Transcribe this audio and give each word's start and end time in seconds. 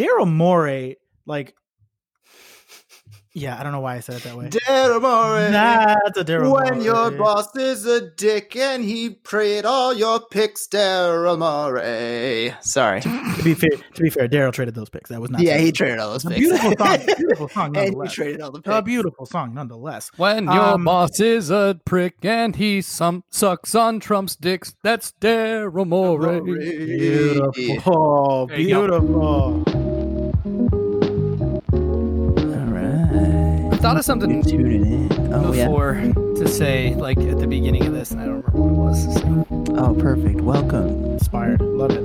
Daryl 0.00 0.30
Morey, 0.32 0.96
like, 1.26 1.54
yeah, 3.32 3.56
I 3.56 3.62
don't 3.62 3.70
know 3.70 3.78
why 3.80 3.94
I 3.94 4.00
said 4.00 4.16
it 4.16 4.22
that 4.24 4.36
way. 4.36 4.48
Daryl 4.48 5.00
Morey. 5.00 5.52
That's 5.52 6.18
a 6.18 6.24
Daryl 6.24 6.52
when 6.52 6.74
Morey. 6.74 6.84
your 6.84 7.12
boss 7.12 7.54
is 7.54 7.86
a 7.86 8.10
dick 8.16 8.56
and 8.56 8.82
he 8.82 9.10
prayed 9.10 9.64
all 9.64 9.94
your 9.94 10.18
picks, 10.18 10.66
Daryl 10.66 11.38
Morey. 11.38 12.52
Sorry. 12.60 13.00
to 13.02 13.40
be 13.44 13.54
fair, 13.54 13.70
to 13.94 14.02
be 14.02 14.10
fair, 14.10 14.28
Daryl 14.28 14.52
traded 14.52 14.74
those 14.74 14.90
picks. 14.90 15.10
That 15.10 15.20
was 15.20 15.30
not. 15.30 15.42
yeah, 15.42 15.58
he 15.58 15.70
traded 15.70 16.00
all 16.00 16.10
those 16.10 16.24
picks. 16.24 16.40
beautiful 16.40 16.74
song. 16.76 16.98
Beautiful 17.18 17.48
song. 17.50 17.66
and 17.66 17.76
he 17.76 17.82
Nonetheless. 17.90 18.12
traded 18.12 18.40
all 18.40 18.50
the 18.50 18.62
picks. 18.62 18.74
A 18.76 18.82
beautiful 18.82 19.26
song, 19.26 19.54
nonetheless. 19.54 20.10
When 20.16 20.46
your 20.46 20.54
Um, 20.74 20.84
boss 20.84 21.20
is 21.20 21.50
a 21.50 21.78
prick 21.84 22.16
and 22.24 22.56
he 22.56 22.82
some 22.82 23.22
sucks 23.30 23.76
on 23.76 24.00
Trump's 24.00 24.34
dicks, 24.34 24.74
that's 24.82 25.12
Daryl 25.20 25.86
Morey. 25.86 26.40
Beautiful, 26.40 28.48
There 28.48 28.58
go. 28.58 28.64
beautiful. 28.64 29.79
Thought 33.80 33.96
of 33.96 34.04
something 34.04 34.42
Tuning 34.42 34.84
in. 35.10 35.32
Oh, 35.34 35.52
yeah. 35.52 35.64
before 35.66 35.94
to 36.36 36.48
say, 36.48 36.94
like 36.96 37.18
at 37.18 37.38
the 37.38 37.46
beginning 37.46 37.86
of 37.86 37.92
this, 37.94 38.10
and 38.10 38.20
I 38.20 38.26
don't 38.26 38.44
remember 38.46 38.58
what 38.58 38.68
it 38.70 38.76
was. 38.76 39.14
So. 39.14 39.74
Oh, 39.76 39.94
perfect. 39.94 40.40
Welcome. 40.40 40.88
Inspired. 41.12 41.60
Love 41.62 41.90
it. 41.92 42.00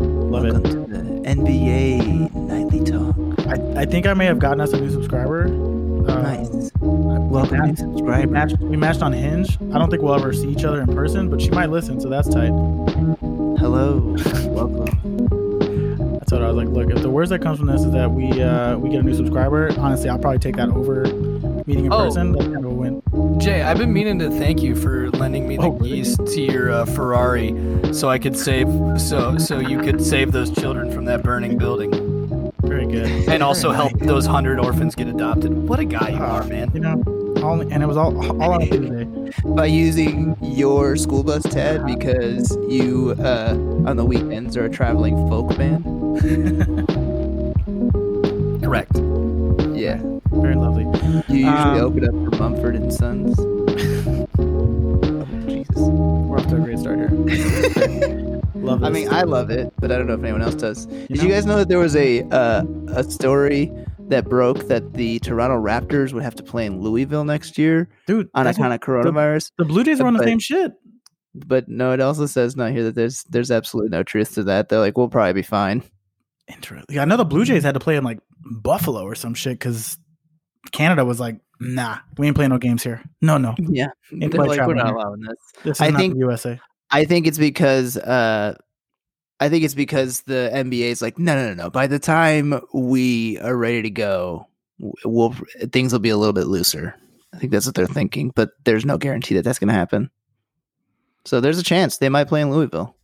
Love 0.00 0.42
Welcome 0.44 0.64
it. 0.66 0.70
to 0.70 0.80
the 0.86 0.98
NBA 1.28 2.34
Nightly 2.34 2.80
Talk. 2.84 3.14
I, 3.46 3.82
I 3.82 3.84
think 3.86 4.06
I 4.06 4.14
may 4.14 4.26
have 4.26 4.38
gotten 4.38 4.60
us 4.60 4.72
a 4.72 4.80
new 4.80 4.90
subscriber. 4.90 5.44
Uh, 5.46 6.22
Nice. 6.22 6.70
Welcome, 6.80 7.60
new 7.60 7.70
We 7.70 7.76
subscriber. 7.76 8.26
matched, 8.32 8.58
we 8.58 8.76
matched 8.76 9.02
on 9.02 9.12
Hinge. 9.12 9.56
I 9.74 9.78
don't 9.78 9.90
think 9.90 10.02
we'll 10.02 10.14
ever 10.14 10.32
see 10.32 10.48
each 10.48 10.64
other 10.64 10.80
in 10.80 10.94
person, 10.94 11.28
but 11.28 11.40
she 11.42 11.50
might 11.50 11.70
listen, 11.70 12.00
so 12.00 12.08
that's 12.08 12.28
tight. 12.28 12.48
Hello. 13.58 14.16
Welcome. 14.48 15.39
That's 16.30 16.38
what 16.38 16.46
I 16.48 16.52
was 16.52 16.56
like. 16.64 16.68
Look, 16.68 16.90
if 16.96 17.02
the 17.02 17.10
worst 17.10 17.30
that 17.30 17.40
comes 17.42 17.58
from 17.58 17.66
this 17.66 17.82
is 17.82 17.90
that 17.90 18.08
we 18.08 18.40
uh, 18.40 18.78
we 18.78 18.88
get 18.90 19.00
a 19.00 19.02
new 19.02 19.14
subscriber, 19.16 19.72
honestly, 19.80 20.08
I'll 20.08 20.18
probably 20.18 20.38
take 20.38 20.54
that 20.58 20.68
over 20.68 21.02
meeting 21.66 21.86
in 21.86 21.92
Oh. 21.92 22.04
person. 22.04 22.30
That's 22.30 22.44
kind 22.44 22.58
of 22.58 22.64
a 22.66 22.68
win. 22.70 23.02
Jay, 23.40 23.62
I've 23.62 23.78
been 23.78 23.92
meaning 23.92 24.20
to 24.20 24.30
thank 24.30 24.62
you 24.62 24.76
for 24.76 25.10
lending 25.10 25.48
me 25.48 25.56
the 25.56 25.62
Oh, 25.64 25.70
really? 25.72 25.90
keys 25.90 26.16
to 26.16 26.40
your 26.40 26.70
uh, 26.70 26.84
Ferrari, 26.84 27.52
so 27.92 28.08
I 28.08 28.20
could 28.20 28.36
save, 28.36 28.68
so 29.00 29.38
so 29.38 29.58
you 29.58 29.80
could 29.80 30.00
save 30.00 30.30
those 30.30 30.50
children 30.52 30.92
from 30.92 31.04
that 31.06 31.24
burning 31.24 31.58
building, 31.58 31.90
Very 32.62 32.86
good. 32.86 33.08
and 33.28 33.42
also 33.42 33.70
Very 33.72 33.82
help 33.82 33.94
nice. 33.96 34.06
those 34.08 34.26
hundred 34.26 34.60
orphans 34.60 34.94
get 34.94 35.08
adopted. 35.08 35.52
What 35.68 35.80
a 35.80 35.84
guy 35.84 36.10
you 36.10 36.22
are, 36.22 36.44
man. 36.44 36.70
You 36.72 36.78
know, 36.80 37.02
all, 37.42 37.60
and 37.60 37.82
it 37.82 37.86
was 37.86 37.96
all 37.96 38.16
all 38.40 38.52
on 38.52 38.60
Tuesday. 38.60 39.32
By 39.44 39.66
using 39.66 40.36
your 40.42 40.94
school 40.94 41.24
bus, 41.24 41.42
Ted, 41.42 41.84
because 41.86 42.56
you 42.68 43.16
uh, 43.18 43.54
on 43.84 43.96
the 43.96 44.04
weekends 44.04 44.56
are 44.56 44.66
a 44.66 44.70
traveling 44.70 45.16
folk 45.28 45.56
band. 45.56 45.84
Correct. 48.62 48.94
Yeah. 49.74 50.00
Very 50.32 50.54
lovely. 50.54 50.84
You 51.28 51.46
usually 51.46 51.46
Um, 51.46 51.80
open 51.80 52.04
up 52.04 52.10
for 52.10 52.36
Mumford 52.38 52.76
and 52.76 52.92
Sons. 52.92 53.34
Oh, 53.38 55.26
Jesus. 55.48 55.76
We're 55.76 56.38
off 56.38 56.46
to 56.48 56.56
a 56.56 56.60
great 56.60 56.78
start 56.78 56.98
here. 56.98 57.08
Love 58.54 58.80
this. 58.80 58.86
I 58.86 58.90
mean, 58.90 59.08
I 59.08 59.22
love 59.22 59.48
it, 59.50 59.72
but 59.80 59.90
I 59.90 59.96
don't 59.96 60.06
know 60.06 60.12
if 60.14 60.22
anyone 60.22 60.42
else 60.42 60.54
does. 60.54 60.84
Did 60.84 61.16
know? 61.16 61.22
you 61.22 61.28
guys 61.30 61.46
know 61.46 61.56
that 61.56 61.68
there 61.70 61.78
was 61.78 61.96
a 61.96 62.22
uh, 62.30 62.64
a 62.88 63.02
story 63.04 63.72
that 64.10 64.28
broke 64.28 64.68
that 64.68 64.92
the 64.92 65.18
Toronto 65.20 65.56
Raptors 65.56 66.12
would 66.12 66.22
have 66.22 66.34
to 66.34 66.42
play 66.42 66.66
in 66.66 66.82
Louisville 66.82 67.24
next 67.24 67.56
year 67.56 67.88
dude, 68.06 68.28
on 68.34 68.46
account 68.46 68.74
of 68.74 68.80
coronavirus? 68.80 69.52
the 69.56 69.64
Blue 69.64 69.84
Jays 69.84 70.00
are 70.02 70.06
on 70.06 70.12
the 70.14 70.22
same 70.24 70.38
shit. 70.38 70.72
But 71.34 71.68
no, 71.68 71.92
it 71.92 72.00
also 72.00 72.26
says 72.26 72.56
not 72.56 72.72
here 72.72 72.84
that 72.84 72.94
there's 72.94 73.24
there's 73.24 73.50
absolutely 73.50 73.88
no 73.90 74.02
truth 74.02 74.34
to 74.34 74.42
that. 74.44 74.68
They're 74.68 74.80
like, 74.80 74.98
we'll 74.98 75.08
probably 75.08 75.32
be 75.32 75.42
fine. 75.42 75.82
Interesting. 76.52 76.94
Yeah, 76.96 77.02
I 77.02 77.04
know 77.04 77.16
the 77.16 77.24
Blue 77.24 77.44
Jays 77.44 77.62
had 77.62 77.74
to 77.74 77.80
play 77.80 77.96
in 77.96 78.04
like 78.04 78.18
Buffalo 78.44 79.02
or 79.02 79.14
some 79.14 79.34
shit 79.34 79.52
because 79.58 79.98
Canada 80.72 81.04
was 81.04 81.20
like, 81.20 81.36
nah, 81.60 81.98
we 82.18 82.26
ain't 82.26 82.36
playing 82.36 82.50
no 82.50 82.58
games 82.58 82.82
here. 82.82 83.02
No, 83.20 83.38
no, 83.38 83.54
Yeah, 83.58 83.88
Ain't 84.12 84.20
they're 84.20 84.30
quite 84.30 84.58
like, 84.58 84.66
we're 84.66 84.74
not 84.74 84.86
here. 84.86 84.94
allowing 84.96 85.20
this. 85.20 85.36
this 85.62 85.76
is 85.76 85.80
I 85.80 85.90
not 85.90 85.98
think- 86.00 86.16
USA. 86.16 86.60
I 86.90 87.04
think 87.04 87.26
it's 87.28 87.38
because 87.38 87.96
uh 87.96 88.56
I 89.38 89.48
think 89.48 89.64
it's 89.64 89.74
because 89.74 90.20
the 90.22 90.50
NBA 90.52 90.90
is 90.90 91.00
like, 91.00 91.18
no, 91.18 91.34
no, 91.34 91.48
no, 91.48 91.54
no. 91.54 91.70
By 91.70 91.86
the 91.86 91.98
time 91.98 92.60
we 92.74 93.38
are 93.38 93.56
ready 93.56 93.80
to 93.82 93.90
go, 93.90 94.46
we'll 95.04 95.34
things 95.72 95.92
will 95.92 96.00
be 96.00 96.10
a 96.10 96.16
little 96.16 96.32
bit 96.34 96.46
looser. 96.46 96.94
I 97.32 97.38
think 97.38 97.52
that's 97.52 97.64
what 97.64 97.74
they're 97.74 97.86
thinking, 97.86 98.32
but 98.34 98.50
there's 98.64 98.84
no 98.84 98.98
guarantee 98.98 99.34
that 99.36 99.42
that's 99.44 99.58
going 99.60 99.68
to 99.68 99.74
happen. 99.74 100.10
So 101.24 101.40
there's 101.40 101.58
a 101.58 101.62
chance 101.62 101.96
they 101.98 102.08
might 102.08 102.28
play 102.28 102.40
in 102.40 102.50
Louisville. 102.50 102.96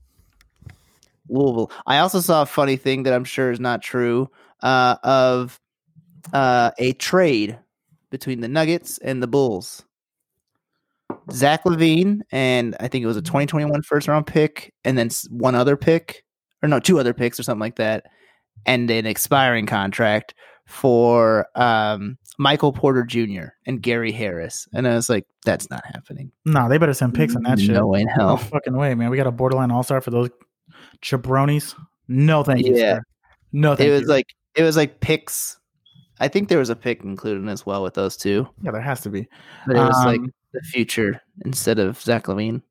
Louisville. 1.29 1.71
I 1.87 1.99
also 1.99 2.21
saw 2.21 2.43
a 2.43 2.47
funny 2.47 2.77
thing 2.77 3.05
that 3.05 3.13
I'm 3.15 3.25
sure 3.25 3.51
is 3.51 3.61
not 3.61 3.83
true 3.83 4.31
uh, 4.63 4.97
of 5.03 5.61
uh, 6.33 6.71
a 6.79 6.93
trade 6.95 7.59
between 8.11 8.41
the 8.41 8.49
Nuggets 8.49 8.99
and 8.99 9.23
the 9.23 9.27
Bulls. 9.27 9.85
Zach 11.33 11.65
LaVine 11.65 12.21
and 12.31 12.77
I 12.81 12.89
think 12.89 13.03
it 13.03 13.07
was 13.07 13.17
a 13.17 13.23
2021 13.23 13.83
first 13.83 14.09
round 14.09 14.27
pick, 14.27 14.73
and 14.85 14.97
then 14.97 15.11
one 15.31 15.55
other 15.55 15.77
pick, 15.77 16.25
or 16.63 16.69
no, 16.69 16.79
two 16.81 16.99
other 17.01 17.15
picks 17.15 17.39
or 17.39 17.43
something 17.43 17.61
like 17.61 17.77
that, 17.77 18.07
and 18.65 18.91
an 18.91 19.07
expiring 19.07 19.67
contract 19.67 20.35
for 20.67 21.47
um, 21.55 22.19
Michael 22.39 22.73
Porter 22.73 23.05
Jr. 23.05 23.47
and 23.67 23.81
Gary 23.81 24.11
Harris. 24.13 24.67
And 24.73 24.87
I 24.87 24.95
was 24.95 25.09
like, 25.09 25.25
that's 25.45 25.71
not 25.71 25.85
happening. 25.87 26.33
No, 26.45 26.69
they 26.69 26.79
better 26.79 26.95
send 26.95 27.15
picks 27.15 27.37
on 27.37 27.43
that 27.45 27.61
shit. 27.61 27.71
No 27.71 27.87
way 27.87 28.01
in 28.01 28.09
No 28.17 28.29
hell. 28.29 28.37
fucking 28.37 28.77
way, 28.77 28.95
man. 28.95 29.11
We 29.11 29.17
got 29.17 29.29
a 29.29 29.33
borderline 29.33 29.71
all 29.71 29.85
star 29.85 30.01
for 30.01 30.11
those 30.11 30.31
jabronis. 31.03 31.75
No, 32.09 32.43
thank 32.43 32.67
you. 32.67 32.77
Yeah. 32.77 32.97
sir. 32.97 33.03
No, 33.53 33.75
thank 33.77 33.89
It 33.89 33.93
was 33.93 34.03
you. 34.03 34.09
like 34.09 34.27
it 34.55 34.63
was 34.63 34.77
like 34.77 35.01
picks. 35.01 35.59
I 36.21 36.29
think 36.29 36.49
there 36.49 36.59
was 36.59 36.71
a 36.71 36.77
pick 36.77 37.03
included 37.05 37.47
as 37.49 37.67
well 37.67 37.83
with 37.83 37.95
those 37.95 38.17
two, 38.17 38.49
yeah, 38.63 38.71
there 38.71 38.81
has 38.81 39.03
to 39.03 39.11
be. 39.11 39.29
but 39.67 39.77
it 39.77 39.81
was 39.81 40.05
like 40.07 40.21
Um, 40.21 40.33
the 40.53 40.61
future 40.63 41.21
instead 41.45 41.79
of 41.79 42.01
Zach 42.01 42.25
LaVine. 42.25 42.63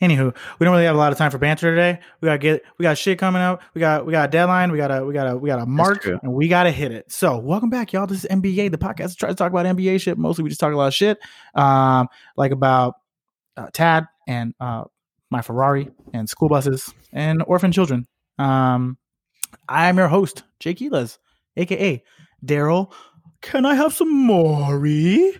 Anywho, 0.00 0.34
we 0.58 0.64
don't 0.64 0.72
really 0.72 0.86
have 0.86 0.96
a 0.96 0.98
lot 0.98 1.12
of 1.12 1.18
time 1.18 1.30
for 1.30 1.38
banter 1.38 1.70
today. 1.70 2.00
We 2.20 2.26
gotta 2.26 2.38
get 2.38 2.62
we 2.78 2.82
got 2.82 2.98
shit 2.98 3.18
coming 3.20 3.40
up. 3.40 3.62
We 3.74 3.78
got 3.80 4.04
we 4.04 4.10
got 4.10 4.28
a 4.28 4.32
deadline. 4.32 4.72
We 4.72 4.78
got 4.78 4.90
a 4.90 5.04
we 5.04 5.12
got 5.14 5.30
a 5.30 5.36
we 5.36 5.48
got 5.48 5.60
a 5.60 5.66
mark 5.66 6.04
and 6.06 6.32
we 6.32 6.48
gotta 6.48 6.72
hit 6.72 6.90
it. 6.90 7.12
So 7.12 7.38
welcome 7.38 7.70
back, 7.70 7.92
y'all. 7.92 8.06
This 8.08 8.24
is 8.24 8.30
NB-YAY, 8.30 8.68
the 8.68 8.78
podcast 8.78 9.16
tries 9.16 9.32
to 9.32 9.34
talk 9.34 9.52
about 9.52 9.64
NBA 9.66 10.00
shit. 10.00 10.18
Mostly 10.18 10.42
we 10.42 10.48
just 10.50 10.60
talk 10.60 10.72
a 10.72 10.76
lot 10.76 10.88
of 10.88 10.94
shit. 10.94 11.18
Um, 11.54 12.08
like 12.36 12.50
about 12.50 12.94
uh, 13.56 13.68
Tad 13.72 14.06
and 14.26 14.54
uh 14.58 14.84
my 15.32 15.42
Ferrari 15.42 15.88
and 16.12 16.28
school 16.28 16.48
buses 16.48 16.92
and 17.12 17.42
orphan 17.46 17.72
children. 17.72 18.06
Um 18.38 18.96
I'm 19.68 19.96
your 19.98 20.08
host, 20.08 20.44
Jay 20.60 20.74
Quiles, 20.74 21.18
aka 21.56 22.02
Daryl. 22.44 22.92
Can 23.40 23.66
I 23.66 23.74
have 23.74 23.92
some 23.92 24.26
Maury? 24.26 25.32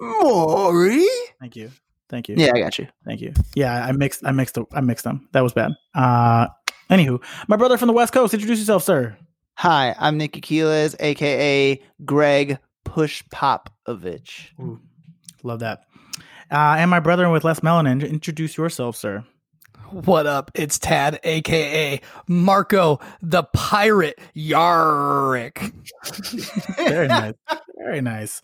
Maury. 0.00 1.06
Thank 1.40 1.56
you. 1.56 1.70
Thank 2.08 2.28
you. 2.28 2.34
Yeah, 2.36 2.52
I 2.54 2.58
got 2.60 2.78
you. 2.78 2.88
Thank 3.04 3.20
you. 3.20 3.32
Yeah, 3.54 3.84
I 3.86 3.92
mixed. 3.92 4.24
I 4.24 4.32
mixed. 4.32 4.54
the- 4.56 4.64
I 4.72 4.80
mixed 4.80 5.04
them. 5.04 5.28
That 5.32 5.42
was 5.42 5.52
bad. 5.52 5.72
Uh, 5.94 6.48
anywho, 6.90 7.22
my 7.48 7.56
brother 7.56 7.76
from 7.78 7.86
the 7.86 7.92
West 7.92 8.12
Coast. 8.12 8.34
Introduce 8.34 8.58
yourself, 8.58 8.82
sir. 8.82 9.16
Hi, 9.58 9.94
I'm 9.98 10.16
Nick 10.18 10.32
Aquiles, 10.36 10.96
aka 10.98 11.80
Greg 12.04 12.58
Push 12.84 13.22
Popovich. 13.32 14.48
Love 15.42 15.60
that. 15.60 15.82
Uh, 16.50 16.76
and 16.78 16.90
my 16.90 17.00
brother 17.00 17.28
with 17.28 17.44
less 17.44 17.60
melanin. 17.60 18.06
Introduce 18.08 18.56
yourself, 18.56 18.96
sir. 18.96 19.24
What 19.90 20.26
up? 20.26 20.50
It's 20.54 20.78
Tad, 20.78 21.20
aka 21.24 22.00
Marco 22.28 23.00
the 23.22 23.42
Pirate 23.42 24.18
Yarrick. 24.36 25.72
Very 26.76 27.08
nice. 27.08 27.34
Very 27.76 28.00
nice. 28.00 28.42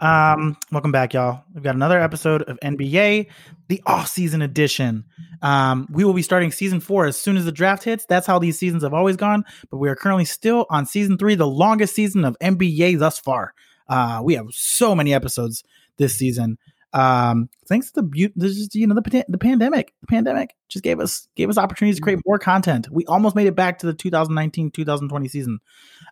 Um, 0.00 0.56
welcome 0.70 0.92
back, 0.92 1.14
y'all. 1.14 1.44
We've 1.54 1.62
got 1.62 1.74
another 1.74 2.00
episode 2.00 2.42
of 2.42 2.58
NB-YAY, 2.60 3.28
the 3.68 3.82
off-season 3.86 4.42
edition. 4.42 5.04
Um, 5.40 5.86
we 5.90 6.04
will 6.04 6.14
be 6.14 6.22
starting 6.22 6.50
season 6.52 6.80
four 6.80 7.06
as 7.06 7.16
soon 7.16 7.36
as 7.36 7.44
the 7.44 7.52
draft 7.52 7.84
hits. 7.84 8.04
That's 8.06 8.26
how 8.26 8.38
these 8.38 8.58
seasons 8.58 8.82
have 8.82 8.94
always 8.94 9.16
gone. 9.16 9.44
But 9.70 9.76
we 9.78 9.88
are 9.88 9.96
currently 9.96 10.24
still 10.24 10.66
on 10.70 10.86
season 10.86 11.18
three, 11.18 11.36
the 11.36 11.46
longest 11.46 11.94
season 11.94 12.24
of 12.24 12.36
NB-YAY 12.42 12.96
thus 12.96 13.18
far. 13.18 13.54
Uh, 13.88 14.20
we 14.24 14.34
have 14.34 14.46
so 14.50 14.94
many 14.94 15.14
episodes 15.14 15.64
this 15.98 16.14
season. 16.14 16.58
Um, 16.92 17.48
thanks 17.66 17.88
to 17.88 17.94
the 17.96 18.02
beauty, 18.02 18.34
this 18.36 18.52
is 18.52 18.74
you 18.74 18.86
know 18.86 18.94
the 18.94 19.24
the 19.28 19.38
pandemic. 19.38 19.94
The 20.00 20.06
pandemic 20.06 20.54
just 20.68 20.84
gave 20.84 21.00
us 21.00 21.28
gave 21.36 21.48
us 21.48 21.58
opportunities 21.58 21.96
to 21.96 22.02
create 22.02 22.20
more 22.26 22.38
content. 22.38 22.88
We 22.90 23.04
almost 23.06 23.34
made 23.36 23.46
it 23.46 23.54
back 23.56 23.78
to 23.78 23.86
the 23.86 23.94
2019-2020 23.94 25.30
season. 25.30 25.60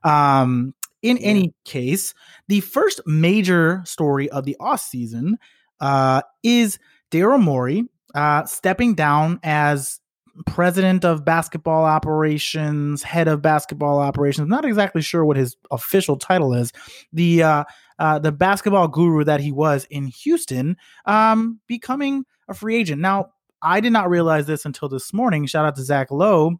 Um, 0.04 0.74
in 1.02 1.16
Yeah. 1.16 1.26
any 1.26 1.54
case, 1.64 2.14
the 2.48 2.60
first 2.60 3.00
major 3.06 3.82
story 3.84 4.28
of 4.30 4.44
the 4.44 4.56
off 4.60 4.80
season 4.80 5.38
uh, 5.80 6.22
is 6.42 6.78
Daryl 7.10 7.42
Morey 7.42 7.84
uh, 8.14 8.44
stepping 8.44 8.94
down 8.94 9.40
as 9.42 10.00
president 10.46 11.04
of 11.04 11.24
basketball 11.24 11.84
operations, 11.84 13.02
head 13.02 13.28
of 13.28 13.42
basketball 13.42 13.98
operations. 13.98 14.48
Not 14.48 14.64
exactly 14.64 15.02
sure 15.02 15.24
what 15.24 15.36
his 15.36 15.56
official 15.70 16.16
title 16.16 16.54
is. 16.54 16.72
The 17.12 17.42
uh, 17.42 17.64
uh, 18.00 18.18
the 18.18 18.32
basketball 18.32 18.88
guru 18.88 19.22
that 19.24 19.40
he 19.40 19.52
was 19.52 19.84
in 19.90 20.06
Houston, 20.06 20.76
um, 21.04 21.60
becoming 21.68 22.24
a 22.48 22.54
free 22.54 22.76
agent. 22.76 23.00
Now, 23.00 23.26
I 23.62 23.80
did 23.80 23.92
not 23.92 24.08
realize 24.08 24.46
this 24.46 24.64
until 24.64 24.88
this 24.88 25.12
morning. 25.12 25.44
Shout 25.46 25.66
out 25.66 25.76
to 25.76 25.84
Zach 25.84 26.10
Lowe 26.10 26.56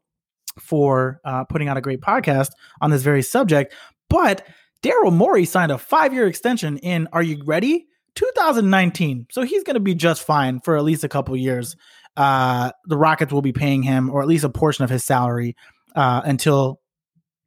for 0.58 1.18
uh, 1.24 1.44
putting 1.44 1.68
out 1.68 1.78
a 1.78 1.80
great 1.80 2.02
podcast 2.02 2.50
on 2.82 2.90
this 2.90 3.02
very 3.02 3.22
subject. 3.22 3.74
But 4.10 4.46
Daryl 4.82 5.12
Morey 5.12 5.46
signed 5.46 5.72
a 5.72 5.78
five 5.78 6.12
year 6.12 6.26
extension 6.26 6.76
in, 6.78 7.08
are 7.12 7.22
you 7.22 7.42
ready? 7.44 7.86
2019. 8.16 9.26
So 9.30 9.42
he's 9.42 9.64
going 9.64 9.74
to 9.74 9.80
be 9.80 9.94
just 9.94 10.22
fine 10.22 10.60
for 10.60 10.76
at 10.76 10.84
least 10.84 11.04
a 11.04 11.08
couple 11.08 11.34
years. 11.36 11.74
Uh, 12.16 12.72
the 12.84 12.98
Rockets 12.98 13.32
will 13.32 13.40
be 13.40 13.52
paying 13.52 13.82
him, 13.82 14.10
or 14.10 14.20
at 14.20 14.28
least 14.28 14.44
a 14.44 14.50
portion 14.50 14.84
of 14.84 14.90
his 14.90 15.04
salary, 15.04 15.56
uh, 15.96 16.20
until 16.24 16.80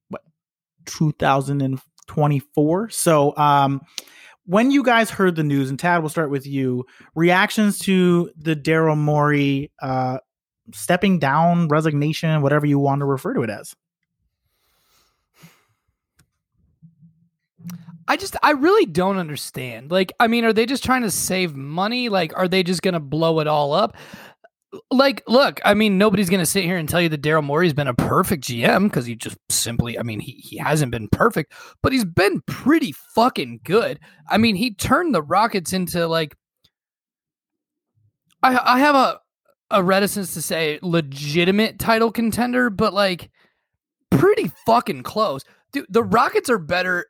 what 0.10 0.22
2024. 2.06 2.90
So, 2.90 3.36
um, 3.38 3.82
when 4.46 4.72
you 4.72 4.84
guys 4.84 5.10
heard 5.10 5.36
the 5.36 5.44
news, 5.44 5.70
and 5.70 5.80
Tad, 5.80 6.02
we'll 6.02 6.10
start 6.10 6.30
with 6.30 6.46
you. 6.46 6.86
Reactions 7.16 7.80
to 7.80 8.30
the 8.36 8.56
Daryl 8.56 8.98
Morey 8.98 9.72
uh, 9.82 10.18
stepping 10.74 11.20
down, 11.20 11.68
resignation, 11.70 12.42
whatever 12.42 12.66
you 12.66 12.80
want 12.80 13.00
to 13.00 13.06
refer 13.06 13.34
to 13.34 13.42
it 13.44 13.50
as. 13.50 13.76
I 18.08 18.18
just 18.18 18.36
I 18.44 18.52
really 18.52 18.86
don't 18.86 19.18
understand. 19.18 19.90
Like, 19.90 20.12
I 20.20 20.28
mean, 20.28 20.44
are 20.44 20.52
they 20.54 20.66
just 20.66 20.84
trying 20.84 21.04
to 21.04 21.12
save 21.12 21.56
money? 21.56 22.10
Like, 22.10 22.38
are 22.38 22.50
they 22.50 22.64
just 22.64 22.82
gonna 22.82 23.00
blow 23.00 23.40
it 23.40 23.48
all 23.48 23.72
up? 23.74 23.96
Like, 24.92 25.24
look, 25.28 25.60
I 25.64 25.74
mean, 25.74 25.98
nobody's 25.98 26.30
gonna 26.30 26.46
sit 26.46 26.64
here 26.64 26.78
and 26.78 26.90
tell 26.90 27.02
you 27.02 27.10
that 27.10 27.22
Daryl 27.22 27.44
Morey's 27.44 27.74
been 27.74 27.88
a 27.88 27.94
perfect 27.94 28.44
GM 28.44 28.86
because 28.86 29.06
he 29.06 29.16
just 29.16 29.38
simply, 29.50 30.00
I 30.00 30.04
mean, 30.04 30.20
he 30.20 30.32
he 30.34 30.58
hasn't 30.58 30.92
been 30.92 31.10
perfect, 31.10 31.54
but 31.82 31.92
he's 31.92 32.06
been 32.06 32.42
pretty 32.48 32.94
fucking 33.14 33.62
good. 33.64 34.00
I 34.30 34.38
mean, 34.38 34.56
he 34.56 34.74
turned 34.74 35.14
the 35.14 35.22
Rockets 35.22 35.74
into 35.74 36.08
like 36.08 36.36
I 38.42 38.60
I 38.76 38.80
have 38.80 38.96
a 38.96 39.20
a 39.72 39.84
reticence 39.84 40.34
to 40.36 40.42
say 40.42 40.80
legitimate 40.82 41.80
title 41.80 42.12
contender, 42.12 42.70
but 42.70 42.94
like 42.94 43.32
pretty 44.12 44.52
fucking 44.66 45.04
close. 45.04 45.44
Dude, 45.72 45.88
the 45.90 46.04
Rockets 46.04 46.50
are 46.50 46.60
better 46.60 47.08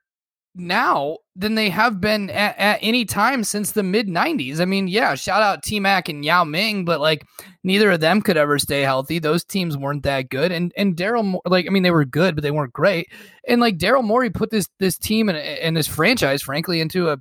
now 0.55 1.17
than 1.35 1.55
they 1.55 1.69
have 1.69 1.99
been 1.99 2.29
at, 2.29 2.57
at 2.59 2.79
any 2.81 3.05
time 3.05 3.43
since 3.43 3.71
the 3.71 3.83
mid 3.83 4.07
90s. 4.07 4.59
I 4.59 4.65
mean, 4.65 4.87
yeah, 4.87 5.15
shout 5.15 5.41
out 5.41 5.63
T 5.63 5.79
Mac 5.79 6.09
and 6.09 6.23
Yao 6.23 6.43
Ming, 6.43 6.85
but 6.85 6.99
like 6.99 7.25
neither 7.63 7.91
of 7.91 7.99
them 7.99 8.21
could 8.21 8.37
ever 8.37 8.59
stay 8.59 8.81
healthy. 8.81 9.19
Those 9.19 9.43
teams 9.43 9.77
weren't 9.77 10.03
that 10.03 10.29
good. 10.29 10.51
And 10.51 10.71
and 10.77 10.95
Daryl, 10.95 11.39
like, 11.45 11.65
I 11.67 11.69
mean, 11.69 11.83
they 11.83 11.91
were 11.91 12.05
good, 12.05 12.35
but 12.35 12.43
they 12.43 12.51
weren't 12.51 12.73
great. 12.73 13.11
And 13.47 13.59
like 13.61 13.77
Daryl 13.77 14.03
Morey 14.03 14.29
put 14.29 14.51
this 14.51 14.67
this 14.79 14.97
team 14.97 15.29
and, 15.29 15.37
and 15.37 15.75
this 15.75 15.87
franchise, 15.87 16.41
frankly, 16.41 16.81
into 16.81 17.09
a 17.09 17.17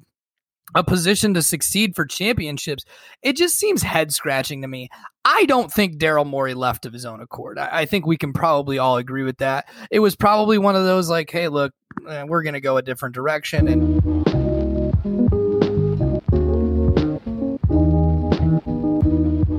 a 0.75 0.85
position 0.85 1.35
to 1.35 1.43
succeed 1.43 1.95
for 1.95 2.05
championships. 2.05 2.85
It 3.23 3.37
just 3.37 3.57
seems 3.57 3.83
head 3.83 4.13
scratching 4.13 4.63
to 4.63 4.69
me. 4.69 4.89
I 5.25 5.45
don't 5.45 5.73
think 5.73 5.99
Daryl 5.99 6.27
Morey 6.27 6.55
left 6.55 6.87
of 6.87 6.93
his 6.93 7.05
own 7.05 7.21
accord. 7.21 7.59
I, 7.59 7.81
I, 7.81 7.87
think 7.87 8.07
we 8.07 8.17
can 8.17 8.33
probably 8.33 8.79
all 8.79 8.97
agree 8.97 9.23
with 9.23 9.39
that. 9.39 9.69
It 9.91 10.01
was 10.01 10.17
probably 10.17 10.59
one 10.59 10.75
of 10.75 10.85
those 10.85 11.09
like, 11.09 11.31
hey, 11.31 11.49
look, 11.49 11.73
eh, 12.09 12.25
we're 12.25 12.43
going 12.43 12.55
to 12.55 12.61
go 12.61 12.77
a 12.77 12.83
different 12.83 13.15
direction. 13.15 13.69
And 13.69 14.03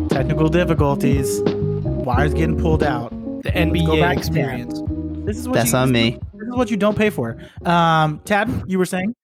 technical 0.09 0.49
difficulties, 0.49 1.41
wires 1.43 2.33
getting 2.33 2.57
pulled 2.57 2.83
out. 2.83 3.11
The 3.43 3.51
NB-YAY 3.51 4.17
experience. 4.17 4.81
This 5.25 5.37
is 5.37 5.47
what 5.47 5.55
that's 5.55 5.71
you, 5.71 5.77
on 5.77 5.91
me. 5.91 6.19
This 6.33 6.47
is 6.47 6.55
what 6.55 6.71
you 6.71 6.77
don't 6.77 6.97
pay 6.97 7.09
for. 7.09 7.37
Um, 7.65 8.19
Tad, 8.25 8.63
you 8.67 8.77
were 8.77 8.85
saying? 8.85 9.15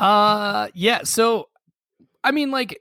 Uh, 0.00 0.68
yeah. 0.74 1.02
So, 1.04 1.48
I 2.24 2.30
mean, 2.32 2.50
like, 2.50 2.80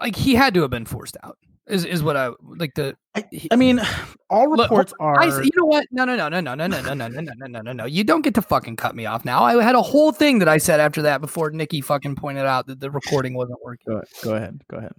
like 0.00 0.16
he 0.16 0.34
had 0.34 0.54
to 0.54 0.62
have 0.62 0.70
been 0.70 0.86
forced 0.86 1.16
out. 1.22 1.38
Is 1.66 1.86
is 1.86 2.02
what 2.02 2.14
I 2.14 2.30
like 2.42 2.74
the. 2.74 2.94
I, 3.14 3.24
I 3.50 3.56
mean, 3.56 3.80
all 4.28 4.48
reports 4.48 4.92
look, 4.92 5.00
are. 5.00 5.18
I, 5.18 5.42
you 5.42 5.50
know 5.56 5.64
what? 5.64 5.86
No, 5.90 6.04
no, 6.04 6.14
no, 6.14 6.28
no, 6.28 6.40
no, 6.40 6.54
no, 6.54 6.66
no, 6.66 6.78
no, 6.80 6.94
no, 6.94 7.08
no, 7.08 7.22
no, 7.22 7.46
no, 7.46 7.60
no, 7.62 7.72
no. 7.72 7.84
You 7.86 8.04
don't 8.04 8.20
get 8.20 8.34
to 8.34 8.42
fucking 8.42 8.76
cut 8.76 8.94
me 8.94 9.06
off 9.06 9.24
now. 9.24 9.42
I 9.42 9.62
had 9.62 9.74
a 9.74 9.80
whole 9.80 10.12
thing 10.12 10.40
that 10.40 10.48
I 10.48 10.58
said 10.58 10.78
after 10.78 11.00
that 11.02 11.22
before 11.22 11.50
Nikki 11.50 11.80
fucking 11.80 12.16
pointed 12.16 12.44
out 12.44 12.66
that 12.66 12.80
the 12.80 12.90
recording 12.90 13.32
wasn't 13.32 13.60
working. 13.64 13.94
Go. 13.94 14.02
Go 14.22 14.34
ahead. 14.34 14.60
Go 14.70 14.76
ahead. 14.76 14.92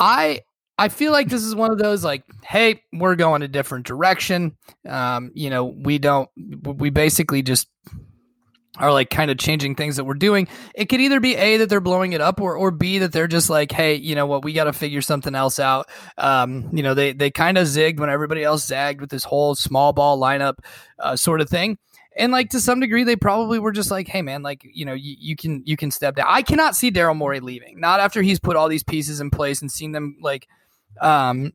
I 0.00 0.40
I 0.80 0.88
feel 0.88 1.12
like 1.12 1.28
this 1.28 1.44
is 1.44 1.54
one 1.54 1.70
of 1.70 1.78
those 1.78 2.02
like, 2.02 2.24
hey, 2.42 2.82
we're 2.92 3.14
going 3.14 3.42
a 3.42 3.48
different 3.48 3.86
direction. 3.86 4.56
Um, 4.88 5.30
you 5.34 5.50
know, 5.50 5.66
we 5.66 5.98
don't. 5.98 6.28
We 6.64 6.88
basically 6.88 7.42
just 7.42 7.68
are 8.78 8.92
like 8.92 9.10
kind 9.10 9.30
of 9.30 9.38
changing 9.38 9.74
things 9.74 9.96
that 9.96 10.04
we're 10.04 10.14
doing. 10.14 10.46
It 10.74 10.86
could 10.86 11.00
either 11.00 11.20
be 11.20 11.34
A 11.34 11.56
that 11.58 11.68
they're 11.68 11.80
blowing 11.80 12.12
it 12.12 12.20
up 12.20 12.40
or 12.40 12.54
or 12.56 12.70
B 12.70 12.98
that 12.98 13.12
they're 13.12 13.26
just 13.26 13.50
like, 13.50 13.72
hey, 13.72 13.94
you 13.94 14.14
know 14.14 14.26
what, 14.26 14.44
we 14.44 14.52
got 14.52 14.64
to 14.64 14.72
figure 14.72 15.02
something 15.02 15.34
else 15.34 15.58
out. 15.58 15.88
Um, 16.18 16.70
you 16.72 16.82
know, 16.82 16.94
they 16.94 17.12
they 17.12 17.30
kind 17.30 17.58
of 17.58 17.66
zigged 17.66 17.98
when 17.98 18.10
everybody 18.10 18.44
else 18.44 18.64
zagged 18.64 19.00
with 19.00 19.10
this 19.10 19.24
whole 19.24 19.54
small 19.54 19.92
ball 19.92 20.18
lineup 20.18 20.58
uh, 20.98 21.16
sort 21.16 21.40
of 21.40 21.48
thing. 21.48 21.78
And 22.16 22.32
like 22.32 22.50
to 22.50 22.60
some 22.60 22.80
degree, 22.80 23.04
they 23.04 23.16
probably 23.16 23.58
were 23.58 23.72
just 23.72 23.90
like, 23.90 24.08
"Hey, 24.08 24.22
man, 24.22 24.42
like 24.42 24.62
you 24.64 24.84
know, 24.84 24.94
you, 24.94 25.16
you 25.18 25.36
can 25.36 25.62
you 25.64 25.76
can 25.76 25.90
step 25.90 26.16
down." 26.16 26.26
I 26.28 26.42
cannot 26.42 26.76
see 26.76 26.90
Daryl 26.90 27.16
Morey 27.16 27.40
leaving, 27.40 27.80
not 27.80 28.00
after 28.00 28.20
he's 28.20 28.40
put 28.40 28.56
all 28.56 28.68
these 28.68 28.82
pieces 28.82 29.20
in 29.20 29.30
place 29.30 29.62
and 29.62 29.70
seen 29.70 29.92
them 29.92 30.16
like 30.20 30.46
um, 31.00 31.52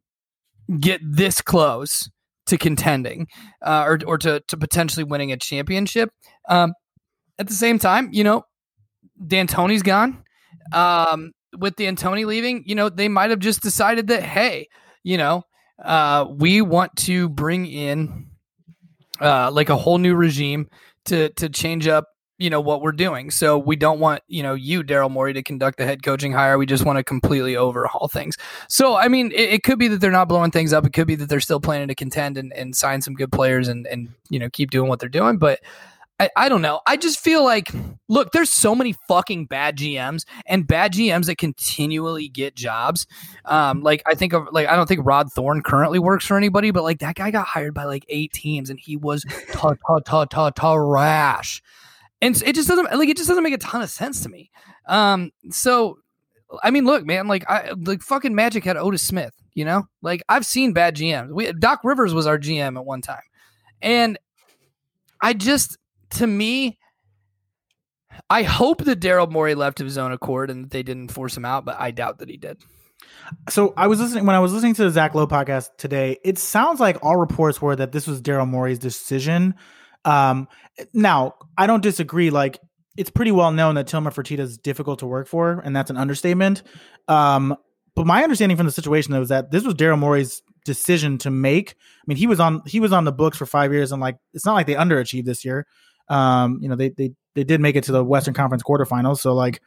get 0.79 1.01
this 1.03 1.41
close 1.41 2.09
to 2.47 2.57
contending 2.57 3.27
uh, 3.61 3.83
or 3.85 3.99
or 4.05 4.17
to 4.19 4.41
to 4.47 4.57
potentially 4.57 5.03
winning 5.03 5.31
a 5.31 5.37
championship. 5.37 6.09
Um, 6.47 6.73
at 7.39 7.47
the 7.47 7.53
same 7.53 7.79
time, 7.79 8.09
you 8.11 8.23
know, 8.23 8.45
D'Antoni's 9.25 9.83
gone. 9.83 10.23
Um, 10.71 11.31
with 11.57 11.75
D'Antoni 11.75 12.25
leaving, 12.25 12.63
you 12.65 12.75
know, 12.75 12.89
they 12.89 13.07
might 13.07 13.29
have 13.29 13.39
just 13.39 13.61
decided 13.61 14.07
that, 14.07 14.23
hey, 14.23 14.67
you 15.03 15.17
know, 15.17 15.43
uh, 15.83 16.25
we 16.29 16.61
want 16.61 16.95
to 16.95 17.29
bring 17.29 17.65
in 17.65 18.27
uh, 19.21 19.51
like 19.51 19.69
a 19.69 19.75
whole 19.75 19.97
new 19.97 20.15
regime 20.15 20.69
to 21.05 21.29
to 21.29 21.49
change 21.49 21.87
up 21.87 22.05
you 22.37 22.49
know 22.49 22.59
what 22.59 22.81
we're 22.81 22.91
doing. 22.91 23.31
So 23.31 23.57
we 23.57 23.75
don't 23.75 23.99
want 23.99 24.21
you 24.27 24.43
know 24.43 24.53
you 24.53 24.83
Daryl 24.83 25.09
Morey 25.09 25.33
to 25.33 25.43
conduct 25.43 25.77
the 25.77 25.85
head 25.85 26.03
coaching 26.03 26.33
hire. 26.33 26.57
We 26.57 26.65
just 26.65 26.85
want 26.85 26.97
to 26.97 27.03
completely 27.03 27.55
overhaul 27.55 28.07
things. 28.07 28.37
So 28.67 28.95
I 28.95 29.07
mean, 29.07 29.31
it, 29.31 29.53
it, 29.53 29.63
could 29.63 29.79
be 29.79 29.87
that 29.87 30.01
they're 30.01 30.11
not 30.11 30.27
blowing 30.27 30.51
things 30.51 30.73
up. 30.73 30.85
It 30.85 30.93
could 30.93 31.07
be 31.07 31.15
that 31.15 31.29
they're 31.29 31.39
still 31.39 31.61
planning 31.61 31.87
to 31.87 31.95
contend 31.95 32.37
and, 32.37 32.51
and 32.53 32.75
sign 32.75 33.01
some 33.01 33.13
good 33.13 33.31
players 33.31 33.67
and 33.67 33.87
and 33.87 34.09
you 34.29 34.39
know 34.39 34.49
keep 34.49 34.71
doing 34.71 34.89
what 34.89 34.99
they're 34.99 35.09
doing. 35.09 35.37
But 35.37 35.61
I, 36.19 36.29
I 36.35 36.49
don't 36.49 36.61
know. 36.61 36.79
I 36.87 36.95
just 36.95 37.19
feel 37.19 37.43
like, 37.43 37.69
look, 38.07 38.31
there's 38.31 38.49
so 38.49 38.73
many 38.73 38.95
fucking 39.07 39.47
bad 39.47 39.77
GMs 39.77 40.25
and 40.45 40.65
bad 40.65 40.93
GMs 40.93 41.25
that 41.25 41.37
continually 41.37 42.29
get 42.29 42.55
jobs. 42.55 43.05
Um, 43.43 43.81
like 43.81 44.01
I 44.05 44.15
think 44.15 44.31
of 44.33 44.47
like 44.51 44.67
I 44.67 44.77
don't 44.77 44.87
think 44.87 45.01
Rod 45.03 45.31
Thorn 45.31 45.61
currently 45.61 45.99
works 45.99 46.25
for 46.25 46.37
anybody, 46.37 46.71
but 46.71 46.83
like 46.83 46.99
that 46.99 47.15
guy 47.15 47.31
got 47.31 47.47
hired 47.47 47.73
by 47.73 47.83
like 47.83 48.05
eight 48.07 48.31
teams 48.31 48.69
and 48.69 48.79
he 48.79 48.95
was 48.95 49.25
ta 49.51 49.73
ta 49.87 49.99
ta 49.99 50.25
ta 50.25 50.49
ta 50.51 50.73
rash, 50.75 51.61
and 52.21 52.41
it 52.43 52.55
just 52.55 52.69
doesn't 52.69 52.97
like 52.97 53.09
it 53.09 53.17
just 53.17 53.27
doesn't 53.27 53.43
make 53.43 53.53
a 53.53 53.57
ton 53.57 53.81
of 53.81 53.89
sense 53.89 54.21
to 54.21 54.29
me. 54.29 54.51
Um, 54.87 55.31
so 55.49 55.99
I 56.63 56.71
mean, 56.71 56.85
look, 56.85 57.05
man, 57.05 57.27
like 57.27 57.43
I 57.49 57.73
like 57.77 58.01
fucking 58.01 58.33
Magic 58.33 58.63
had 58.63 58.77
Otis 58.77 59.01
Smith, 59.01 59.33
you 59.53 59.65
know, 59.65 59.89
like 60.01 60.23
I've 60.29 60.45
seen 60.45 60.71
bad 60.71 60.95
GMs. 60.95 61.33
We 61.33 61.51
Doc 61.51 61.81
Rivers 61.83 62.13
was 62.13 62.25
our 62.25 62.39
GM 62.39 62.77
at 62.77 62.85
one 62.85 63.01
time, 63.01 63.23
and 63.81 64.17
I 65.21 65.33
just 65.33 65.77
to 66.11 66.27
me, 66.27 66.77
I 68.29 68.43
hope 68.43 68.83
that 68.85 68.99
Daryl 68.99 69.29
Morey 69.29 69.55
left 69.55 69.79
of 69.79 69.85
his 69.85 69.97
own 69.97 70.11
accord 70.11 70.49
and 70.49 70.65
that 70.65 70.71
they 70.71 70.83
didn't 70.83 71.11
force 71.11 71.35
him 71.35 71.45
out, 71.45 71.65
but 71.65 71.79
I 71.79 71.91
doubt 71.91 72.19
that 72.19 72.29
he 72.29 72.37
did. 72.37 72.57
So 73.49 73.73
I 73.75 73.87
was 73.87 73.99
listening 73.99 74.25
when 74.25 74.35
I 74.35 74.39
was 74.39 74.53
listening 74.53 74.73
to 74.75 74.83
the 74.83 74.91
Zach 74.91 75.15
Lowe 75.15 75.27
podcast 75.27 75.69
today. 75.77 76.17
It 76.23 76.37
sounds 76.37 76.79
like 76.79 77.03
all 77.03 77.17
reports 77.17 77.61
were 77.61 77.75
that 77.75 77.91
this 77.91 78.07
was 78.07 78.21
Daryl 78.21 78.47
Morey's 78.47 78.79
decision. 78.79 79.55
Um, 80.05 80.47
now 80.93 81.35
I 81.57 81.67
don't 81.67 81.81
disagree. 81.83 82.29
Like 82.29 82.59
it's 82.97 83.09
pretty 83.09 83.31
well 83.31 83.51
known 83.51 83.75
that 83.75 83.87
Tillman 83.87 84.13
Fertitta 84.13 84.39
is 84.39 84.57
difficult 84.57 84.99
to 84.99 85.07
work 85.07 85.27
for, 85.27 85.61
and 85.63 85.75
that's 85.75 85.89
an 85.89 85.97
understatement. 85.97 86.63
Um, 87.07 87.55
but 87.95 88.05
my 88.05 88.23
understanding 88.23 88.57
from 88.57 88.65
the 88.65 88.71
situation 88.71 89.11
though 89.11 89.21
is 89.21 89.29
that 89.29 89.51
this 89.51 89.63
was 89.63 89.73
Daryl 89.73 89.99
Morey's 89.99 90.41
decision 90.65 91.17
to 91.19 91.31
make. 91.31 91.71
I 91.71 92.03
mean, 92.07 92.17
he 92.17 92.27
was 92.27 92.39
on 92.39 92.61
he 92.65 92.79
was 92.79 92.91
on 92.91 93.05
the 93.05 93.11
books 93.11 93.37
for 93.37 93.45
five 93.45 93.73
years, 93.73 93.91
and 93.91 94.01
like 94.01 94.17
it's 94.33 94.45
not 94.45 94.53
like 94.53 94.67
they 94.67 94.75
underachieved 94.75 95.25
this 95.25 95.45
year. 95.45 95.65
Um, 96.09 96.59
you 96.61 96.69
know, 96.69 96.75
they 96.75 96.89
they 96.89 97.11
they 97.33 97.43
did 97.43 97.61
make 97.61 97.75
it 97.75 97.83
to 97.85 97.91
the 97.91 98.03
Western 98.03 98.33
Conference 98.33 98.63
quarterfinals, 98.63 99.19
so 99.19 99.33
like, 99.33 99.61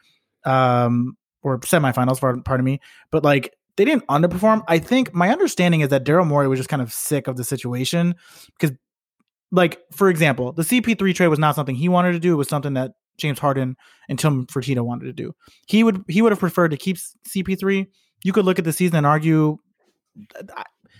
um, 0.45 1.17
or 1.41 1.59
semifinals, 1.59 2.19
pardon 2.43 2.65
me, 2.65 2.79
but 3.11 3.23
like 3.23 3.53
they 3.77 3.85
didn't 3.85 4.05
underperform. 4.07 4.63
I 4.67 4.79
think 4.79 5.13
my 5.13 5.29
understanding 5.29 5.81
is 5.81 5.89
that 5.89 6.03
Daryl 6.03 6.27
Morey 6.27 6.47
was 6.47 6.59
just 6.59 6.69
kind 6.69 6.81
of 6.81 6.91
sick 6.91 7.27
of 7.27 7.37
the 7.37 7.45
situation 7.45 8.15
because, 8.59 8.75
like, 9.51 9.79
for 9.93 10.09
example, 10.09 10.51
the 10.51 10.63
CP3 10.63 11.15
trade 11.15 11.27
was 11.27 11.39
not 11.39 11.55
something 11.55 11.75
he 11.75 11.87
wanted 11.87 12.11
to 12.11 12.19
do; 12.19 12.33
it 12.33 12.37
was 12.37 12.49
something 12.49 12.73
that 12.73 12.91
James 13.17 13.39
Harden 13.39 13.77
and 14.09 14.19
Tim 14.19 14.47
Fertitta 14.47 14.81
wanted 14.81 15.05
to 15.05 15.13
do. 15.13 15.33
He 15.67 15.83
would 15.83 16.03
he 16.07 16.21
would 16.21 16.31
have 16.31 16.39
preferred 16.39 16.71
to 16.71 16.77
keep 16.77 16.97
CP3. 17.27 17.87
You 18.23 18.33
could 18.33 18.45
look 18.45 18.59
at 18.59 18.65
the 18.65 18.73
season 18.73 18.97
and 18.97 19.05
argue. 19.05 19.57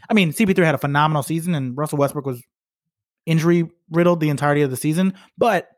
I 0.10 0.14
mean, 0.14 0.32
CP3 0.32 0.64
had 0.64 0.76
a 0.76 0.80
phenomenal 0.80 1.24
season, 1.24 1.56
and 1.56 1.76
Russell 1.76 1.98
Westbrook 1.98 2.26
was 2.26 2.42
injury 3.30 3.70
riddled 3.90 4.20
the 4.20 4.30
entirety 4.30 4.62
of 4.62 4.72
the 4.72 4.78
season. 4.78 5.14
But 5.38 5.70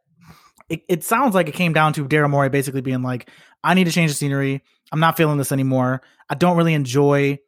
it, 0.70 0.84
it 0.88 1.03
sounds 1.03 1.36
like 1.36 1.48
it 1.50 1.53
came 1.53 1.74
down 1.74 1.93
to 1.93 2.08
Daryl 2.08 2.29
Morey 2.29 2.50
basically 2.50 2.81
being 2.81 3.01
like, 3.01 3.29
I 3.63 3.74
need 3.74 3.86
to 3.86 3.91
change 3.91 4.12
the 4.12 4.15
scenery. 4.15 4.63
I'm 4.91 5.00
not 5.00 5.17
feeling 5.17 5.38
this 5.38 5.51
anymore. 5.51 6.01
I 6.29 6.36
don't 6.36 6.58
really 6.58 6.74
enjoy 6.74 7.39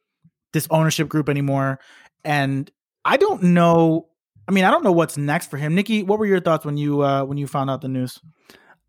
this 0.51 0.67
ownership 0.69 1.10
group 1.10 1.29
anymore. 1.29 1.79
And 2.24 2.69
I 3.03 3.17
don't 3.17 3.43
know 3.43 4.07
I 4.48 4.51
mean, 4.51 4.65
I 4.65 4.72
don't 4.72 4.83
know 4.83 4.91
what's 4.91 5.17
next 5.17 5.50
for 5.50 5.57
him. 5.57 5.75
Nikki, 5.75 6.03
what 6.03 6.19
were 6.19 6.25
your 6.25 6.41
thoughts 6.41 6.65
when 6.65 6.77
you 6.77 7.01
uh, 7.01 7.24
when 7.24 7.38
you 7.38 7.48
found 7.48 7.69
out 7.69 7.81
the 7.81 7.88
news? 7.88 8.19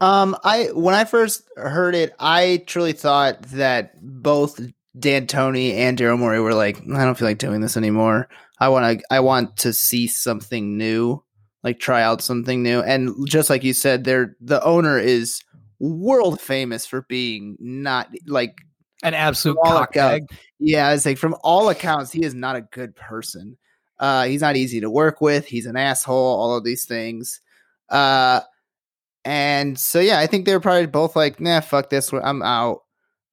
Um, 0.01 0.37
I 0.43 0.67
when 0.75 0.95
I 0.95 1.05
first 1.05 1.49
heard 1.57 1.95
it, 1.95 2.15
I 2.19 2.65
truly 2.67 2.93
thought 2.93 3.43
that 3.43 3.95
both 4.03 4.61
D'Antoni 4.99 5.75
and 5.75 5.97
Daryl 5.97 6.19
Morey 6.19 6.41
were 6.41 6.55
like, 6.55 6.79
I 6.79 7.05
don't 7.05 7.17
feel 7.17 7.29
like 7.29 7.39
doing 7.39 7.61
this 7.61 7.77
anymore. 7.77 8.29
I 8.65 8.69
want 8.69 8.99
to, 8.99 9.05
I 9.11 9.21
want 9.21 9.59
to 9.59 9.73
see 9.75 10.07
something 10.07 10.79
new, 10.79 11.23
like 11.63 11.79
try 11.79 12.03
out 12.03 12.23
something 12.23 12.63
new. 12.63 12.81
And 12.81 13.15
just 13.29 13.51
like 13.51 13.63
you 13.63 13.75
said, 13.75 14.05
there, 14.05 14.37
the 14.41 14.65
owner 14.65 14.99
is 14.99 15.41
world 15.81 16.41
famous 16.41 16.87
for 16.87 17.03
being 17.03 17.57
not 17.61 18.09
like 18.27 18.55
An 19.03 19.13
absolute 19.13 19.59
cockbag. 19.59 20.23
Yeah, 20.59 20.93
it's 20.93 21.05
like 21.05 21.19
from 21.19 21.37
all 21.45 21.69
accounts, 21.69 22.11
he 22.11 22.25
is 22.25 22.35
not 22.35 22.57
a 22.57 22.63
good 22.63 22.97
person. 22.97 23.59
Uh, 23.99 24.25
he's 24.25 24.41
not 24.41 24.57
easy 24.57 24.81
to 24.81 24.91
work 24.91 25.21
with. 25.21 25.47
He's 25.47 25.67
an 25.67 25.77
asshole. 25.77 26.17
All 26.17 26.57
of 26.57 26.65
these 26.65 26.87
things. 26.87 27.41
Uh, 27.91 28.41
and 29.27 29.79
so 29.79 30.01
yeah, 30.01 30.19
I 30.19 30.27
think 30.27 30.47
they're 30.47 30.59
probably 30.59 30.87
both 30.87 31.17
like, 31.17 31.39
nah, 31.39 31.61
fuck 31.61 31.91
this. 31.91 32.13
I'm 32.13 32.43
out. 32.43 32.81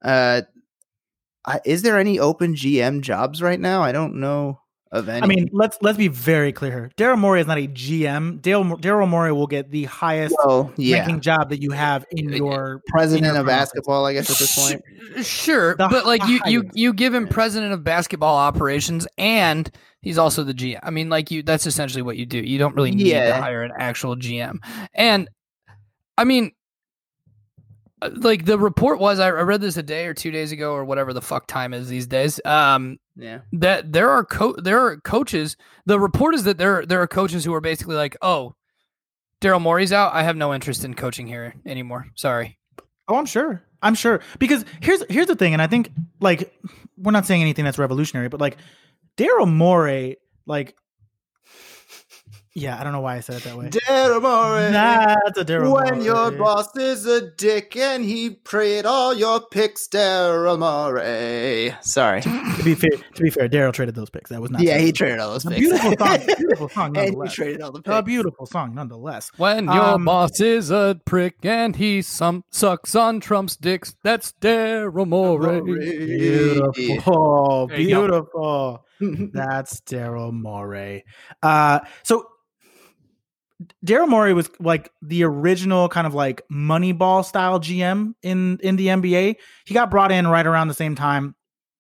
Uh, 0.03 0.41
I, 1.45 1.61
is 1.63 1.83
there 1.83 1.97
any 1.97 2.19
open 2.19 2.53
GM 2.53 3.01
jobs 3.01 3.41
right 3.41 3.59
now? 3.59 3.81
I 3.81 3.93
don't 3.93 4.15
know 4.15 4.59
of 4.91 5.07
any. 5.07 5.21
I 5.21 5.25
mean, 5.25 5.49
let's 5.53 5.77
let's 5.81 5.97
be 5.97 6.07
very 6.07 6.51
clear 6.51 6.71
here. 6.71 6.91
Daryl 6.97 7.17
Morey 7.17 7.41
is 7.41 7.47
not 7.47 7.57
a 7.57 7.67
GM. 7.67 8.41
Daryl 8.41 8.79
Daryl 8.79 9.07
Morey 9.07 9.31
will 9.31 9.47
get 9.47 9.71
the 9.71 9.85
highest 9.85 10.35
well, 10.43 10.71
yeah, 10.77 10.97
ranking 10.97 11.21
job 11.21 11.49
that 11.49 11.61
you 11.61 11.71
have 11.71 12.05
in 12.11 12.29
your 12.33 12.81
president 12.87 13.27
in 13.27 13.33
your 13.33 13.41
of 13.41 13.45
front 13.45 13.59
basketball, 13.59 14.05
I 14.05 14.13
guess 14.13 14.29
at 14.29 14.37
this 14.37 14.55
point. 14.55 15.25
Sure, 15.25 15.75
The 15.75 15.87
but 15.87 16.05
like 16.05 16.25
you, 16.27 16.39
you, 16.45 16.69
you 16.73 16.93
give 16.93 17.13
him 17.13 17.27
president 17.27 17.73
of 17.73 17.83
basketball 17.83 18.35
operations, 18.37 19.07
and 19.17 19.69
he's 20.01 20.17
also 20.17 20.43
the 20.43 20.53
GM. 20.53 20.79
I 20.83 20.89
mean, 20.89 21.09
like 21.09 21.31
you, 21.31 21.43
that's 21.43 21.65
essentially 21.65 22.01
what 22.01 22.17
you 22.17 22.25
do. 22.25 22.37
You 22.39 22.57
don't 22.57 22.75
really 22.75 22.91
need 22.91 23.07
Yeah. 23.07 23.35
to 23.35 23.41
hire 23.41 23.63
an 23.63 23.71
actual 23.77 24.15
GM. 24.15 24.57
And 24.93 25.29
I 26.17 26.23
mean, 26.23 26.45
uh, 26.47 26.49
like 28.13 28.45
the 28.45 28.57
report 28.57 28.99
was, 28.99 29.19
I 29.19 29.27
I 29.27 29.41
read 29.41 29.61
this 29.61 29.77
a 29.77 29.83
day 29.83 30.05
or 30.07 30.13
two 30.13 30.31
days 30.31 30.51
ago, 30.51 30.73
or 30.73 30.83
whatever 30.85 31.13
the 31.13 31.21
fuck 31.21 31.47
time 31.47 31.73
is 31.73 31.87
these 31.87 32.07
days. 32.07 32.39
Um, 32.45 32.97
Yeah, 33.15 33.41
that 33.53 33.91
there 33.93 34.09
are 34.09 34.25
co- 34.25 34.55
there 34.57 34.79
are 34.79 34.97
coaches. 35.01 35.55
The 35.85 35.99
report 35.99 36.35
is 36.35 36.43
that 36.45 36.57
there 36.57 36.85
there 36.85 37.01
are 37.01 37.07
coaches 37.07 37.45
who 37.45 37.53
are 37.53 37.61
basically 37.61 37.95
like, 37.95 38.17
oh, 38.21 38.55
Daryl 39.41 39.61
Morey's 39.61 39.91
out. 39.93 40.13
I 40.13 40.23
have 40.23 40.35
no 40.35 40.53
interest 40.53 40.83
in 40.83 40.93
coaching 40.93 41.27
here 41.27 41.53
anymore. 41.65 42.07
Sorry. 42.15 42.57
Oh, 43.07 43.15
I'm 43.17 43.25
sure. 43.25 43.63
I'm 43.83 43.95
sure 43.95 44.21
because 44.39 44.63
here's 44.81 45.03
here's 45.09 45.27
the 45.27 45.35
thing, 45.35 45.53
and 45.53 45.61
I 45.61 45.67
think 45.67 45.91
like 46.19 46.53
we're 46.97 47.11
not 47.11 47.25
saying 47.25 47.41
anything 47.41 47.65
that's 47.65 47.79
revolutionary, 47.79 48.29
but 48.29 48.39
like 48.39 48.57
Daryl 49.17 49.51
Morey, 49.51 50.17
like 50.45 50.75
yeah, 52.53 52.79
I 52.79 52.83
don't 52.83 52.91
know 52.91 52.99
why 53.01 53.15
I 53.15 53.19
said 53.21 53.37
it 53.37 53.43
that 53.43 53.57
way. 53.57 53.69
Daryl 53.69 54.21
Morey. 54.21 54.71
That's 54.71 55.37
a 55.39 55.45
Daryl 55.45 55.73
when 55.73 56.01
your 56.01 56.31
boss 56.31 56.75
is 56.75 57.05
a 57.05 57.31
dick 57.31 57.77
and 57.77 58.03
he 58.03 58.31
prayed 58.31 58.85
all 58.85 59.13
your 59.13 59.39
picks, 59.39 59.87
Daryl 59.87 60.59
Morey. 60.59 61.73
Sorry. 61.81 62.21
to 62.21 62.61
be 62.63 62.75
fair, 62.75 62.89
to 63.15 63.23
be 63.23 63.29
fair, 63.29 63.47
Daryl 63.47 63.71
traded 63.73 63.95
those 63.95 64.09
picks. 64.09 64.29
That 64.31 64.41
was 64.41 64.51
not 64.51 64.61
yeah, 64.61 64.77
he 64.79 64.91
traded 64.91 65.19
all 65.19 65.31
those 65.31 65.45
a 65.45 65.49
picks. 65.49 65.59
beautiful 65.61 65.95
song. 65.97 66.19
Beautiful 66.37 66.69
song, 66.69 66.87
and 66.87 66.97
he 66.97 67.03
nonetheless. 67.11 67.33
traded 67.33 67.61
all 67.61 67.71
the 67.71 67.81
A 67.97 68.03
beautiful 68.03 68.45
song, 68.45 68.75
nonetheless. 68.75 69.31
When 69.37 69.65
your 69.65 69.73
Um, 69.81 70.05
boss 70.05 70.41
is 70.41 70.71
a 70.71 70.99
prick 71.05 71.35
and 71.43 71.75
he 71.77 72.01
some 72.01 72.43
sucks 72.51 72.95
on 72.95 73.21
Trump's 73.21 73.55
dicks, 73.55 73.95
that's 74.03 74.33
Daryl 74.41 75.07
Morey. 75.07 75.61
Beautiful, 75.61 77.67
There 77.67 77.79
you 77.79 77.89
go. 77.95 78.01
beautiful. 78.07 78.85
That's 79.33 79.81
Daryl 79.81 80.31
Morey. 80.31 81.05
Uh, 81.41 81.79
so 82.03 82.27
Daryl 83.85 84.07
Morey 84.07 84.33
was 84.33 84.49
like 84.59 84.91
the 85.01 85.23
original 85.23 85.89
kind 85.89 86.07
of 86.07 86.13
like 86.13 86.41
Moneyball 86.51 87.25
style 87.25 87.59
GM 87.59 88.13
in 88.21 88.59
in 88.61 88.75
the 88.75 88.87
NBA. 88.87 89.35
He 89.65 89.73
got 89.73 89.91
brought 89.91 90.11
in 90.11 90.27
right 90.27 90.45
around 90.45 90.67
the 90.67 90.73
same 90.73 90.95
time, 90.95 91.35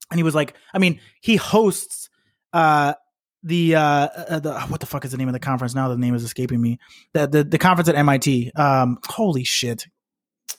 and 0.09 0.19
he 0.19 0.23
was 0.23 0.35
like, 0.35 0.55
I 0.73 0.79
mean, 0.79 0.99
he 1.21 1.35
hosts 1.35 2.09
uh 2.53 2.93
the 3.43 3.75
uh 3.75 3.81
uh, 3.81 4.39
the 4.39 4.59
what 4.61 4.79
the 4.79 4.85
fuck 4.85 5.05
is 5.05 5.11
the 5.11 5.17
name 5.17 5.29
of 5.29 5.33
the 5.33 5.39
conference 5.39 5.73
now? 5.73 5.89
The 5.89 5.97
name 5.97 6.15
is 6.15 6.23
escaping 6.23 6.61
me. 6.61 6.79
The 7.13 7.27
the, 7.27 7.43
the 7.43 7.57
conference 7.57 7.89
at 7.89 7.95
MIT. 7.95 8.51
Um, 8.55 8.99
holy 9.07 9.43
shit! 9.43 9.87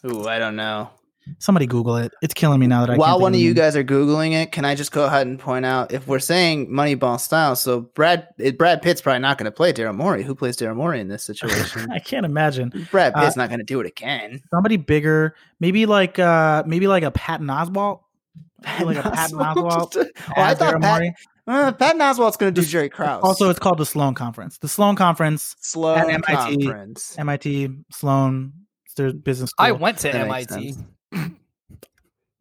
Ooh, 0.05 0.27
I 0.27 0.39
don't 0.39 0.57
know. 0.57 0.91
Somebody 1.39 1.67
Google 1.67 1.97
it. 1.97 2.13
It's 2.23 2.35
killing 2.35 2.59
me 2.61 2.67
now 2.67 2.81
that 2.85 2.91
I. 2.91 2.97
While 2.97 3.11
can't 3.15 3.23
one 3.23 3.35
of 3.35 3.41
you 3.41 3.55
guys 3.55 3.77
are 3.77 3.85
googling 3.85 4.33
it, 4.33 4.51
can 4.53 4.65
I 4.65 4.75
just 4.75 4.91
go 4.93 5.05
ahead 5.05 5.27
and 5.27 5.39
point 5.39 5.65
out 5.65 5.93
if 5.93 6.07
we're 6.07 6.19
saying 6.19 6.69
Moneyball 6.69 7.21
style? 7.21 7.55
So 7.57 7.81
Brad 7.83 8.29
it- 8.39 8.59
Brad 8.59 8.83
Pitt's 8.83 9.01
probably 9.01 9.21
not 9.21 9.39
going 9.39 9.45
to 9.47 9.53
play 9.53 9.73
Daryl 9.73 9.95
Morey. 9.95 10.23
Who 10.25 10.35
plays 10.35 10.57
Daryl 10.57 10.77
Morey 10.77 11.01
in 11.01 11.09
this 11.09 11.23
situation? 11.25 11.91
I 11.93 11.99
can't 12.01 12.27
imagine 12.27 12.87
Brad 12.91 13.13
Uh, 13.15 13.21
Pitt's 13.23 13.37
not 13.37 13.49
going 13.49 13.61
to 13.61 13.65
do 13.65 13.81
it 13.81 13.87
again. 13.87 14.43
somebody 14.51 14.77
bigger, 14.77 15.35
maybe 15.61 15.87
like 15.87 16.19
uh 16.19 16.65
maybe 16.67 16.87
like 16.89 17.03
a 17.05 17.11
Patton 17.13 17.47
Oswalt. 17.47 18.01
I 18.65 18.79
feel 18.79 18.87
like 18.87 18.97
a 19.05 19.11
Patton 19.11 19.39
Oswalt. 19.39 19.97
oh, 19.97 20.05
I 20.37 20.55
thought 20.55 20.75
Daryl 20.75 20.81
Pat, 20.83 21.01
Morey. 21.01 21.15
uh, 21.47 21.73
Patton 21.73 22.01
Oswalt's 22.01 22.37
going 22.37 22.53
to 22.55 22.61
do 22.61 22.67
Jerry 22.67 22.89
Krause. 22.89 23.23
Also, 23.23 23.49
it's 23.49 23.59
called 23.59 23.79
the 23.79 23.87
Sloan 23.87 24.15
Conference. 24.15 24.59
The 24.59 24.69
Sloan 24.69 24.97
Conference, 24.97 25.55
slow 25.61 25.95
at 25.97 26.09
MIT. 26.09 26.33
conference. 26.65 27.17
MIT, 27.19 27.69
Sloan, 27.93 28.53
their 28.97 29.13
business 29.13 29.51
school. 29.51 29.67
I 29.67 29.73
went 29.73 29.99
to 29.99 30.09
That 30.13 30.27
MIT. 30.29 30.75
Sense. 31.13 31.33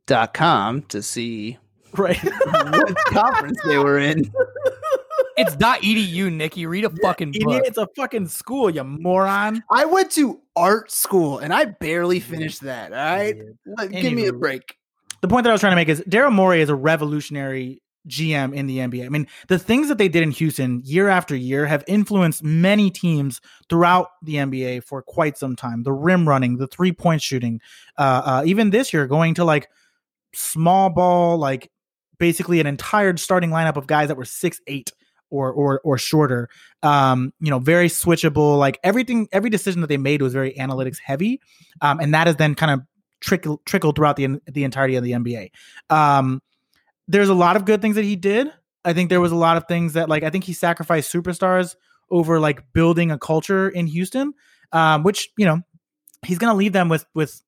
Dot 0.07 0.33
com 0.33 0.81
to 0.83 1.01
see 1.01 1.57
right. 1.93 2.17
what 2.21 2.97
conference 3.05 3.59
they 3.65 3.77
were 3.77 3.97
in. 3.99 4.29
It's 5.37 5.57
not 5.59 5.81
edu, 5.81 6.31
Nikki. 6.31 6.65
Read 6.65 6.83
a 6.83 6.89
fucking 6.89 7.29
Idiot, 7.29 7.45
book. 7.45 7.63
it's 7.65 7.77
a 7.77 7.87
fucking 7.95 8.27
school, 8.27 8.69
you 8.69 8.83
moron. 8.83 9.63
I 9.71 9.85
went 9.85 10.11
to 10.11 10.41
art 10.55 10.91
school 10.91 11.39
and 11.39 11.53
I 11.53 11.65
barely 11.65 12.19
finished 12.19 12.61
that. 12.61 12.91
All 12.91 12.97
right, 12.97 13.37
Like, 13.77 13.91
give 13.91 14.13
me 14.13 14.27
a 14.27 14.33
break. 14.33 14.75
the 15.21 15.27
point 15.27 15.43
that 15.45 15.49
I 15.49 15.53
was 15.53 15.61
trying 15.61 15.71
to 15.71 15.75
make 15.77 15.87
is 15.89 16.01
Daryl 16.01 16.33
Morey 16.33 16.61
is 16.61 16.69
a 16.69 16.75
revolutionary 16.75 17.81
GM 18.07 18.53
in 18.53 18.67
the 18.67 18.79
NBA. 18.79 19.05
I 19.05 19.09
mean, 19.09 19.27
the 19.47 19.59
things 19.59 19.87
that 19.87 19.97
they 19.97 20.07
did 20.07 20.23
in 20.23 20.31
Houston 20.31 20.81
year 20.83 21.07
after 21.07 21.35
year 21.35 21.65
have 21.65 21.83
influenced 21.87 22.43
many 22.43 22.89
teams 22.89 23.41
throughout 23.69 24.09
the 24.21 24.35
NBA 24.35 24.83
for 24.83 25.01
quite 25.01 25.37
some 25.37 25.55
time. 25.55 25.83
The 25.83 25.93
rim 25.93 26.27
running, 26.27 26.57
the 26.57 26.67
three 26.67 26.91
point 26.91 27.21
shooting, 27.21 27.61
uh, 27.97 28.21
uh, 28.25 28.43
even 28.45 28.71
this 28.71 28.93
year 28.93 29.07
going 29.07 29.35
to 29.35 29.45
like 29.45 29.69
small 30.33 30.89
ball, 30.89 31.37
like 31.37 31.71
basically 32.17 32.59
an 32.59 32.67
entire 32.67 33.15
starting 33.17 33.49
lineup 33.49 33.77
of 33.77 33.87
guys 33.87 34.07
that 34.07 34.17
were 34.17 34.25
six 34.25 34.61
eight 34.67 34.91
or 35.29 35.51
or 35.51 35.81
or 35.83 35.97
shorter. 35.97 36.49
Um, 36.83 37.33
you 37.39 37.49
know, 37.49 37.59
very 37.59 37.87
switchable. 37.87 38.57
Like 38.57 38.79
everything, 38.83 39.27
every 39.31 39.49
decision 39.49 39.81
that 39.81 39.87
they 39.87 39.97
made 39.97 40.21
was 40.21 40.33
very 40.33 40.53
analytics 40.53 40.97
heavy, 41.03 41.41
um, 41.81 41.99
and 41.99 42.13
that 42.13 42.27
has 42.27 42.35
then 42.37 42.55
kind 42.55 42.71
of 42.71 42.81
trickle 43.21 43.61
trickled 43.65 43.95
throughout 43.95 44.15
the 44.15 44.39
the 44.47 44.63
entirety 44.63 44.95
of 44.95 45.03
the 45.03 45.11
NBA. 45.11 45.51
Um, 45.89 46.41
there's 47.07 47.29
a 47.29 47.33
lot 47.33 47.55
of 47.55 47.65
good 47.65 47.81
things 47.81 47.95
that 47.95 48.05
he 48.05 48.15
did. 48.15 48.51
I 48.83 48.93
think 48.93 49.09
there 49.09 49.21
was 49.21 49.31
a 49.31 49.37
lot 49.37 49.57
of 49.57 49.67
things 49.67 49.93
that 49.93 50.09
like 50.09 50.23
I 50.23 50.29
think 50.29 50.43
he 50.43 50.53
sacrificed 50.53 51.11
superstars 51.11 51.75
over 52.09 52.39
like 52.39 52.73
building 52.73 53.11
a 53.11 53.17
culture 53.17 53.69
in 53.69 53.87
Houston, 53.87 54.33
um, 54.71 55.03
which 55.03 55.29
you 55.37 55.45
know 55.45 55.61
he's 56.25 56.37
gonna 56.37 56.55
leave 56.55 56.73
them 56.73 56.89
with 56.89 57.05
with. 57.13 57.41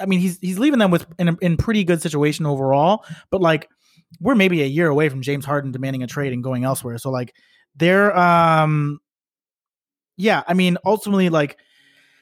I 0.00 0.06
mean, 0.06 0.20
he's 0.20 0.38
he's 0.38 0.58
leaving 0.58 0.78
them 0.78 0.90
with 0.90 1.06
in 1.18 1.36
in 1.40 1.56
pretty 1.56 1.84
good 1.84 2.00
situation 2.00 2.46
overall, 2.46 3.04
but 3.30 3.40
like 3.40 3.68
we're 4.20 4.34
maybe 4.34 4.62
a 4.62 4.66
year 4.66 4.88
away 4.88 5.08
from 5.08 5.22
James 5.22 5.44
Harden 5.44 5.72
demanding 5.72 6.02
a 6.02 6.06
trade 6.06 6.32
and 6.32 6.42
going 6.42 6.64
elsewhere. 6.64 6.98
So 6.98 7.10
like 7.10 7.34
they're 7.74 8.16
um 8.16 9.00
yeah, 10.16 10.42
I 10.46 10.54
mean 10.54 10.78
ultimately 10.84 11.28
like 11.28 11.58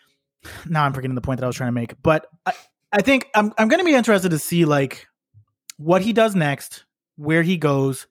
now 0.66 0.84
I'm 0.84 0.92
forgetting 0.92 1.14
the 1.14 1.20
point 1.20 1.40
that 1.40 1.44
I 1.44 1.48
was 1.48 1.56
trying 1.56 1.68
to 1.68 1.72
make, 1.72 2.00
but 2.02 2.26
I, 2.44 2.52
I 2.92 3.02
think 3.02 3.28
I'm 3.34 3.52
I'm 3.58 3.68
gonna 3.68 3.84
be 3.84 3.94
interested 3.94 4.30
to 4.30 4.38
see 4.38 4.64
like 4.64 5.06
what 5.76 6.02
he 6.02 6.12
does 6.12 6.34
next, 6.34 6.84
where 7.16 7.42
he 7.42 7.56
goes. 7.56 8.06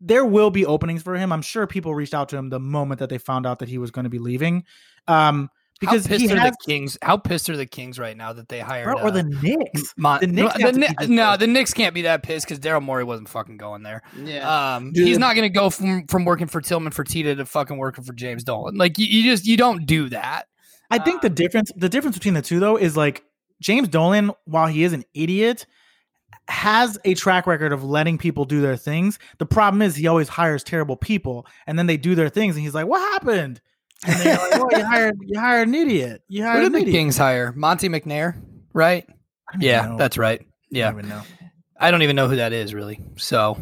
There 0.00 0.24
will 0.24 0.50
be 0.50 0.66
openings 0.66 1.02
for 1.02 1.14
him. 1.14 1.32
I'm 1.32 1.42
sure 1.42 1.66
people 1.68 1.94
reached 1.94 2.14
out 2.14 2.28
to 2.30 2.36
him 2.36 2.48
the 2.48 2.58
moment 2.58 2.98
that 2.98 3.10
they 3.10 3.18
found 3.18 3.46
out 3.46 3.60
that 3.60 3.68
he 3.68 3.78
was 3.78 3.92
going 3.92 4.04
to 4.04 4.10
be 4.10 4.18
leaving. 4.18 4.64
Um 5.06 5.50
because 5.80 6.06
how 6.06 6.08
pissed 6.08 6.24
he 6.24 6.32
are 6.32 6.36
has 6.40 6.50
the 6.50 6.66
Kings? 6.66 6.98
How 7.02 7.16
pissed 7.16 7.48
are 7.50 7.56
the 7.56 7.66
Kings 7.66 8.00
right 8.00 8.16
now 8.16 8.32
that 8.32 8.48
they 8.48 8.58
hired? 8.58 8.86
bro, 8.86 8.94
or 9.00 9.06
uh, 9.06 9.10
the 9.10 9.22
Knicks. 9.22 9.94
Mon- 9.96 10.18
the 10.20 10.26
Knicks 10.26 10.58
no, 10.58 10.64
have 10.66 10.74
the 10.74 10.80
to 10.80 10.86
Kni- 10.86 10.88
be 10.88 10.94
just 10.98 11.10
no, 11.10 11.36
the 11.36 11.46
Knicks 11.46 11.72
can't 11.72 11.94
be 11.94 12.02
that 12.02 12.24
pissed 12.24 12.46
because 12.46 12.58
Daryl 12.58 12.82
Morey 12.82 13.04
wasn't 13.04 13.28
fucking 13.28 13.58
going 13.58 13.84
there. 13.84 14.02
Yeah. 14.24 14.74
Um, 14.76 14.90
he's 14.92 15.18
not 15.18 15.36
going 15.36 15.48
to 15.48 15.56
go 15.56 15.70
from 15.70 16.06
from 16.08 16.24
working 16.24 16.48
for 16.48 16.60
Tillman 16.60 16.92
Fertitta 16.92 17.36
to 17.36 17.46
fucking 17.46 17.76
working 17.78 18.02
for 18.02 18.12
James 18.12 18.42
Dolan. 18.42 18.74
Like 18.74 18.98
you, 18.98 19.06
you 19.06 19.22
just 19.30 19.46
you 19.46 19.56
don't 19.56 19.86
do 19.86 20.08
that. 20.08 20.46
I 20.90 20.98
think 20.98 21.22
the 21.22 21.28
Um, 21.28 21.34
difference 21.34 21.70
the 21.76 21.88
difference 21.88 22.16
between 22.16 22.34
the 22.34 22.42
two 22.42 22.58
though 22.58 22.76
is 22.76 22.96
like 22.96 23.22
James 23.60 23.86
Dolan, 23.86 24.32
while 24.46 24.66
he 24.66 24.82
is 24.82 24.92
an 24.92 25.04
idiot, 25.14 25.64
has 26.48 26.98
a 27.04 27.14
track 27.14 27.46
record 27.46 27.72
of 27.72 27.84
letting 27.84 28.18
people 28.18 28.44
do 28.44 28.60
their 28.60 28.76
things. 28.76 29.18
The 29.38 29.46
problem 29.46 29.82
is 29.82 29.94
he 29.96 30.06
always 30.06 30.28
hires 30.28 30.64
terrible 30.64 30.96
people, 30.96 31.46
and 31.66 31.78
then 31.78 31.86
they 31.86 31.96
do 31.96 32.14
their 32.14 32.28
things, 32.28 32.56
and 32.56 32.64
he's 32.64 32.74
like, 32.74 32.86
"What 32.86 33.00
happened?" 33.12 33.60
And 34.06 34.20
they're 34.20 34.36
like, 34.38 34.52
"Well, 34.54 34.78
you 34.78 34.84
hired 34.86 35.16
you 35.26 35.38
hired 35.40 35.68
an 35.68 35.74
idiot. 35.74 36.22
You 36.28 36.42
Who 36.42 36.48
hired 36.48 36.62
did 36.64 36.74
an 36.74 36.84
the. 36.86 36.92
Kings 36.92 37.16
hire? 37.16 37.52
Monte 37.52 37.88
McNair, 37.88 38.40
right? 38.72 39.04
I 39.48 39.52
don't 39.52 39.62
even 39.62 39.66
Yeah, 39.66 39.86
know. 39.86 39.96
that's 39.98 40.16
right. 40.18 40.40
I 40.40 40.46
Yeah, 40.70 40.92
don't 40.92 41.08
know. 41.08 41.22
I 41.80 41.90
don't 41.90 42.02
even 42.02 42.16
know 42.16 42.28
who 42.28 42.36
that 42.36 42.52
is 42.52 42.74
really. 42.74 43.00
So 43.16 43.56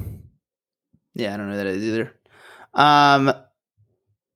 Yeah, 1.14 1.34
I 1.34 1.36
don't 1.36 1.48
know 1.50 1.56
that 1.56 1.66
either. 1.66 2.12
Um, 2.74 3.32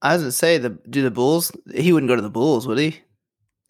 I 0.03 0.15
was 0.15 0.23
gonna 0.23 0.33
say 0.33 0.59
the 0.59 0.71
do 0.89 1.03
the 1.03 1.11
Bulls. 1.11 1.53
He 1.75 1.93
wouldn't 1.93 2.09
go 2.09 2.17
to 2.17 2.23
the 2.23 2.31
Bulls, 2.31 2.67
would 2.67 2.79
he? 2.79 3.01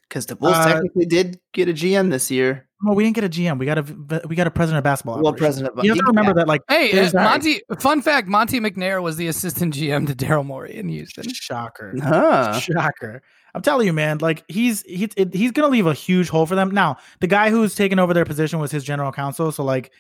Because 0.08 0.26
the 0.26 0.36
Bulls 0.36 0.56
Uh, 0.58 0.64
technically 0.64 1.06
did 1.06 1.40
get 1.52 1.68
a 1.68 1.72
GM 1.72 2.10
this 2.10 2.30
year. 2.30 2.68
Well, 2.82 2.94
we 2.94 3.04
didn't 3.04 3.14
get 3.16 3.24
a 3.24 3.28
GM. 3.28 3.58
We 3.58 3.66
got 3.66 3.78
a 3.78 4.22
we 4.26 4.36
got 4.36 4.46
a 4.46 4.50
president 4.50 4.78
of 4.78 4.84
basketball. 4.84 5.16
Well, 5.16 5.28
operations. 5.34 5.68
president. 5.68 5.78
Of, 5.78 5.84
You 5.84 5.90
have 5.90 5.98
to 5.98 6.04
remember 6.06 6.34
that, 6.34 6.48
like, 6.48 6.62
Hey, 6.68 6.90
uh, 6.92 6.94
there's 6.94 7.12
that- 7.12 7.24
Monte. 7.24 7.62
Fun 7.78 8.00
fact: 8.00 8.26
Monte 8.26 8.58
McNair 8.60 9.02
was 9.02 9.16
the 9.16 9.26
assistant 9.28 9.74
GM 9.74 10.06
to 10.06 10.14
Daryl 10.14 10.46
Morey 10.46 10.76
in 10.76 10.88
Houston. 10.88 11.28
shocker, 11.32 11.94
Huh. 12.02 12.58
shocker. 12.60 13.22
I'm 13.54 13.62
telling 13.62 13.86
you, 13.86 13.92
man. 13.92 14.18
Like, 14.18 14.44
he's 14.48 14.82
he's 14.82 15.08
it, 15.16 15.34
he's 15.34 15.50
gonna 15.52 15.68
leave 15.68 15.86
a 15.86 15.92
huge 15.94 16.28
hole 16.30 16.46
for 16.46 16.54
them. 16.54 16.70
Now, 16.70 16.96
the 17.20 17.26
guy 17.26 17.50
who's 17.50 17.74
taken 17.74 17.98
over 17.98 18.14
their 18.14 18.24
position 18.24 18.60
was 18.60 18.70
his 18.70 18.84
general 18.84 19.12
counsel, 19.12 19.52
so 19.52 19.62
like, 19.64 19.92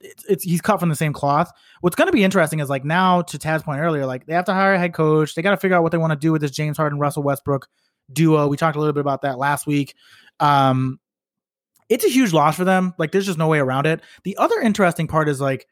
it's, 0.00 0.24
it's 0.24 0.44
he's 0.44 0.60
cut 0.60 0.80
from 0.80 0.88
the 0.88 0.96
same 0.96 1.12
cloth. 1.12 1.52
What's 1.80 1.94
gonna 1.94 2.10
be 2.12 2.24
interesting 2.24 2.58
is 2.58 2.68
like 2.68 2.84
now, 2.84 3.22
to 3.22 3.38
Tad's 3.38 3.62
point 3.62 3.80
earlier, 3.80 4.04
like 4.06 4.26
they 4.26 4.34
have 4.34 4.46
to 4.46 4.54
hire 4.54 4.74
a 4.74 4.78
head 4.78 4.94
coach. 4.94 5.34
They 5.34 5.42
got 5.42 5.50
to 5.52 5.56
figure 5.58 5.76
out 5.76 5.82
what 5.84 5.92
they 5.92 5.98
want 5.98 6.10
to 6.12 6.18
do 6.18 6.32
with 6.32 6.40
this 6.40 6.50
James 6.50 6.76
Harden 6.76 6.98
Russell 6.98 7.22
Westbrook 7.22 7.68
duo. 8.12 8.48
We 8.48 8.56
talked 8.56 8.76
a 8.76 8.80
little 8.80 8.92
bit 8.94 9.00
about 9.00 9.22
that 9.22 9.38
last 9.38 9.66
week. 9.66 9.94
Um, 10.40 10.98
it's 11.88 12.04
a 12.04 12.08
huge 12.08 12.32
loss 12.32 12.56
for 12.56 12.64
them. 12.64 12.94
Like, 12.98 13.12
there's 13.12 13.26
just 13.26 13.38
no 13.38 13.48
way 13.48 13.58
around 13.58 13.86
it. 13.86 14.00
The 14.24 14.36
other 14.36 14.60
interesting 14.60 15.06
part 15.06 15.28
is 15.28 15.40
like 15.40 15.66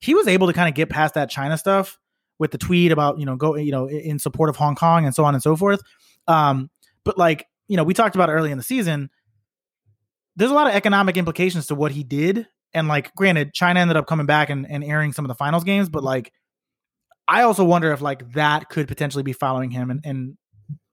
he 0.00 0.14
was 0.14 0.26
able 0.26 0.46
to 0.46 0.52
kind 0.52 0.68
of 0.68 0.74
get 0.74 0.88
past 0.88 1.14
that 1.14 1.30
China 1.30 1.56
stuff 1.56 1.98
with 2.38 2.50
the 2.50 2.58
tweet 2.58 2.90
about 2.90 3.18
you 3.18 3.26
know 3.26 3.36
go 3.36 3.54
you 3.54 3.70
know 3.70 3.88
in 3.88 4.18
support 4.18 4.48
of 4.48 4.56
Hong 4.56 4.74
Kong 4.74 5.04
and 5.04 5.14
so 5.14 5.24
on 5.24 5.34
and 5.34 5.42
so 5.42 5.56
forth. 5.56 5.82
Um, 6.26 6.70
but 7.04 7.18
like 7.18 7.46
you 7.68 7.76
know 7.76 7.84
we 7.84 7.94
talked 7.94 8.14
about 8.14 8.30
early 8.30 8.50
in 8.50 8.58
the 8.58 8.64
season, 8.64 9.10
there's 10.36 10.50
a 10.50 10.54
lot 10.54 10.66
of 10.66 10.74
economic 10.74 11.16
implications 11.16 11.66
to 11.66 11.74
what 11.74 11.92
he 11.92 12.02
did. 12.02 12.46
And 12.72 12.88
like, 12.88 13.14
granted, 13.14 13.52
China 13.52 13.80
ended 13.80 13.96
up 13.96 14.06
coming 14.06 14.26
back 14.26 14.48
and, 14.48 14.68
and 14.70 14.84
airing 14.84 15.12
some 15.12 15.24
of 15.24 15.28
the 15.28 15.34
finals 15.34 15.64
games, 15.64 15.88
but 15.88 16.04
like, 16.04 16.32
I 17.26 17.42
also 17.42 17.64
wonder 17.64 17.92
if 17.92 18.00
like 18.00 18.32
that 18.32 18.68
could 18.68 18.88
potentially 18.88 19.22
be 19.22 19.32
following 19.32 19.70
him 19.70 19.90
and, 19.90 20.00
and 20.04 20.38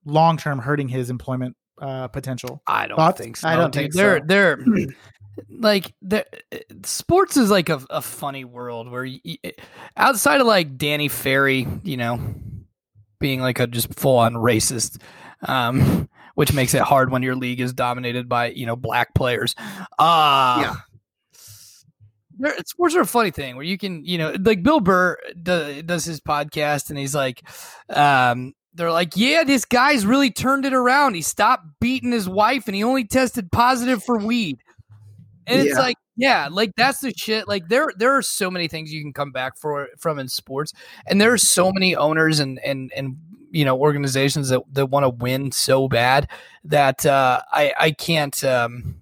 long 0.05 0.37
term 0.37 0.59
hurting 0.59 0.87
his 0.87 1.09
employment 1.09 1.55
uh, 1.81 2.07
potential. 2.09 2.61
I 2.67 2.87
don't 2.87 2.97
Thoughts? 2.97 3.19
think 3.21 3.37
so. 3.37 3.47
I 3.47 3.55
don't 3.55 3.71
dude. 3.71 3.81
think 3.83 3.93
they're 3.93 4.19
so. 4.19 4.25
they're 4.25 4.59
like 5.49 5.93
they're, 6.01 6.25
sports 6.83 7.37
is 7.37 7.49
like 7.51 7.69
a, 7.69 7.81
a 7.89 8.01
funny 8.01 8.43
world 8.45 8.89
where 8.89 9.05
you, 9.05 9.19
outside 9.95 10.41
of 10.41 10.47
like 10.47 10.77
Danny 10.77 11.07
Ferry, 11.07 11.67
you 11.83 11.97
know, 11.97 12.19
being 13.19 13.41
like 13.41 13.59
a 13.59 13.67
just 13.67 13.93
full 13.93 14.17
on 14.17 14.33
racist, 14.33 15.01
um, 15.47 16.09
which 16.35 16.53
makes 16.53 16.73
it 16.73 16.81
hard 16.81 17.11
when 17.11 17.23
your 17.23 17.35
league 17.35 17.59
is 17.61 17.73
dominated 17.73 18.27
by 18.29 18.49
you 18.49 18.65
know 18.65 18.75
black 18.75 19.13
players. 19.15 19.55
Uh 19.99 20.59
Yeah. 20.61 20.75
there- 22.39 22.57
sports 22.65 22.95
are 22.95 23.01
a 23.01 23.05
funny 23.07 23.31
thing 23.31 23.55
where 23.55 23.65
you 23.65 23.77
can, 23.77 24.05
you 24.05 24.17
know, 24.17 24.35
like 24.39 24.61
Bill 24.63 24.79
Burr 24.79 25.17
does, 25.41 25.83
does 25.83 26.05
his 26.05 26.19
podcast 26.19 26.89
and 26.89 26.99
he's 26.99 27.15
like, 27.15 27.41
um, 27.89 28.53
they're 28.77 28.91
like, 28.91 29.13
yeah, 29.15 29.43
this 29.43 29.65
guy's 29.65 30.05
really 30.05 30.31
turned 30.31 30.65
it 30.65 30.73
around. 30.73 31.15
He 31.15 31.21
stopped 31.21 31.65
beating 31.79 32.11
his 32.11 32.29
wife 32.29 32.67
and 32.67 32.75
he 32.75 32.83
only 32.83 33.03
tested 33.05 33.51
positive 33.51 34.03
for 34.03 34.17
weed. 34.17 34.59
And 35.47 35.61
it's 35.61 35.77
like, 35.77 35.97
yeah, 36.15 36.49
like 36.51 36.71
that's 36.75 36.99
the 36.99 37.13
shit. 37.15 37.47
Like 37.47 37.69
there, 37.69 37.89
there 37.97 38.11
are 38.15 38.21
so 38.21 38.51
many 38.51 38.67
things 38.67 38.93
you 38.93 39.01
can 39.01 39.13
come 39.13 39.31
back 39.31 39.57
for 39.57 39.87
from 39.97 40.19
in 40.19 40.27
sports, 40.27 40.73
and 41.07 41.21
there 41.21 41.31
are 41.31 41.37
so 41.37 41.71
many 41.71 41.95
owners 41.95 42.39
and 42.39 42.59
and 42.65 42.91
and 42.95 43.17
you 43.51 43.63
know 43.63 43.77
organizations 43.79 44.49
that 44.49 44.61
that 44.73 44.87
want 44.87 45.05
to 45.05 45.09
win 45.09 45.51
so 45.51 45.87
bad 45.87 46.29
that 46.65 47.05
uh, 47.05 47.41
I 47.51 47.73
I 47.79 47.91
can't. 47.91 48.43
Um, 48.43 49.01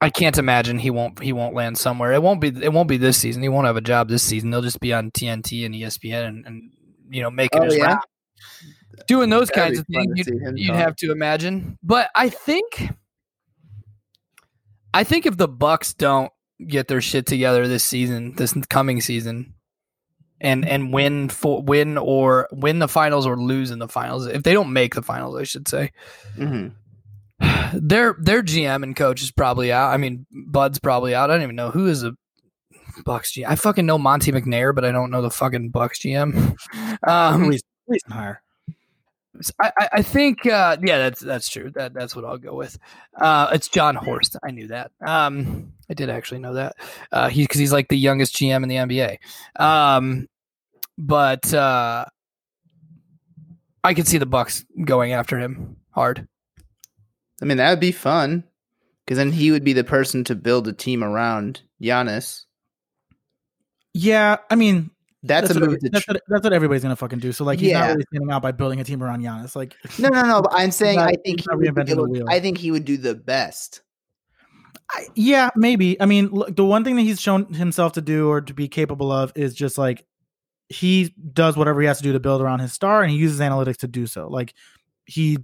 I 0.00 0.10
can't 0.10 0.36
imagine 0.36 0.78
he 0.78 0.90
won't 0.90 1.20
he 1.22 1.32
won't 1.32 1.54
land 1.54 1.78
somewhere. 1.78 2.12
It 2.12 2.22
won't 2.22 2.40
be 2.40 2.48
it 2.48 2.72
won't 2.72 2.88
be 2.88 2.98
this 2.98 3.16
season. 3.16 3.42
He 3.42 3.48
won't 3.48 3.66
have 3.66 3.78
a 3.78 3.80
job 3.80 4.08
this 4.08 4.22
season. 4.22 4.50
They'll 4.50 4.60
just 4.60 4.80
be 4.80 4.92
on 4.92 5.10
TNT 5.10 5.64
and 5.64 5.74
ESPN 5.74 6.26
and, 6.26 6.46
and 6.46 6.70
you 7.08 7.22
know 7.22 7.30
making 7.30 7.62
Oh, 7.62 7.64
his 7.64 7.76
yeah? 7.76 7.86
round, 7.86 8.00
doing 9.06 9.30
those 9.30 9.48
That'd 9.48 9.62
kinds 9.62 9.78
of 9.78 9.86
things. 9.86 10.12
You'd, 10.16 10.58
you'd 10.58 10.74
have 10.74 10.96
to 10.96 11.10
imagine. 11.12 11.78
But 11.82 12.10
I 12.14 12.28
think 12.28 12.90
I 14.92 15.04
think 15.04 15.26
if 15.26 15.36
the 15.36 15.48
Bucks 15.48 15.94
don't 15.94 16.32
get 16.66 16.88
their 16.88 17.00
shit 17.00 17.26
together 17.26 17.66
this 17.66 17.84
season, 17.84 18.34
this 18.36 18.54
coming 18.68 19.00
season, 19.00 19.54
and 20.40 20.66
and 20.66 20.92
win 20.92 21.28
for 21.28 21.62
win 21.62 21.98
or 21.98 22.48
win 22.52 22.78
the 22.78 22.88
finals 22.88 23.26
or 23.26 23.36
lose 23.36 23.70
in 23.70 23.78
the 23.80 23.88
finals, 23.88 24.26
if 24.26 24.42
they 24.42 24.52
don't 24.52 24.72
make 24.72 24.94
the 24.94 25.02
finals, 25.02 25.36
I 25.36 25.42
should 25.44 25.66
say, 25.68 25.90
Mhm. 26.36 26.74
their 27.74 28.16
their 28.20 28.42
GM 28.42 28.82
and 28.84 28.94
coach 28.94 29.20
is 29.22 29.32
probably 29.32 29.72
out. 29.72 29.92
I 29.92 29.96
mean, 29.96 30.26
Bud's 30.30 30.78
probably 30.78 31.14
out. 31.14 31.30
I 31.30 31.34
don't 31.34 31.42
even 31.42 31.56
know 31.56 31.70
who 31.70 31.86
is 31.88 32.04
a 32.04 32.12
Bucks 33.04 33.32
GM. 33.32 33.46
I 33.48 33.56
fucking 33.56 33.84
know 33.84 33.98
Monte 33.98 34.30
McNair, 34.30 34.72
but 34.72 34.84
I 34.84 34.92
don't 34.92 35.10
know 35.10 35.22
the 35.22 35.30
fucking 35.30 35.70
Bucks 35.70 35.98
GM. 36.00 36.56
Um, 37.06 37.42
Recent, 37.42 37.48
recent 37.50 37.64
hire. 38.08 38.42
I, 39.60 39.72
I- 39.78 39.88
I 39.94 40.02
think 40.02 40.46
uh, 40.46 40.76
yeah, 40.82 40.98
that's 40.98 41.20
that's 41.20 41.48
true. 41.48 41.70
That 41.74 41.92
that's 41.92 42.14
what 42.14 42.24
I'll 42.24 42.38
go 42.38 42.54
with. 42.54 42.78
Uh, 43.20 43.48
it's 43.52 43.68
Jon 43.68 43.96
Horst. 43.96 44.36
I 44.46 44.50
knew 44.52 44.68
that. 44.68 44.92
Um, 45.04 45.72
I 45.90 45.94
did 45.94 46.08
actually 46.08 46.38
know 46.40 46.54
that. 46.54 46.76
Uh, 47.10 47.28
he 47.28 47.42
because 47.42 47.58
he's 47.58 47.72
like 47.72 47.88
the 47.88 47.98
youngest 47.98 48.36
GM 48.36 48.62
in 48.62 48.68
the 48.68 48.76
NBA. 48.76 49.18
Um, 49.60 50.28
but 50.96 51.52
uh, 51.52 52.04
I 53.82 53.94
could 53.94 54.06
see 54.06 54.18
the 54.18 54.26
Bucks 54.26 54.64
going 54.84 55.12
after 55.12 55.38
him 55.38 55.78
hard. 55.90 56.28
I 57.42 57.44
mean, 57.44 57.56
that 57.56 57.70
would 57.70 57.80
be 57.80 57.92
fun 57.92 58.44
because 59.04 59.18
then 59.18 59.32
he 59.32 59.50
would 59.50 59.64
be 59.64 59.72
the 59.72 59.82
person 59.84 60.22
to 60.24 60.36
build 60.36 60.68
a 60.68 60.72
team 60.72 61.02
around 61.02 61.62
Giannis. 61.82 62.44
Yeah, 63.92 64.36
I 64.48 64.54
mean, 64.54 64.90
That's, 65.26 65.48
that's, 65.48 65.56
a 65.56 65.60
what, 65.60 65.70
move 65.70 65.80
to 65.80 65.88
that's, 65.90 66.06
what, 66.06 66.20
that's 66.28 66.44
what 66.44 66.52
everybody's 66.52 66.82
gonna 66.82 66.96
fucking 66.96 67.18
do. 67.18 67.32
So 67.32 67.44
like, 67.44 67.58
he's 67.58 67.72
not 67.72 67.78
Yeah. 67.80 67.88
really 67.92 68.04
standing 68.12 68.30
out 68.30 68.42
by 68.42 68.52
building 68.52 68.78
a 68.80 68.84
team 68.84 69.02
around 69.02 69.22
Giannis. 69.22 69.56
Like, 69.56 69.74
No, 69.98 70.08
no, 70.10 70.22
no. 70.22 70.42
But 70.42 70.52
I'm 70.54 70.70
saying 70.70 70.98
not- 70.98 71.08
I 71.08 71.14
think 71.24 71.40
he 71.40 71.46
would 71.50 71.66
reinventing 71.66 71.86
the 71.86 71.92
able- 71.92 72.08
wheel. 72.08 72.26
I 72.28 72.40
think 72.40 72.58
he 72.58 72.70
would 72.70 72.84
do 72.84 72.96
the 72.96 73.14
best. 73.14 73.80
I, 74.90 75.06
yeah, 75.14 75.48
maybe. 75.56 75.98
I 76.00 76.04
mean, 76.06 76.28
look, 76.28 76.54
the 76.54 76.64
one 76.64 76.84
thing 76.84 76.96
that 76.96 77.02
he's 77.02 77.20
shown 77.20 77.52
himself 77.54 77.94
to 77.94 78.02
do 78.02 78.28
or 78.28 78.42
to 78.42 78.52
be 78.52 78.68
capable 78.68 79.10
of 79.10 79.32
is 79.34 79.54
just 79.54 79.78
like 79.78 80.04
he 80.68 81.14
does 81.32 81.56
whatever 81.56 81.80
he 81.80 81.86
has 81.86 81.96
to 81.98 82.02
do 82.02 82.12
to 82.12 82.20
build 82.20 82.42
around 82.42 82.60
his 82.60 82.72
star, 82.74 83.02
and 83.02 83.10
he 83.10 83.16
uses 83.16 83.40
analytics 83.40 83.78
to 83.78 83.88
do 83.88 84.06
so. 84.06 84.28
Like 84.28 84.52
he 85.06 85.38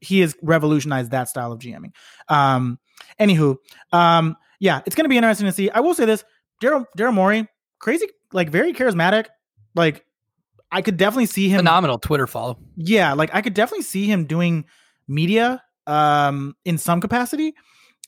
he 0.00 0.18
has 0.20 0.34
revolutionized 0.42 1.12
that 1.12 1.28
style 1.28 1.52
of 1.52 1.60
GMing. 1.60 1.92
Um, 2.28 2.80
anywho, 3.20 3.56
um, 3.92 4.36
yeah, 4.58 4.80
it's 4.84 4.96
gonna 4.96 5.08
be 5.08 5.16
interesting 5.16 5.46
to 5.46 5.52
see. 5.52 5.70
I 5.70 5.78
will 5.78 5.94
say 5.94 6.04
this: 6.04 6.24
Daryl 6.60 6.84
Daryl 6.98 7.14
Morey, 7.14 7.46
crazy, 7.78 8.08
like 8.32 8.50
very 8.50 8.72
charismatic. 8.72 9.26
Like 9.74 10.04
I 10.70 10.82
could 10.82 10.96
definitely 10.96 11.26
see 11.26 11.48
him 11.48 11.58
Phenomenal 11.58 11.98
Twitter 11.98 12.26
follow. 12.26 12.58
yeah 12.76 13.12
like 13.12 13.28
i 13.34 13.42
could 13.42 13.52
definitely 13.54 13.84
see 13.84 14.06
him 14.06 14.24
doing 14.24 14.64
media 15.06 15.62
um 15.86 16.56
in 16.64 16.78
some 16.78 17.00
capacity 17.00 17.54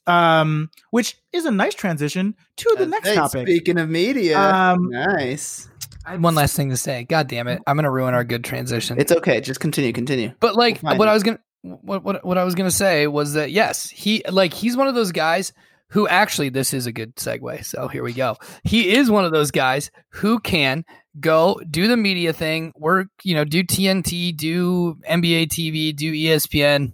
um 0.06 0.70
which 0.90 1.16
is 1.32 1.44
a 1.44 1.50
nice 1.50 1.74
transition 1.74 2.34
to 2.56 2.74
the 2.78 2.84
Uh, 2.84 2.88
next 2.88 3.08
hey, 3.08 3.14
topic 3.14 3.46
Speaking 3.46 3.78
of 3.78 3.88
media, 3.88 4.38
Um, 4.38 4.88
nice. 4.90 5.68
I 6.06 6.12
had 6.12 6.22
one 6.22 6.34
last 6.34 6.54
thing 6.54 6.68
to 6.70 6.76
say. 6.76 7.04
God 7.04 7.28
damn 7.28 7.48
it! 7.48 7.62
I'm 7.66 7.76
gonna 7.76 7.90
ruin 7.90 8.12
our 8.12 8.24
good 8.24 8.44
transition. 8.44 8.98
It's 9.00 9.10
okay. 9.10 9.40
Just 9.40 9.58
continue. 9.60 9.90
Continue. 9.92 10.32
But 10.38 10.54
like 10.54 10.82
We'll 10.82 10.98
what 10.98 11.08
it. 11.08 11.10
I 11.10 11.14
was 11.14 11.22
gonna 11.22 11.38
what, 11.62 12.04
what 12.04 12.22
what 12.26 12.36
I 12.36 12.44
was 12.44 12.54
gonna 12.54 12.70
say 12.70 13.06
was 13.06 13.32
that 13.32 13.50
yes, 13.52 13.88
he 13.88 14.22
like 14.30 14.52
he's 14.52 14.76
one 14.76 14.86
of 14.86 14.94
those 14.94 15.12
guys 15.12 15.54
who 15.90 16.08
actually 16.08 16.48
this 16.48 16.74
is 16.74 16.86
a 16.86 16.92
good 16.92 17.14
segue. 17.16 17.64
So 17.64 17.88
here 17.88 18.02
we 18.02 18.12
go. 18.12 18.36
He 18.64 18.94
is 18.94 19.10
one 19.10 19.24
of 19.24 19.32
those 19.32 19.50
guys 19.50 19.90
who 20.10 20.40
can 20.40 20.84
go 21.20 21.60
do 21.70 21.86
the 21.86 21.96
media 21.96 22.32
thing, 22.32 22.72
work, 22.76 23.08
you 23.22 23.34
know, 23.34 23.44
do 23.44 23.62
TNT, 23.62 24.36
do 24.36 24.96
NBA 25.08 25.48
TV, 25.48 25.94
do 25.94 26.12
ESPN, 26.12 26.92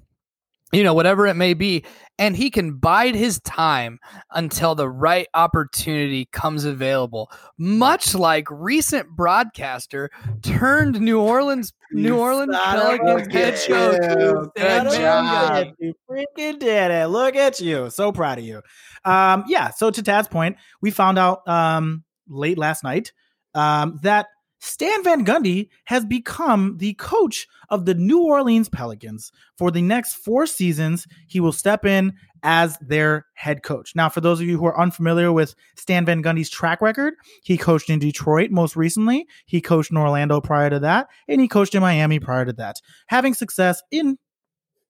you 0.73 0.85
know, 0.85 0.95
whatever 0.95 1.27
it 1.27 1.35
may 1.35 1.55
be, 1.55 1.85
and 2.19 2.37
he 2.37 2.51
can 2.51 2.75
bide 2.75 3.15
his 3.15 3.41
time 3.41 3.99
until 4.33 4.75
the 4.75 4.89
right 4.89 5.27
opportunity 5.35 6.27
comes 6.33 6.65
available. 6.65 7.31
Much 7.59 8.15
like 8.15 8.47
recent 8.51 9.09
broadcaster 9.17 10.11
turned 10.43 11.01
New 11.01 11.21
Orleans 11.21 11.73
New 11.93 12.15
You 12.15 12.19
Orleans 12.19 12.55
son 12.55 12.79
of 12.79 12.95
a 12.95 12.99
Pelicans 12.99 13.35
head 13.35 13.55
bitch. 13.55 13.67
coach. 13.67 14.21
You 14.21 14.51
Stan 14.57 14.85
Good 14.85 14.93
Van 14.93 15.01
job. 15.01 15.67
Gundy. 15.67 15.73
You 15.81 15.95
freaking 16.09 16.59
did 16.59 16.91
it. 16.91 17.09
Look 17.09 17.35
at 17.37 17.61
you. 17.61 17.91
So 17.91 18.13
proud 18.13 18.39
of 18.39 18.45
you. 18.45 18.63
Um, 19.05 19.45
yeah. 19.49 19.71
So 19.71 19.91
to 19.91 20.03
Tad's 20.03 20.29
point, 20.29 20.57
we 20.81 20.91
found 20.91 21.19
out 21.19 21.47
um, 21.49 22.05
late 22.29 22.59
last 22.59 22.85
night 22.85 23.13
um, 23.55 23.99
that 24.03 24.27
Stan 24.61 25.03
Van 25.03 25.25
Gundy 25.25 25.69
has 25.87 26.05
become 26.05 26.77
the 26.77 26.93
coach 26.95 27.49
of 27.71 27.87
the 27.87 27.95
New 27.95 28.23
Orleans 28.23 28.69
Pelicans 28.69 29.33
for 29.57 29.71
the 29.71 29.81
next 29.81 30.15
four 30.15 30.47
seasons. 30.47 31.07
He 31.27 31.41
will 31.41 31.53
step 31.53 31.87
in 31.87 32.13
as 32.43 32.77
their 32.79 33.27
head 33.35 33.63
coach. 33.63 33.95
Now, 33.95 34.09
for 34.09 34.21
those 34.21 34.41
of 34.41 34.47
you 34.47 34.59
who 34.59 34.67
are 34.67 34.79
unfamiliar 34.79 35.33
with 35.33 35.55
Stan 35.77 36.05
Van 36.05 36.23
Gundy's 36.23 36.51
track 36.51 36.81
record, 36.81 37.15
he 37.43 37.57
coached 37.57 37.91
in 37.91 37.99
Detroit 37.99 38.51
most 38.51 38.77
recently. 38.77 39.27
He 39.47 39.61
coached 39.61 39.91
in 39.91 39.97
Orlando 39.97 40.41
prior 40.41 40.71
to 40.71 40.79
that, 40.81 41.09
and 41.27 41.41
he 41.41 41.49
coached 41.49 41.75
in 41.75 41.81
Miami 41.81 42.21
prior 42.21 42.45
to 42.45 42.53
that, 42.55 42.81
having 43.09 43.35
success 43.35 43.83
in 43.91 44.19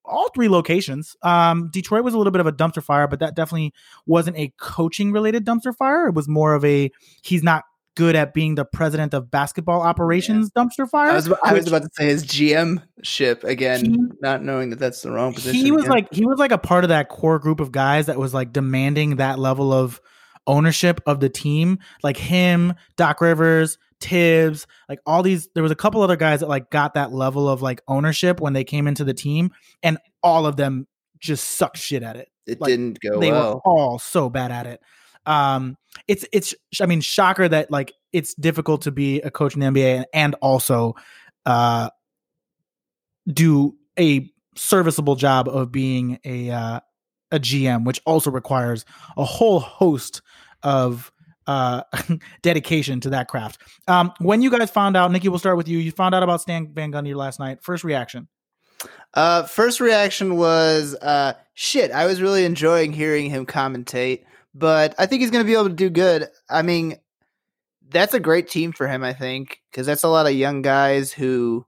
all 0.04 0.30
three 0.30 0.48
locations. 0.48 1.16
Um, 1.22 1.70
Detroit 1.70 2.04
was 2.04 2.14
a 2.14 2.18
little 2.18 2.32
bit 2.32 2.40
of 2.40 2.46
a 2.46 2.52
dumpster 2.52 2.82
fire, 2.82 3.06
but 3.06 3.20
that 3.20 3.36
definitely 3.36 3.72
wasn't 4.06 4.36
a 4.36 4.52
coaching 4.58 5.12
related 5.12 5.44
dumpster 5.44 5.74
fire. 5.74 6.08
It 6.08 6.14
was 6.14 6.28
more 6.28 6.54
of 6.54 6.64
a 6.64 6.90
he's 7.22 7.42
not 7.42 7.64
good 7.96 8.14
at 8.16 8.32
being 8.32 8.54
the 8.54 8.64
president 8.64 9.14
of 9.14 9.30
basketball 9.30 9.82
operations 9.82 10.50
dumpster 10.50 10.88
fire. 10.88 11.10
I 11.10 11.14
was, 11.14 11.32
I 11.42 11.52
was 11.54 11.66
about 11.66 11.82
to 11.82 11.90
say 11.92 12.06
his 12.06 12.24
GM 12.24 12.82
ship 13.02 13.44
again, 13.44 13.84
He- 13.84 13.98
not 14.20 14.42
knowing 14.42 14.70
that 14.70 14.78
that's 14.78 15.02
the 15.02 15.10
wrong 15.10 15.34
position. 15.34 15.60
he 15.60 15.70
was 15.72 15.82
again. 15.82 15.90
like 15.90 16.12
he 16.12 16.24
was 16.24 16.38
like 16.38 16.52
a 16.52 16.58
part 16.58 16.84
of 16.84 16.88
that 16.88 17.08
core 17.08 17.38
group 17.38 17.60
of 17.60 17.72
guys 17.72 18.06
that 18.06 18.18
was 18.18 18.32
like 18.32 18.52
demanding 18.52 19.16
that 19.16 19.38
level 19.38 19.72
of 19.72 20.00
ownership 20.46 21.00
of 21.06 21.20
the 21.20 21.28
team 21.28 21.78
like 22.02 22.16
him 22.16 22.72
doc 22.96 23.20
rivers 23.20 23.76
thibs 24.00 24.66
like 24.88 24.98
all 25.04 25.22
these 25.22 25.48
there 25.54 25.62
was 25.62 25.70
a 25.70 25.76
couple 25.76 26.00
other 26.00 26.16
guys 26.16 26.40
that 26.40 26.48
like 26.48 26.70
got 26.70 26.94
that 26.94 27.12
level 27.12 27.46
of 27.46 27.60
like 27.60 27.82
ownership 27.86 28.40
when 28.40 28.54
they 28.54 28.64
came 28.64 28.86
into 28.88 29.04
the 29.04 29.12
team 29.12 29.50
and 29.82 29.98
all 30.22 30.46
of 30.46 30.56
them 30.56 30.86
just 31.18 31.44
sucked 31.58 31.76
shit 31.76 32.02
at 32.02 32.16
it 32.16 32.28
it 32.46 32.58
like, 32.60 32.68
didn't 32.70 32.98
go 33.00 33.20
they 33.20 33.30
were 33.30 33.60
all 33.66 33.98
so 33.98 34.30
bad 34.30 34.50
at 34.50 34.66
it 34.66 34.80
um 35.26 35.76
it's 36.08 36.24
it's 36.32 36.54
i 36.80 36.86
mean 36.86 37.00
shocker 37.00 37.48
that 37.48 37.70
like 37.70 37.92
it's 38.12 38.34
difficult 38.34 38.82
to 38.82 38.90
be 38.90 39.20
a 39.20 39.30
coach 39.30 39.54
in 39.54 39.60
the 39.60 39.66
nba 39.66 40.04
and, 40.12 40.34
also 40.40 40.94
uh 41.46 41.90
do 43.32 43.76
a 43.98 44.30
serviceable 44.56 45.16
job 45.16 45.48
of 45.48 45.70
being 45.70 46.18
a 46.24 46.50
uh 46.50 46.80
a 47.32 47.38
gm 47.38 47.84
which 47.84 48.00
also 48.06 48.30
requires 48.30 48.84
a 49.16 49.24
whole 49.24 49.60
host 49.60 50.22
of 50.62 51.12
uh 51.46 51.82
dedication 52.42 53.00
to 53.00 53.10
that 53.10 53.28
craft. 53.28 53.60
Um 53.88 54.12
when 54.18 54.42
you 54.42 54.50
guys 54.50 54.70
found 54.70 54.96
out 54.96 55.10
nikki 55.12 55.28
we'll 55.28 55.38
start 55.38 55.56
with 55.56 55.68
you. 55.68 55.78
You 55.78 55.92
found 55.92 56.14
out 56.14 56.22
about 56.22 56.40
stan 56.40 56.72
van 56.72 56.92
gundy 56.92 57.14
last 57.14 57.38
night. 57.38 57.62
First 57.62 57.84
reaction? 57.84 58.28
Uh, 59.14 59.42
first 59.42 59.80
reaction 59.80 60.36
was 60.36 60.94
uh, 60.96 61.34
shit. 61.54 61.90
I 61.90 62.06
was 62.06 62.22
really 62.22 62.44
enjoying 62.44 62.92
hearing 62.92 63.28
him 63.28 63.44
commentate, 63.44 64.24
but 64.54 64.94
I 64.98 65.06
think 65.06 65.22
he's 65.22 65.30
going 65.30 65.44
to 65.44 65.46
be 65.46 65.54
able 65.54 65.68
to 65.68 65.74
do 65.74 65.90
good. 65.90 66.28
I 66.48 66.62
mean, 66.62 66.96
that's 67.88 68.14
a 68.14 68.20
great 68.20 68.48
team 68.48 68.72
for 68.72 68.86
him. 68.86 69.02
I 69.02 69.12
think 69.12 69.60
because 69.70 69.86
that's 69.86 70.04
a 70.04 70.08
lot 70.08 70.26
of 70.26 70.32
young 70.32 70.62
guys 70.62 71.12
who 71.12 71.66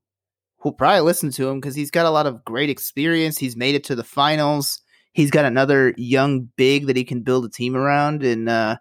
who'll 0.59 0.73
probably 0.73 1.01
listen 1.01 1.31
to 1.33 1.49
him 1.49 1.61
because 1.61 1.75
he's 1.75 1.91
got 1.91 2.07
a 2.07 2.11
lot 2.11 2.27
of 2.27 2.45
great 2.45 2.71
experience. 2.71 3.39
He's 3.39 3.57
made 3.57 3.75
it 3.75 3.85
to 3.85 3.95
the 3.95 4.05
finals. 4.05 4.81
He's 5.13 5.31
got 5.31 5.45
another 5.45 5.93
young 5.97 6.49
big 6.57 6.87
that 6.87 6.97
he 6.97 7.05
can 7.05 7.21
build 7.21 7.45
a 7.45 7.49
team 7.49 7.77
around 7.77 8.23
in 8.23 8.49
uh, 8.49 8.77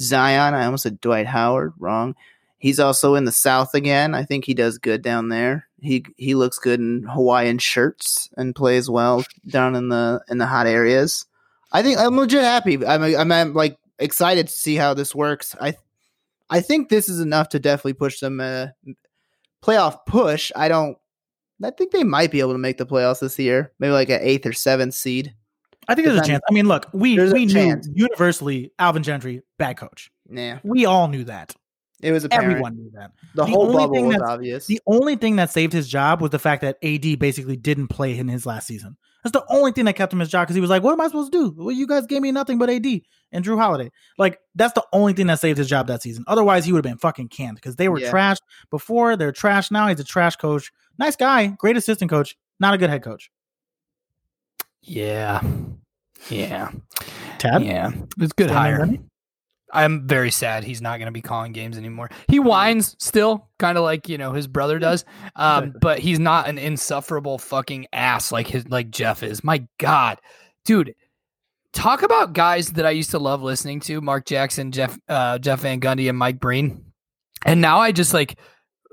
Zion. 0.00 0.54
I 0.54 0.64
almost 0.64 0.82
said 0.82 1.00
Dwight 1.00 1.26
Howard. 1.26 1.74
Wrong. 1.78 2.14
He's 2.58 2.80
also 2.80 3.14
in 3.14 3.26
the 3.26 3.32
South 3.32 3.74
again. 3.74 4.14
I 4.14 4.24
think 4.24 4.44
he 4.44 4.54
does 4.54 4.78
good 4.78 5.02
down 5.02 5.28
there. 5.28 5.68
He 5.80 6.04
he 6.16 6.34
looks 6.34 6.58
good 6.58 6.80
in 6.80 7.04
Hawaiian 7.04 7.58
shirts 7.58 8.30
and 8.36 8.56
plays 8.56 8.88
well 8.88 9.24
down 9.46 9.76
in 9.76 9.90
the 9.90 10.22
in 10.28 10.38
the 10.38 10.46
hot 10.46 10.66
areas. 10.66 11.26
I 11.72 11.82
think 11.82 11.98
I'm 11.98 12.16
legit 12.16 12.42
happy. 12.42 12.84
I'm 12.86 13.02
I'm, 13.02 13.32
I'm 13.32 13.54
like 13.54 13.76
excited 13.98 14.46
to 14.48 14.52
see 14.52 14.76
how 14.76 14.94
this 14.94 15.14
works. 15.14 15.54
I 15.60 15.74
I 16.50 16.60
think 16.60 16.88
this 16.88 17.08
is 17.08 17.20
enough 17.20 17.48
to 17.50 17.58
definitely 17.58 17.94
push 17.94 18.20
them 18.20 18.40
uh, 18.40 18.68
playoff 19.62 19.98
push. 20.06 20.52
I 20.54 20.68
don't. 20.68 20.96
I 21.64 21.70
think 21.70 21.90
they 21.92 22.04
might 22.04 22.30
be 22.30 22.40
able 22.40 22.52
to 22.52 22.58
make 22.58 22.76
the 22.78 22.86
playoffs 22.86 23.20
this 23.20 23.38
year. 23.38 23.72
Maybe 23.78 23.92
like 23.92 24.10
an 24.10 24.20
eighth 24.22 24.46
or 24.46 24.52
seventh 24.52 24.94
seed. 24.94 25.34
i 25.88 25.94
think 25.94 26.06
there's 26.06 26.20
a 26.20 26.24
chance 26.24 26.42
i 26.50 26.52
mean 26.52 26.66
look 26.66 26.86
we 26.92 27.16
we 27.32 27.46
knew 27.46 27.80
universally 27.94 28.72
alvin 28.80 29.02
gentry 29.04 29.40
bad 29.56 29.76
coach 29.76 30.10
Yeah, 30.28 30.58
we 30.64 30.84
all 30.84 31.06
knew 31.08 31.22
that 31.24 31.54
it 32.02 32.10
was 32.12 32.24
apparent. 32.24 32.50
everyone 32.50 32.76
knew 32.76 32.90
that 32.94 33.12
the, 33.34 33.44
the 33.44 33.46
whole 33.46 33.72
bubble 33.72 33.94
thing 33.94 34.06
was 34.08 34.20
obvious. 34.20 34.66
The 34.66 34.80
only 34.86 35.16
thing 35.16 35.36
that 35.36 35.50
saved 35.50 35.72
his 35.72 35.88
job 35.88 36.20
was 36.20 36.30
the 36.30 36.38
fact 36.38 36.60
that 36.62 36.76
AD 36.82 37.18
basically 37.18 37.56
didn't 37.56 37.88
play 37.88 38.18
in 38.18 38.28
his 38.28 38.44
last 38.44 38.66
season. 38.66 38.96
That's 39.32 39.44
the 39.44 39.54
only 39.54 39.72
thing 39.72 39.84
that 39.86 39.94
kept 39.96 40.12
him 40.12 40.20
his 40.20 40.28
job 40.28 40.46
because 40.46 40.54
he 40.54 40.60
was 40.60 40.70
like, 40.70 40.82
"What 40.82 40.92
am 40.92 41.00
I 41.00 41.06
supposed 41.06 41.32
to 41.32 41.38
do? 41.50 41.54
Well, 41.56 41.72
you 41.74 41.86
guys 41.86 42.06
gave 42.06 42.22
me 42.22 42.30
nothing 42.32 42.58
but 42.58 42.70
AD 42.70 42.86
and 43.32 43.44
Jrue 43.44 43.58
Holiday." 43.58 43.90
Like 44.18 44.38
that's 44.54 44.72
the 44.74 44.84
only 44.92 45.12
thing 45.14 45.26
that 45.26 45.40
saved 45.40 45.58
his 45.58 45.68
job 45.68 45.88
that 45.88 46.02
season. 46.02 46.24
Otherwise, 46.26 46.64
he 46.64 46.72
would 46.72 46.84
have 46.84 46.90
been 46.92 46.98
fucking 46.98 47.28
canned 47.28 47.56
because 47.56 47.76
they 47.76 47.88
were 47.88 47.98
Yeah. 47.98 48.10
trashed 48.12 48.40
before. 48.70 49.16
They're 49.16 49.32
trash 49.32 49.70
now. 49.70 49.88
He's 49.88 50.00
a 50.00 50.04
trash 50.04 50.36
coach. 50.36 50.70
Nice 50.98 51.16
guy, 51.16 51.48
great 51.48 51.76
assistant 51.76 52.10
coach, 52.10 52.36
not 52.60 52.72
a 52.74 52.78
good 52.78 52.88
head 52.90 53.02
coach. 53.02 53.30
Yeah. 54.82 55.42
Yeah. 56.30 56.70
Tad, 57.38 57.62
Yeah. 57.64 57.90
It's 58.18 58.32
good 58.32 58.48
Stan 58.50 58.56
hire. 58.56 58.88
I'm 59.72 60.06
very 60.06 60.30
sad 60.30 60.64
he's 60.64 60.80
not 60.80 60.98
going 60.98 61.06
to 61.06 61.12
be 61.12 61.22
calling 61.22 61.52
games 61.52 61.76
anymore. 61.76 62.10
He 62.28 62.38
whines 62.38 62.96
still, 62.98 63.48
kind 63.58 63.76
of 63.76 63.84
like 63.84 64.08
you 64.08 64.18
know 64.18 64.32
his 64.32 64.46
brother 64.46 64.78
does, 64.78 65.04
um, 65.34 65.74
but 65.80 65.98
he's 65.98 66.18
not 66.18 66.48
an 66.48 66.58
insufferable 66.58 67.38
fucking 67.38 67.86
ass 67.92 68.30
like 68.30 68.46
his 68.46 68.68
like 68.68 68.90
Jeff 68.90 69.22
is. 69.22 69.42
My 69.42 69.66
God, 69.78 70.20
dude, 70.64 70.94
talk 71.72 72.02
about 72.02 72.32
guys 72.32 72.72
that 72.72 72.86
I 72.86 72.90
used 72.90 73.10
to 73.10 73.18
love 73.18 73.42
listening 73.42 73.80
to: 73.80 74.00
Mark 74.00 74.24
Jackson, 74.24 74.72
Jeff 74.72 74.98
uh, 75.08 75.38
Jeff 75.38 75.60
Van 75.60 75.80
Gundy, 75.80 76.08
and 76.08 76.18
Mike 76.18 76.40
Breen. 76.40 76.84
And 77.44 77.60
now 77.60 77.78
I 77.78 77.92
just 77.92 78.14
like 78.14 78.38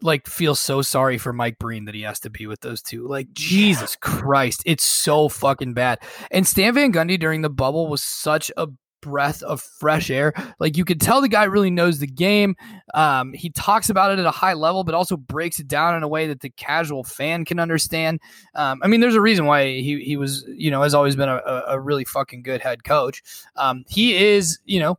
like 0.02 0.28
feel 0.28 0.54
so 0.54 0.82
sorry 0.82 1.18
for 1.18 1.34
Mike 1.34 1.58
Breen 1.60 1.86
that 1.86 1.96
he 1.96 2.02
has 2.02 2.20
to 2.22 2.30
be 2.30 2.46
with 2.46 2.62
those 2.62 2.82
two. 2.82 3.08
Like 3.08 3.32
Jesus 3.34 3.96
Christ, 3.96 4.62
it's 4.66 4.84
so 4.84 5.30
fucking 5.30 5.74
bad. 5.74 6.00
And 6.30 6.46
Stan 6.48 6.74
Van 6.74 6.92
Gundy 6.92 7.20
during 7.20 7.42
the 7.42 7.50
bubble 7.50 7.88
was 7.88 8.04
such 8.04 8.52
a 8.58 8.68
breath 9.04 9.44
of 9.44 9.62
fresh 9.62 10.10
air. 10.10 10.34
Like 10.60 10.78
you 10.78 10.86
could 10.86 11.02
tell 11.02 11.22
the 11.22 11.28
guy 11.28 11.44
really 11.44 11.70
knows 11.70 12.00
the 12.00 12.08
game. 12.08 12.56
Um, 12.94 13.34
he 13.34 13.50
talks 13.50 13.90
about 13.90 14.12
it 14.12 14.20
at 14.20 14.26
a 14.26 14.32
high 14.32 14.54
level, 14.54 14.84
but 14.84 14.96
also 14.96 15.18
breaks 15.18 15.60
it 15.60 15.68
down 15.68 15.96
in 15.96 16.04
a 16.04 16.08
way 16.08 16.28
that 16.28 16.40
the 16.40 16.50
casual 16.50 17.04
fan 17.04 17.46
can 17.46 17.60
understand. 17.60 18.20
Um, 18.56 18.82
I 18.84 18.88
mean, 18.88 19.02
there's 19.02 19.16
a 19.16 19.22
reason 19.22 19.46
why 19.46 19.66
he 19.66 20.04
he 20.04 20.18
was, 20.18 20.46
you 20.48 20.72
know, 20.72 20.82
has 20.82 20.94
always 20.94 21.16
been 21.16 21.30
a, 21.30 21.64
a 21.68 21.80
really 21.80 22.06
fucking 22.06 22.44
good 22.44 22.62
head 22.62 22.84
coach. 22.84 23.22
Um, 23.56 23.84
he 23.88 24.16
is, 24.16 24.60
you 24.66 24.80
know, 24.80 24.98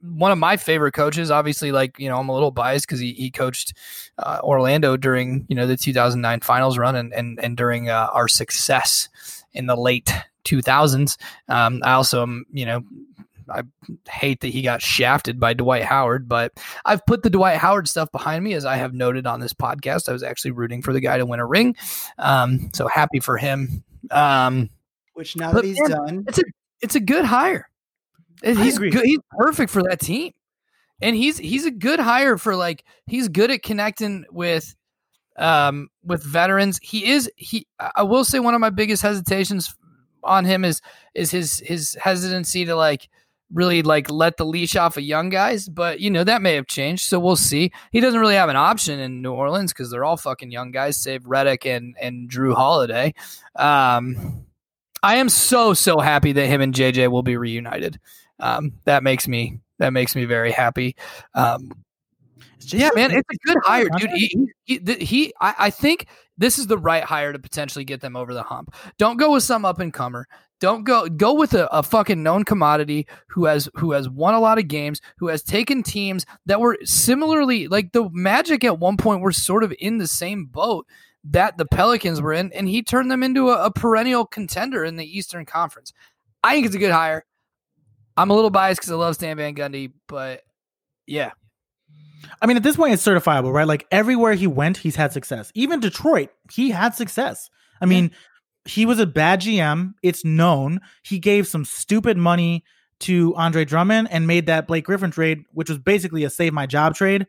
one 0.00 0.32
of 0.32 0.38
my 0.38 0.56
favorite 0.56 0.92
coaches. 0.92 1.30
Obviously, 1.30 1.72
like 1.72 1.98
you 1.98 2.08
know, 2.08 2.18
I'm 2.18 2.28
a 2.28 2.34
little 2.34 2.50
biased 2.50 2.86
because 2.86 3.00
he, 3.00 3.12
he 3.12 3.30
coached 3.30 3.74
uh, 4.18 4.40
Orlando 4.42 4.96
during 4.96 5.46
you 5.48 5.56
know 5.56 5.66
the 5.66 5.76
2009 5.76 6.40
finals 6.40 6.78
run 6.78 6.96
and 6.96 7.12
and 7.12 7.38
and 7.42 7.56
during 7.56 7.88
uh, 7.88 8.08
our 8.12 8.28
success 8.28 9.08
in 9.52 9.66
the 9.66 9.76
late 9.76 10.12
2000s. 10.46 11.16
Um, 11.48 11.82
I 11.84 11.92
also 11.92 12.22
am 12.22 12.44
you 12.52 12.66
know. 12.66 12.84
I 13.48 13.62
hate 14.10 14.40
that 14.40 14.48
he 14.48 14.60
got 14.60 14.82
shafted 14.82 15.38
by 15.38 15.54
Dwight 15.54 15.84
Howard, 15.84 16.28
but 16.28 16.52
I've 16.84 17.06
put 17.06 17.22
the 17.22 17.30
Dwight 17.30 17.58
Howard 17.58 17.86
stuff 17.86 18.10
behind 18.10 18.42
me, 18.42 18.54
as 18.54 18.64
I 18.64 18.74
have 18.74 18.92
noted 18.92 19.24
on 19.24 19.38
this 19.38 19.52
podcast. 19.52 20.08
I 20.08 20.12
was 20.12 20.24
actually 20.24 20.50
rooting 20.50 20.82
for 20.82 20.92
the 20.92 20.98
guy 20.98 21.18
to 21.18 21.24
win 21.24 21.38
a 21.38 21.46
ring, 21.46 21.76
um, 22.18 22.70
so 22.74 22.88
happy 22.88 23.20
for 23.20 23.36
him. 23.36 23.84
Um, 24.10 24.70
Which 25.14 25.36
now 25.36 25.52
that 25.52 25.64
he's 25.64 25.78
man, 25.78 25.90
done, 25.90 26.24
it's 26.26 26.38
a 26.38 26.42
it's 26.80 26.94
a 26.96 27.00
good 27.00 27.24
hire. 27.24 27.68
He's 28.42 28.78
good. 28.78 29.04
He's 29.04 29.20
perfect 29.30 29.70
for 29.70 29.82
that 29.84 30.00
team, 30.00 30.32
and 31.00 31.16
he's 31.16 31.38
he's 31.38 31.66
a 31.66 31.70
good 31.70 32.00
hire 32.00 32.38
for 32.38 32.56
like 32.56 32.84
he's 33.06 33.28
good 33.28 33.50
at 33.50 33.62
connecting 33.62 34.24
with 34.30 34.74
um 35.38 35.88
with 36.04 36.22
veterans. 36.24 36.78
He 36.82 37.10
is 37.10 37.30
he. 37.36 37.66
I 37.78 38.02
will 38.02 38.24
say 38.24 38.40
one 38.40 38.54
of 38.54 38.60
my 38.60 38.70
biggest 38.70 39.02
hesitations 39.02 39.74
on 40.26 40.44
him 40.44 40.64
is 40.64 40.80
is 41.14 41.30
his 41.30 41.60
his 41.60 41.96
hesitancy 42.00 42.64
to 42.64 42.74
like 42.74 43.08
really 43.52 43.82
like 43.82 44.10
let 44.10 44.36
the 44.36 44.44
leash 44.44 44.74
off 44.74 44.96
of 44.96 45.04
young 45.04 45.28
guys 45.28 45.68
but 45.68 46.00
you 46.00 46.10
know 46.10 46.24
that 46.24 46.42
may 46.42 46.54
have 46.54 46.66
changed 46.66 47.06
so 47.06 47.18
we'll 47.18 47.36
see 47.36 47.70
he 47.92 48.00
doesn't 48.00 48.18
really 48.18 48.34
have 48.34 48.48
an 48.48 48.56
option 48.56 48.98
in 48.98 49.22
new 49.22 49.32
orleans 49.32 49.72
because 49.72 49.88
they're 49.88 50.04
all 50.04 50.16
fucking 50.16 50.50
young 50.50 50.72
guys 50.72 50.96
save 50.96 51.22
redick 51.22 51.64
and 51.64 51.94
and 52.00 52.28
jrue 52.28 52.54
holiday 52.54 53.14
um 53.54 54.44
I 55.02 55.16
am 55.16 55.28
so 55.28 55.72
so 55.72 56.00
happy 56.00 56.32
that 56.32 56.46
him 56.46 56.60
and 56.60 56.74
JJ 56.74 57.12
will 57.12 57.22
be 57.22 57.36
reunited. 57.36 58.00
Um, 58.40 58.72
that 58.86 59.04
makes 59.04 59.28
me 59.28 59.60
that 59.78 59.92
makes 59.92 60.16
me 60.16 60.24
very 60.24 60.50
happy. 60.50 60.96
Um, 61.34 61.70
yeah, 62.60 62.90
man, 62.94 63.12
it's 63.12 63.28
a 63.32 63.46
good 63.46 63.56
hire, 63.62 63.88
dude. 63.96 64.10
He, 64.10 64.48
he, 64.64 64.78
he, 64.78 64.94
he 65.04 65.34
I, 65.40 65.54
I 65.58 65.70
think 65.70 66.06
this 66.38 66.58
is 66.58 66.66
the 66.66 66.78
right 66.78 67.04
hire 67.04 67.32
to 67.32 67.38
potentially 67.38 67.84
get 67.84 68.00
them 68.00 68.16
over 68.16 68.34
the 68.34 68.42
hump. 68.42 68.74
Don't 68.98 69.16
go 69.16 69.32
with 69.32 69.42
some 69.42 69.64
up 69.64 69.80
and 69.80 69.92
comer. 69.92 70.26
Don't 70.58 70.84
go 70.84 71.08
go 71.08 71.34
with 71.34 71.54
a, 71.54 71.66
a 71.74 71.82
fucking 71.82 72.22
known 72.22 72.44
commodity 72.44 73.06
who 73.28 73.44
has 73.44 73.68
who 73.74 73.92
has 73.92 74.08
won 74.08 74.34
a 74.34 74.40
lot 74.40 74.58
of 74.58 74.68
games, 74.68 75.00
who 75.18 75.28
has 75.28 75.42
taken 75.42 75.82
teams 75.82 76.24
that 76.46 76.60
were 76.60 76.78
similarly 76.84 77.68
like 77.68 77.92
the 77.92 78.08
Magic 78.12 78.64
at 78.64 78.78
one 78.78 78.96
point 78.96 79.20
were 79.20 79.32
sort 79.32 79.64
of 79.64 79.74
in 79.78 79.98
the 79.98 80.06
same 80.06 80.46
boat 80.46 80.86
that 81.24 81.58
the 81.58 81.66
Pelicans 81.66 82.22
were 82.22 82.32
in, 82.32 82.52
and 82.52 82.68
he 82.68 82.82
turned 82.82 83.10
them 83.10 83.22
into 83.22 83.50
a, 83.50 83.66
a 83.66 83.70
perennial 83.70 84.24
contender 84.24 84.84
in 84.84 84.96
the 84.96 85.18
Eastern 85.18 85.44
Conference. 85.44 85.92
I 86.42 86.54
think 86.54 86.66
it's 86.66 86.74
a 86.74 86.78
good 86.80 86.92
hire. 86.92 87.24
I'm 88.16 88.30
a 88.30 88.34
little 88.34 88.50
biased 88.50 88.80
because 88.80 88.92
I 88.92 88.96
love 88.96 89.14
Stan 89.14 89.36
Van 89.36 89.54
Gundy, 89.54 89.92
but 90.08 90.42
yeah, 91.06 91.32
I 92.40 92.46
mean, 92.46 92.56
at 92.56 92.62
this 92.62 92.76
point, 92.76 92.92
it's 92.92 93.04
certifiable, 93.04 93.52
right? 93.52 93.66
Like 93.66 93.86
everywhere 93.90 94.34
he 94.34 94.46
went, 94.46 94.76
he's 94.76 94.96
had 94.96 95.12
success. 95.12 95.50
Even 95.54 95.80
Detroit, 95.80 96.30
he 96.52 96.70
had 96.70 96.94
success. 96.94 97.50
I 97.80 97.86
mean, 97.86 98.10
he 98.64 98.86
was 98.86 98.98
a 98.98 99.06
bad 99.06 99.40
GM. 99.40 99.94
It's 100.02 100.24
known. 100.24 100.80
He 101.02 101.18
gave 101.18 101.46
some 101.46 101.64
stupid 101.64 102.16
money 102.16 102.64
to 103.00 103.34
Andre 103.36 103.64
Drummond 103.64 104.08
and 104.10 104.26
made 104.26 104.46
that 104.46 104.66
Blake 104.66 104.84
Griffin 104.84 105.10
trade, 105.10 105.44
which 105.52 105.68
was 105.68 105.78
basically 105.78 106.24
a 106.24 106.30
save 106.30 106.52
my 106.52 106.66
job 106.66 106.94
trade. 106.94 107.26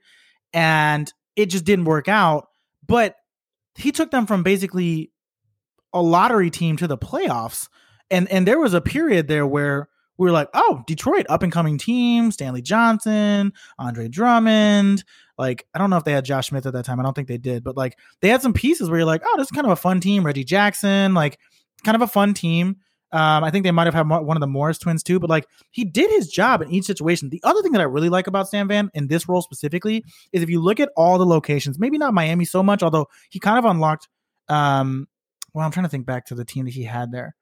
And 0.54 1.12
it 1.36 1.48
just 1.48 1.66
didn't 1.66 1.86
work 1.86 2.08
out. 2.08 2.48
But 2.86 3.16
he 3.76 3.92
took 3.92 4.12
them 4.12 4.26
from 4.26 4.44
basically 4.44 5.12
a 5.94 6.02
lottery 6.02 6.50
team 6.50 6.78
to 6.78 6.88
the 6.88 6.98
playoffs. 6.98 7.68
And 8.10 8.30
and 8.32 8.48
there 8.48 8.60
was 8.60 8.74
a 8.74 8.82
period 8.82 9.28
there 9.28 9.46
where 9.46 9.90
we 10.18 10.26
were 10.26 10.32
like, 10.32 10.50
oh, 10.54 10.84
Detroit, 10.88 11.26
up 11.30 11.44
and 11.44 11.52
coming 11.52 11.78
team, 11.78 12.32
Stanley 12.32 12.62
Johnson, 12.62 13.54
Andre 13.78 14.08
Drummond. 14.08 15.04
Like, 15.38 15.68
I 15.74 15.80
don't 15.80 15.90
know 15.90 15.98
if 15.98 16.04
they 16.04 16.12
had 16.12 16.26
Josh 16.26 16.48
Smith 16.48 16.66
at 16.66 16.74
that 16.74 16.86
time. 16.86 17.00
I 17.00 17.04
don't 17.04 17.14
think 17.14 17.28
they 17.28 17.38
did, 17.38 17.64
but 17.64 17.78
like 17.78 17.98
they 18.22 18.30
had 18.30 18.42
some 18.42 18.54
pieces 18.54 18.90
where 18.90 19.00
you're 19.00 19.06
like, 19.06 19.22
oh, 19.26 19.38
this 19.38 19.48
is 19.48 19.52
kind 19.52 19.68
of 19.68 19.72
a 19.72 19.78
fun 19.78 20.00
team. 20.00 20.26
Reggie 20.26 20.44
Jackson, 20.44 21.14
like 21.14 21.38
kind 21.84 21.96
of 21.96 22.02
a 22.02 22.08
fun 22.08 22.34
team. 22.34 22.78
Um, 23.14 23.44
I 23.44 23.52
think 23.52 23.64
they 23.64 23.72
might 23.72 23.88
have 23.88 23.94
had 23.94 24.10
one 24.10 24.36
of 24.36 24.42
the 24.42 24.48
Morris 24.48 24.78
twins 24.78 25.02
too, 25.02 25.18
but 25.18 25.30
like 25.30 25.46
he 25.72 25.86
did 25.86 26.12
his 26.12 26.28
job 26.28 26.62
in 26.62 26.72
each 26.72 26.86
situation. 26.86 27.30
The 27.30 27.40
other 27.44 27.62
thing 27.62 27.72
that 27.72 27.80
I 27.80 27.86
really 27.86 28.10
like 28.10 28.28
about 28.28 28.50
Stan 28.50 28.68
Van 28.68 28.90
in 28.94 29.08
this 29.08 29.30
role 29.30 29.42
specifically 29.42 30.04
is 30.34 30.44
if 30.44 30.50
you 30.50 30.62
look 30.62 30.82
at 30.82 30.90
all 30.98 31.18
the 31.18 31.26
locations, 31.26 31.80
maybe 31.80 31.98
not 31.98 32.14
Miami 32.14 32.44
so 32.44 32.62
much, 32.62 32.84
although 32.84 33.08
he 33.30 33.40
kind 33.40 33.58
of 33.58 33.64
unlocked. 33.66 34.10
Um, 34.50 35.08
well, 35.54 35.66
I'm 35.66 35.72
trying 35.72 35.86
to 35.86 35.90
think 35.90 36.06
back 36.06 36.26
to 36.26 36.36
the 36.36 36.44
team 36.44 36.66
that 36.66 36.74
he 36.74 36.84
had 36.84 37.14
there 37.14 37.37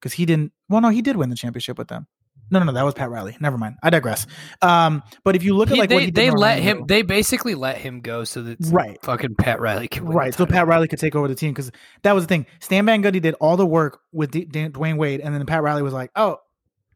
because 0.00 0.12
he 0.14 0.26
didn't. 0.26 0.52
Well, 0.68 0.80
no, 0.80 0.88
he 0.90 1.02
did 1.02 1.16
win 1.16 1.30
the 1.30 1.36
championship 1.36 1.78
with 1.78 1.88
them. 1.88 2.06
No, 2.50 2.58
no, 2.58 2.66
no, 2.66 2.72
that 2.72 2.84
was 2.84 2.92
Pat 2.92 3.08
Riley. 3.08 3.36
Never 3.40 3.56
mind. 3.56 3.76
I 3.82 3.88
digress. 3.88 4.26
Um, 4.60 5.02
but 5.24 5.34
if 5.34 5.42
you 5.44 5.56
look 5.56 5.68
at 5.70 5.74
He- 5.74 5.80
like 5.80 5.88
they, 5.88 5.94
what 5.96 6.02
he 6.02 6.10
did 6.10 6.14
they 6.14 6.30
let 6.30 6.58
Orlando- 6.58 6.62
him. 6.82 6.86
They 6.86 7.00
basically 7.02 7.54
let 7.54 7.78
him 7.78 8.00
go 8.00 8.24
so 8.24 8.42
that 8.42 8.58
Right. 8.70 8.98
fucking 9.02 9.36
Pat 9.36 9.60
Riley 9.60 9.88
could 9.88 10.02
win. 10.02 10.14
Right. 10.16 10.34
So. 10.34 10.44
Pat 10.44 10.66
Riley 10.66 10.86
could 10.86 10.98
take 10.98 11.16
over 11.16 11.26
the 11.26 11.34
team 11.34 11.52
because 11.52 11.72
that 12.02 12.14
was 12.14 12.24
the 12.24 12.28
thing. 12.28 12.46
Stan 12.60 12.84
Van 12.84 13.02
Gundy 13.02 13.20
did 13.22 13.34
all 13.40 13.56
the 13.56 13.64
work 13.66 14.00
with 14.12 14.30
D- 14.30 14.44
Dan- 14.44 14.72
Dwyane 14.72 14.98
Wade, 14.98 15.20
and 15.20 15.34
then 15.34 15.44
Pat 15.46 15.62
Riley 15.62 15.82
was 15.82 15.94
like, 15.94 16.10
"Oh, 16.16 16.36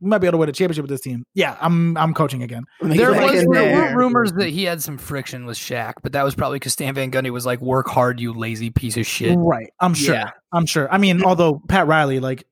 we 0.00 0.10
might 0.10 0.18
be 0.18 0.26
able 0.26 0.32
to 0.34 0.38
win 0.40 0.48
a 0.50 0.52
championship 0.52 0.82
with 0.82 0.90
this 0.90 1.00
team." 1.00 1.24
Yeah, 1.34 1.56
I'm 1.62 1.96
I'm 1.96 2.12
coaching 2.12 2.42
again. 2.42 2.64
There 2.82 3.10
like 3.12 3.32
was 3.32 3.46
there 3.50 3.64
there. 3.64 3.90
were 3.94 3.98
rumors 3.98 4.32
that 4.34 4.50
he 4.50 4.64
had 4.64 4.82
some 4.82 4.98
friction 4.98 5.46
with 5.46 5.56
Shaq, 5.56 5.94
but 6.02 6.12
that 6.12 6.24
was 6.24 6.34
probably 6.34 6.56
because 6.56 6.74
Stan 6.74 6.94
Van 6.94 7.10
Gundy 7.10 7.30
was 7.30 7.46
like, 7.46 7.62
"Work 7.62 7.88
hard, 7.88 8.20
you 8.20 8.34
lazy 8.34 8.68
piece 8.68 8.98
of 8.98 9.06
shit." 9.06 9.34
Right. 9.38 9.70
I'm 9.80 9.94
sure. 9.94 10.14
Yeah. 10.14 10.30
I'm 10.52 10.66
sure. 10.66 10.92
I 10.92 10.98
mean, 10.98 11.24
although 11.24 11.62
Pat 11.68 11.86
Riley, 11.86 12.20
like, 12.20 12.44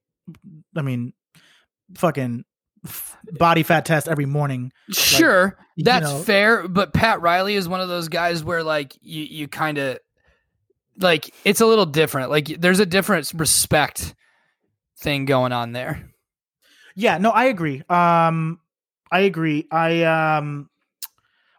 I 0.77 0.83
mean, 0.83 1.13
fucking 1.95 2.45
body 3.33 3.63
fat 3.63 3.85
test 3.85 4.09
every 4.09 4.27
morning. 4.27 4.73
Sure, 4.93 5.59
you 5.77 5.85
that's 5.85 6.11
know- 6.11 6.19
fair, 6.19 6.69
but 6.69 6.93
Pat 6.93 7.21
Riley 7.21 7.55
is 7.55 7.69
one 7.69 7.81
of 7.81 7.89
those 7.89 8.09
guys 8.09 8.45
where 8.45 8.63
like 8.63 8.97
you 9.01 9.23
you 9.25 9.49
kind 9.49 9.79
of 9.79 9.99
like 10.99 11.33
it's 11.45 11.61
a 11.61 11.67
little 11.67 11.87
different. 11.87 12.31
Like 12.31 12.47
there's 12.47 12.81
a 12.81 12.87
different 12.87 13.33
respect 13.35 14.15
thing 14.99 15.25
going 15.25 15.53
on 15.53 15.73
there. 15.73 16.11
Yeah, 16.95 17.19
no, 17.19 17.31
I 17.31 17.45
agree. 17.45 17.83
Um, 17.89 18.59
I 19.13 19.21
agree. 19.21 19.67
I 19.71 20.03
um, 20.05 20.71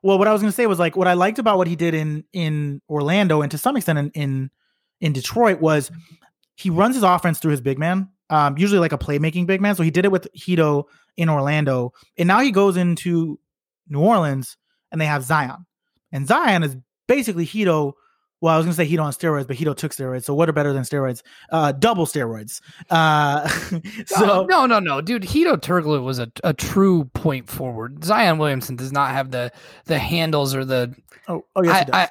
well, 0.01 0.17
what 0.17 0.27
I 0.27 0.33
was 0.33 0.41
gonna 0.41 0.51
say 0.51 0.65
was 0.65 0.79
like 0.79 0.95
what 0.95 1.07
I 1.07 1.13
liked 1.13 1.39
about 1.39 1.57
what 1.57 1.67
he 1.67 1.75
did 1.75 1.93
in 1.93 2.23
in 2.33 2.81
Orlando 2.89 3.41
and 3.41 3.51
to 3.51 3.57
some 3.57 3.77
extent 3.77 3.99
in 3.99 4.09
in, 4.11 4.51
in 5.01 5.13
Detroit 5.13 5.59
was 5.59 5.91
he 6.55 6.69
runs 6.69 6.95
his 6.95 7.03
offense 7.03 7.39
through 7.39 7.51
his 7.51 7.61
big 7.61 7.77
man. 7.77 8.09
Um, 8.29 8.57
usually 8.57 8.79
like 8.79 8.91
a 8.91 8.97
playmaking 8.97 9.45
big 9.45 9.61
man. 9.61 9.75
So 9.75 9.83
he 9.83 9.91
did 9.91 10.05
it 10.05 10.11
with 10.11 10.27
Hedo 10.37 10.85
in 11.15 11.29
Orlando, 11.29 11.93
and 12.17 12.27
now 12.27 12.39
he 12.41 12.51
goes 12.51 12.77
into 12.77 13.39
New 13.87 14.01
Orleans 14.01 14.57
and 14.91 14.99
they 14.99 15.05
have 15.05 15.23
Zion, 15.23 15.65
and 16.11 16.27
Zion 16.27 16.63
is 16.63 16.75
basically 17.07 17.45
Hedo. 17.45 17.93
Well, 18.39 18.53
I 18.53 18.57
was 18.57 18.67
gonna 18.67 18.75
say 18.75 18.87
Hedo 18.87 19.01
on 19.01 19.13
steroids, 19.13 19.47
but 19.47 19.57
Hedo 19.57 19.75
took 19.75 19.93
steroids. 19.93 20.25
So 20.25 20.33
what 20.33 20.47
are 20.47 20.53
better 20.53 20.71
than 20.71 20.83
steroids? 20.83 21.23
Uh, 21.51 21.71
double 21.71 22.05
steroids. 22.05 22.61
Uh, 22.89 23.47
so 24.05 24.45
no, 24.45 24.65
no, 24.65 24.79
no, 24.79 25.01
dude. 25.01 25.23
Hedo 25.23 25.55
Turkoglu 25.57 26.03
was 26.03 26.19
a, 26.19 26.31
a 26.43 26.53
true 26.53 27.05
point 27.05 27.49
forward. 27.49 28.03
Zion 28.03 28.37
Williamson 28.37 28.75
does 28.75 28.91
not 28.91 29.11
have 29.11 29.31
the 29.31 29.51
the 29.85 29.97
handles 29.97 30.53
or 30.53 30.65
the. 30.65 30.93
Oh, 31.27 31.45
oh 31.55 31.63
yes, 31.63 31.79
he 31.79 31.85
does. 31.85 31.95
I, 31.95 32.09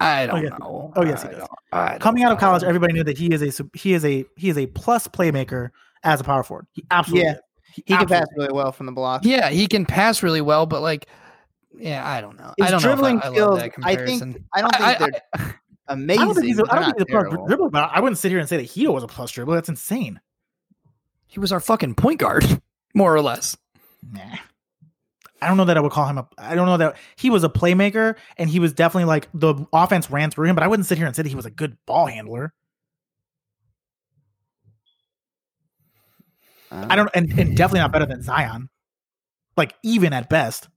I 0.00 0.22
I 0.22 0.26
don't 0.26 0.42
yes, 0.42 0.52
know. 0.60 0.92
Oh, 0.94 1.04
yes, 1.04 1.22
he 1.22 1.28
I 1.28 1.32
does. 1.32 1.38
don't- 1.40 1.50
I 1.72 1.88
don't 1.90 2.00
Coming 2.00 2.24
out 2.24 2.32
of 2.32 2.38
college, 2.38 2.62
know. 2.62 2.68
everybody 2.68 2.92
knew 2.92 3.04
that 3.04 3.16
he 3.18 3.32
is 3.32 3.60
a 3.60 3.64
he 3.74 3.92
is 3.94 4.04
a 4.04 4.24
he 4.36 4.48
is 4.50 4.58
a 4.58 4.66
plus 4.68 5.08
playmaker 5.08 5.70
as 6.04 6.20
a 6.20 6.24
power 6.24 6.42
forward. 6.42 6.66
He 6.72 6.84
absolutely 6.90 7.26
Yeah. 7.26 7.32
is. 7.34 7.38
He 7.74 7.82
can 7.82 7.94
absolutely 7.94 8.16
pass 8.18 8.26
really 8.36 8.52
well 8.52 8.72
from 8.72 8.86
the 8.86 8.92
block. 8.92 9.24
Yeah, 9.24 9.48
he 9.50 9.66
can 9.66 9.84
pass 9.86 10.22
really 10.22 10.40
well, 10.40 10.64
but 10.66 10.80
like, 10.82 11.06
yeah, 11.76 12.06
I 12.08 12.20
don't 12.22 12.38
know. 12.38 12.54
I 12.60 12.70
don't 12.70 12.80
dribbling 12.80 13.16
know 13.16 13.22
I, 13.22 13.26
I 13.28 13.30
skills, 13.32 13.48
love 13.48 13.58
that 13.58 13.64
I 13.64 13.68
comparison. 13.68 14.32
think 14.34 14.44
I 14.54 14.60
don't 14.62 14.74
think 14.76 14.82
I- 14.84 14.94
they're 14.98 15.22
I- 15.34 15.54
amazing. 15.88 16.20
I 16.22 16.24
don't 16.24 16.34
think 16.34 16.46
he's 16.46 16.58
a, 16.58 16.64
I 16.70 16.74
don't 16.76 16.84
think 16.84 16.96
he's 16.96 17.02
a 17.02 17.06
plus 17.06 17.24
dribbler, 17.50 17.70
but 17.70 17.90
I 17.92 18.00
wouldn't 18.00 18.18
sit 18.18 18.30
here 18.30 18.38
and 18.40 18.48
say 18.48 18.56
that 18.58 18.66
Hedo 18.66 18.92
was 18.94 19.02
a 19.04 19.08
plus 19.08 19.32
dribbler. 19.32 19.54
That's 19.54 19.68
insane. 19.68 20.20
he 21.26 21.40
was 21.40 21.52
our 21.52 21.60
fucking 21.60 21.94
point 21.96 22.20
guard, 22.20 22.44
more 22.94 23.14
or 23.14 23.20
less. 23.20 23.56
Nah. 24.10 24.20
I 25.42 25.48
don't 25.48 25.56
know 25.56 25.66
that 25.66 25.76
I 25.76 25.80
would 25.80 25.92
call 25.92 26.06
him 26.06 26.18
a. 26.18 26.26
I 26.38 26.54
don't 26.54 26.66
know 26.66 26.78
that 26.78 26.96
he 27.16 27.30
was 27.30 27.44
a 27.44 27.48
playmaker, 27.48 28.16
and 28.38 28.48
he 28.48 28.58
was 28.58 28.72
definitely 28.72 29.04
like 29.04 29.28
the 29.34 29.66
offense 29.72 30.10
ran 30.10 30.30
through 30.30 30.48
him. 30.48 30.54
But 30.54 30.64
I 30.64 30.68
wouldn't 30.68 30.86
sit 30.86 30.98
here 30.98 31.06
and 31.06 31.14
say 31.14 31.22
he 31.28 31.34
was 31.34 31.46
a 31.46 31.50
good 31.50 31.76
ball 31.86 32.06
handler. 32.06 32.54
I 36.70 36.96
don't, 36.96 37.08
and, 37.14 37.30
and 37.38 37.56
definitely 37.56 37.80
not 37.80 37.92
better 37.92 38.06
than 38.06 38.22
Zion. 38.22 38.68
Like 39.56 39.74
even 39.82 40.12
at 40.12 40.28
best. 40.28 40.68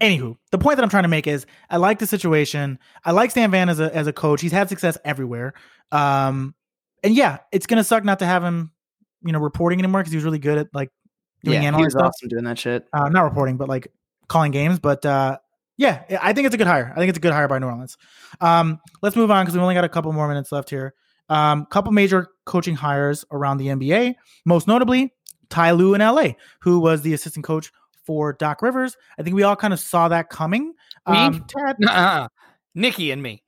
Anywho, 0.00 0.36
the 0.50 0.58
point 0.58 0.76
that 0.76 0.82
I'm 0.82 0.90
trying 0.90 1.04
to 1.04 1.08
make 1.08 1.26
is 1.26 1.46
I 1.70 1.76
like 1.76 1.98
the 2.00 2.06
situation. 2.06 2.78
I 3.04 3.12
like 3.12 3.30
Stan 3.30 3.50
Van 3.50 3.68
as 3.68 3.78
a 3.78 3.94
as 3.94 4.06
a 4.06 4.12
coach. 4.12 4.40
He's 4.40 4.52
had 4.52 4.68
success 4.68 4.98
everywhere. 5.04 5.54
Um, 5.92 6.54
and 7.04 7.14
yeah, 7.14 7.38
it's 7.52 7.66
gonna 7.66 7.84
suck 7.84 8.04
not 8.04 8.18
to 8.18 8.26
have 8.26 8.42
him, 8.42 8.72
you 9.22 9.32
know, 9.32 9.38
reporting 9.38 9.78
anymore 9.78 10.00
because 10.00 10.12
he 10.12 10.16
was 10.16 10.24
really 10.24 10.40
good 10.40 10.58
at 10.58 10.68
like 10.74 10.90
doing 11.44 11.62
yeah, 11.62 11.76
he 11.76 11.84
was 11.84 11.92
stuff. 11.92 12.06
awesome 12.06 12.28
doing 12.28 12.44
that 12.44 12.58
shit. 12.58 12.86
Uh, 12.92 13.08
not 13.08 13.22
reporting, 13.22 13.56
but 13.56 13.68
like 13.68 13.88
calling 14.28 14.52
games. 14.52 14.78
But 14.78 15.04
uh, 15.04 15.38
yeah, 15.76 16.02
I 16.20 16.32
think 16.32 16.46
it's 16.46 16.54
a 16.54 16.58
good 16.58 16.66
hire. 16.66 16.92
I 16.94 16.98
think 16.98 17.08
it's 17.08 17.18
a 17.18 17.20
good 17.20 17.32
hire 17.32 17.48
by 17.48 17.58
New 17.58 17.66
Orleans. 17.66 17.96
Um, 18.40 18.80
let's 19.02 19.16
move 19.16 19.30
on 19.30 19.44
because 19.44 19.56
we 19.56 19.62
only 19.62 19.74
got 19.74 19.84
a 19.84 19.88
couple 19.88 20.12
more 20.12 20.28
minutes 20.28 20.52
left 20.52 20.70
here. 20.70 20.94
Um, 21.28 21.66
couple 21.66 21.92
major 21.92 22.28
coaching 22.44 22.74
hires 22.74 23.24
around 23.30 23.58
the 23.58 23.68
NBA, 23.68 24.16
most 24.44 24.66
notably 24.66 25.14
Ty 25.48 25.72
Lue 25.72 25.94
in 25.94 26.00
LA, 26.00 26.32
who 26.60 26.80
was 26.80 27.02
the 27.02 27.14
assistant 27.14 27.44
coach 27.44 27.72
for 28.04 28.32
Doc 28.32 28.62
Rivers. 28.62 28.96
I 29.18 29.22
think 29.22 29.36
we 29.36 29.42
all 29.42 29.56
kind 29.56 29.72
of 29.72 29.80
saw 29.80 30.08
that 30.08 30.28
coming. 30.28 30.74
Me? 31.08 31.16
Um, 31.16 31.44
Tad, 31.46 31.76
Nuh-uh. 31.78 32.28
Nikki 32.74 33.10
and 33.10 33.22
me. 33.22 33.42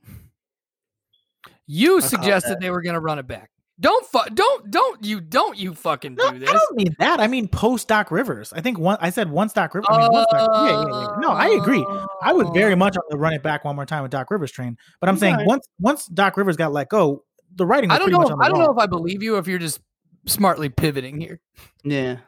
You 1.67 2.01
call 2.01 2.09
suggested 2.09 2.61
they 2.61 2.71
were 2.71 2.83
going 2.83 2.95
to 2.95 3.01
run 3.01 3.19
it 3.19 3.27
back. 3.27 3.51
Don't 3.81 4.07
fu- 4.07 4.31
don't 4.33 4.71
don't 4.71 5.05
you 5.05 5.21
don't 5.21 5.59
you 5.59 5.75
fucking 5.75 6.15
no, 6.15 6.31
do 6.31 6.39
this. 6.39 6.49
I 6.49 6.53
don't 6.53 6.77
mean 6.77 6.95
that. 7.01 7.19
I 7.19 7.27
mean 7.27 7.49
post 7.49 7.89
Doc 7.89 8.13
Rivers. 8.13 8.53
I 8.53 8.61
think 8.61 8.79
one. 8.79 8.99
I 9.01 9.11
said 9.11 9.29
once 9.31 9.53
Doc 9.53 9.75
Rivers. 9.75 9.89
I 9.91 9.99
mean, 9.99 10.13
once 10.13 10.27
Doc, 10.31 10.49
yeah, 10.55 10.71
yeah, 10.71 11.01
yeah. 11.01 11.17
No, 11.19 11.31
I 11.31 11.49
agree. 11.61 11.85
I 12.23 12.33
was 12.33 12.49
very 12.55 12.77
much 12.77 12.97
on 12.97 13.03
the 13.11 13.19
run 13.19 13.33
it 13.33 13.43
back 13.43 13.65
one 13.65 13.75
more 13.75 13.85
time 13.85 14.03
with 14.03 14.13
Doc 14.13 14.31
Rivers 14.31 14.53
train. 14.53 14.77
But 15.01 15.09
I'm 15.09 15.17
saying 15.17 15.35
Right. 15.37 15.47
once 15.47 15.67
once 15.81 16.07
Doc 16.07 16.37
Rivers 16.37 16.57
got 16.57 16.73
let 16.73 16.89
go, 16.89 17.25
the 17.57 17.67
writing 17.67 17.91
was 17.91 17.97
I 17.97 17.99
don't 17.99 18.13
know. 18.13 18.19
much 18.19 18.27
If, 18.29 18.33
on 18.35 18.39
the 18.39 18.45
I 18.45 18.49
don't 18.49 18.59
wall. 18.59 18.67
know 18.69 18.73
if 18.75 18.79
I 18.79 18.87
believe 18.87 19.25
you. 19.25 19.39
If 19.39 19.49
you're 19.49 19.59
just 19.59 19.81
smartly 20.27 20.69
pivoting 20.69 21.21
here. 21.21 21.41
Yeah. 21.83 22.19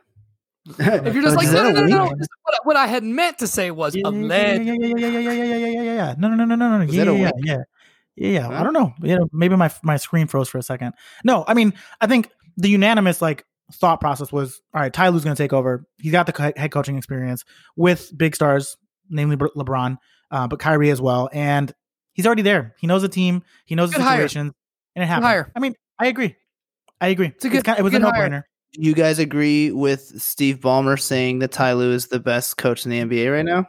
If 0.68 1.14
you're 1.14 1.22
just 1.22 1.36
Oh, 1.36 1.40
like 1.40 1.46
no, 1.52 1.70
no, 1.70 1.70
no, 1.70 1.86
no, 1.86 1.86
no. 1.86 2.04
What, 2.06 2.54
I- 2.54 2.58
what 2.64 2.76
I 2.76 2.88
had 2.88 3.04
meant 3.04 3.38
to 3.38 3.46
say 3.46 3.70
was 3.70 3.94
yeah, 3.94 4.08
a 4.08 4.12
yeah, 4.12 4.54
yeah, 4.54 4.72
yeah, 4.72 4.72
yeah, 4.74 4.96
yeah, 4.96 5.08
yeah, 5.08 5.18
yeah, 5.20 5.30
yeah, 5.30 5.56
yeah, 5.56 5.68
yeah, 5.68 5.82
yeah. 5.94 6.14
No, 6.18 6.26
no, 6.26 6.34
no, 6.34 6.44
no, 6.44 6.56
no, 6.56 6.78
no. 6.78 6.84
Yeah, 6.92 7.04
yeah, 7.12 7.30
yeah, 7.36 7.58
yeah, 8.16 8.28
yeah. 8.48 8.60
I 8.60 8.62
don't 8.62 8.72
know. 8.72 8.92
Yeah, 9.02 9.18
maybe 9.32 9.56
my 9.56 9.70
my 9.82 9.96
screen 9.96 10.26
froze 10.26 10.48
for 10.48 10.58
a 10.58 10.62
second. 10.62 10.94
No, 11.24 11.44
I 11.46 11.54
mean, 11.54 11.72
I 12.00 12.06
think 12.06 12.30
the 12.56 12.68
unanimous 12.70 13.20
like 13.22 13.44
thought 13.72 14.00
process 14.00 14.32
was 14.32 14.60
all 14.74 14.80
right. 14.80 14.92
Ty 14.92 15.08
Lue's 15.08 15.24
going 15.24 15.36
to 15.36 15.42
take 15.42 15.52
over. 15.52 15.86
He's 15.98 16.12
got 16.12 16.26
the 16.26 16.52
head 16.56 16.70
coaching 16.70 16.96
experience 16.96 17.44
with 17.76 18.10
big 18.16 18.34
stars, 18.34 18.76
namely 19.10 19.36
LeBron, 19.36 19.98
uh, 20.30 20.46
but 20.48 20.58
Kyrie 20.58 20.90
as 20.90 21.00
well, 21.00 21.28
and 21.32 21.72
he's 22.14 22.26
already 22.26 22.42
there. 22.42 22.74
He 22.78 22.86
knows 22.86 23.02
the 23.02 23.08
team. 23.08 23.42
He 23.66 23.74
knows 23.74 23.90
the 23.90 23.96
Good 23.98 24.04
hire. 24.04 24.28
and 24.34 24.52
it 24.94 25.04
happened. 25.06 25.26
hire. 25.26 25.52
I 25.54 25.60
mean, 25.60 25.74
I 25.98 26.06
agree. 26.06 26.36
I 27.00 27.08
agree. 27.08 27.26
It's 27.28 27.44
a 27.44 27.48
good- 27.48 27.64
kind 27.64 27.78
it 27.78 27.82
was 27.82 27.92
a 27.94 27.98
no 27.98 28.10
brainer. 28.10 28.42
You 28.78 28.94
guys 28.94 29.18
agree 29.18 29.70
with 29.70 30.20
Steve 30.20 30.60
Ballmer 30.60 31.00
saying 31.00 31.38
that 31.38 31.50
Ty 31.52 31.74
Lue 31.74 31.92
is 31.92 32.08
the 32.08 32.20
best 32.20 32.56
coach 32.58 32.84
in 32.84 32.90
the 32.90 33.00
NBA 33.00 33.32
right 33.32 33.44
now? 33.44 33.66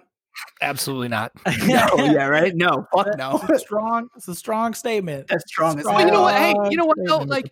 Absolutely 0.62 1.08
not. 1.10 1.32
No, 1.68 1.88
yeah, 1.98 2.28
right? 2.28 2.56
No, 2.56 2.86
fuck 2.94 3.08
It's 3.08 3.50
a 3.50 3.60
strong. 3.60 4.08
It's 4.16 4.28
a 4.28 4.36
strong 4.36 4.74
statement. 4.74 5.28
That's 5.28 5.44
strong 5.48 5.80
as 5.80 5.86
Well, 5.86 6.00
you 6.00 6.12
know 6.12 6.22
what? 6.22 6.36
Hey, 6.36 6.54
you 6.70 6.78
know 6.78 6.86
what, 6.86 6.98
though? 7.06 7.18
Like, 7.20 7.52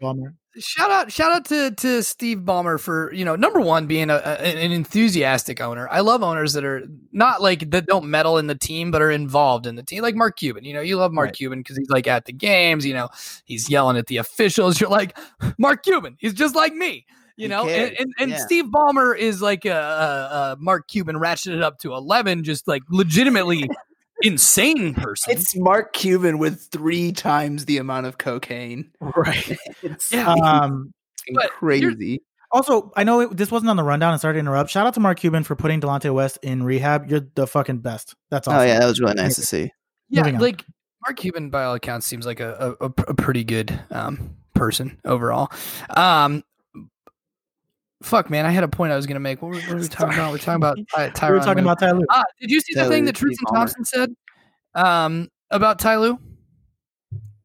shout 0.57 0.89
out 0.89 1.11
shout 1.11 1.31
out 1.33 1.45
to 1.45 1.71
to 1.71 2.01
Steve 2.01 2.39
Ballmer 2.39 2.79
for 2.79 3.11
you 3.13 3.25
know 3.25 3.35
number 3.35 3.59
one 3.59 3.87
being 3.87 4.09
a, 4.09 4.15
a- 4.15 4.39
an 4.41 4.71
enthusiastic 4.71 5.59
owner. 5.61 5.87
I 5.89 5.99
love 5.99 6.23
owners 6.23 6.53
that 6.53 6.63
are 6.63 6.83
not 7.11 7.41
like 7.41 7.69
that 7.71 7.85
don't 7.87 8.05
meddle 8.05 8.37
in 8.37 8.47
the 8.47 8.55
team 8.55 8.89
but 8.91 9.01
are 9.01 9.11
involved 9.11 9.67
in 9.67 9.75
the 9.75 9.83
team. 9.83 10.01
Like 10.01 10.15
Mark 10.15 10.37
Cuban, 10.37 10.63
you 10.63 10.73
know, 10.73 10.81
you 10.81 10.95
love 10.97 11.11
Mark 11.11 11.27
Right. 11.27 11.35
Cuban 11.35 11.59
because 11.59 11.77
he's 11.77 11.89
like 11.89 12.07
at 12.07 12.25
the 12.25 12.33
games. 12.33 12.85
You 12.85 12.93
know, 12.93 13.09
he's 13.45 13.69
yelling 13.69 13.97
at 13.97 14.07
the 14.07 14.17
officials. 14.17 14.79
You're 14.81 14.89
like 14.89 15.17
Mark 15.57 15.83
Cuban. 15.83 16.15
He's 16.19 16.33
just 16.33 16.55
like 16.55 16.73
me. 16.73 17.05
You 17.37 17.43
He 17.43 17.47
know, 17.49 17.67
and 17.67 17.95
and, 17.99 18.13
and 18.19 18.31
Yeah. 18.31 18.37
Steve 18.37 18.65
Ballmer 18.65 19.17
is 19.17 19.41
like 19.41 19.65
a, 19.65 19.71
a, 19.71 20.51
a 20.53 20.57
Mark 20.59 20.87
Cuban 20.87 21.15
ratcheted 21.17 21.61
up 21.61 21.79
to 21.79 21.93
eleven, 21.93 22.43
just 22.43 22.67
like 22.67 22.81
legitimately 22.89 23.69
insane 24.21 24.93
person. 24.93 25.33
It's 25.33 25.55
Mark 25.55 25.93
Cuban 25.93 26.37
with 26.37 26.67
three 26.71 27.11
times 27.11 27.65
the 27.65 27.77
amount 27.77 28.05
of 28.07 28.17
cocaine. 28.17 28.91
right. 28.99 29.57
It's 29.83 30.11
Yeah. 30.11 30.31
Um, 30.33 30.93
But 31.33 31.49
crazy. 31.49 32.21
Also, 32.51 32.91
I 32.95 33.03
know 33.03 33.21
it, 33.21 33.35
this 33.35 33.49
wasn't 33.49 33.71
on 33.71 33.77
the 33.77 33.83
rundown 33.83 34.13
and 34.13 34.21
sorry 34.21 34.35
to 34.35 34.39
interrupt. 34.39 34.69
Shout 34.69 34.85
out 34.85 34.93
to 34.93 34.99
Mark 34.99 35.19
Cuban 35.19 35.43
for 35.43 35.55
putting 35.55 35.81
Delonte 35.81 36.13
West 36.13 36.37
in 36.43 36.61
rehab. 36.61 37.09
You're 37.09 37.21
the 37.33 37.47
fucking 37.47 37.79
best. 37.79 38.15
That's 38.29 38.47
awesome. 38.47 38.59
Oh 38.59 38.63
yeah, 38.63 38.79
that 38.79 38.85
was 38.85 39.01
really 39.01 39.15
nice 39.15 39.35
to 39.35 39.41
see. 39.41 39.71
Yeah, 40.09 40.21
like 40.39 40.63
Mark 41.03 41.17
Cuban, 41.17 41.49
by 41.49 41.63
all 41.63 41.73
accounts, 41.73 42.05
seems 42.05 42.27
like 42.27 42.39
a 42.39 42.75
a, 42.79 42.85
a, 42.85 42.93
a 43.07 43.13
pretty 43.15 43.43
good 43.43 43.77
um, 43.89 44.35
person 44.53 44.99
overall. 45.03 45.51
Um, 45.89 46.43
fuck, 48.05 48.29
man, 48.29 48.45
I 48.45 48.51
had 48.51 48.63
a 48.63 48.67
point 48.67 48.91
I 48.93 48.95
was 48.95 49.05
gonna 49.07 49.19
make. 49.19 49.41
What 49.41 49.49
were, 49.49 49.57
what 49.61 49.69
were 49.69 49.75
we 49.81 49.87
talking 49.87 50.13
about? 50.13 50.31
We're 50.31 50.37
talking 50.37 50.55
about 50.55 50.77
Ty, 50.95 51.09
Tyronn 51.09 51.29
we 51.31 51.37
were 51.37 51.43
talking 51.43 51.63
Lue. 51.63 51.69
about 51.71 51.79
Ty 51.79 51.91
Lue. 51.91 52.05
Ah, 52.09 52.23
did 52.39 52.51
you 52.51 52.61
see 52.61 52.73
the 52.73 52.81
Tyler 52.81 52.91
thing 52.93 53.05
that 53.05 53.15
Tristan 53.15 53.45
Thompson 53.53 53.83
said 53.85 54.09
um, 54.75 55.29
about 55.51 55.79
Ty 55.79 55.97
Lue? 55.97 56.19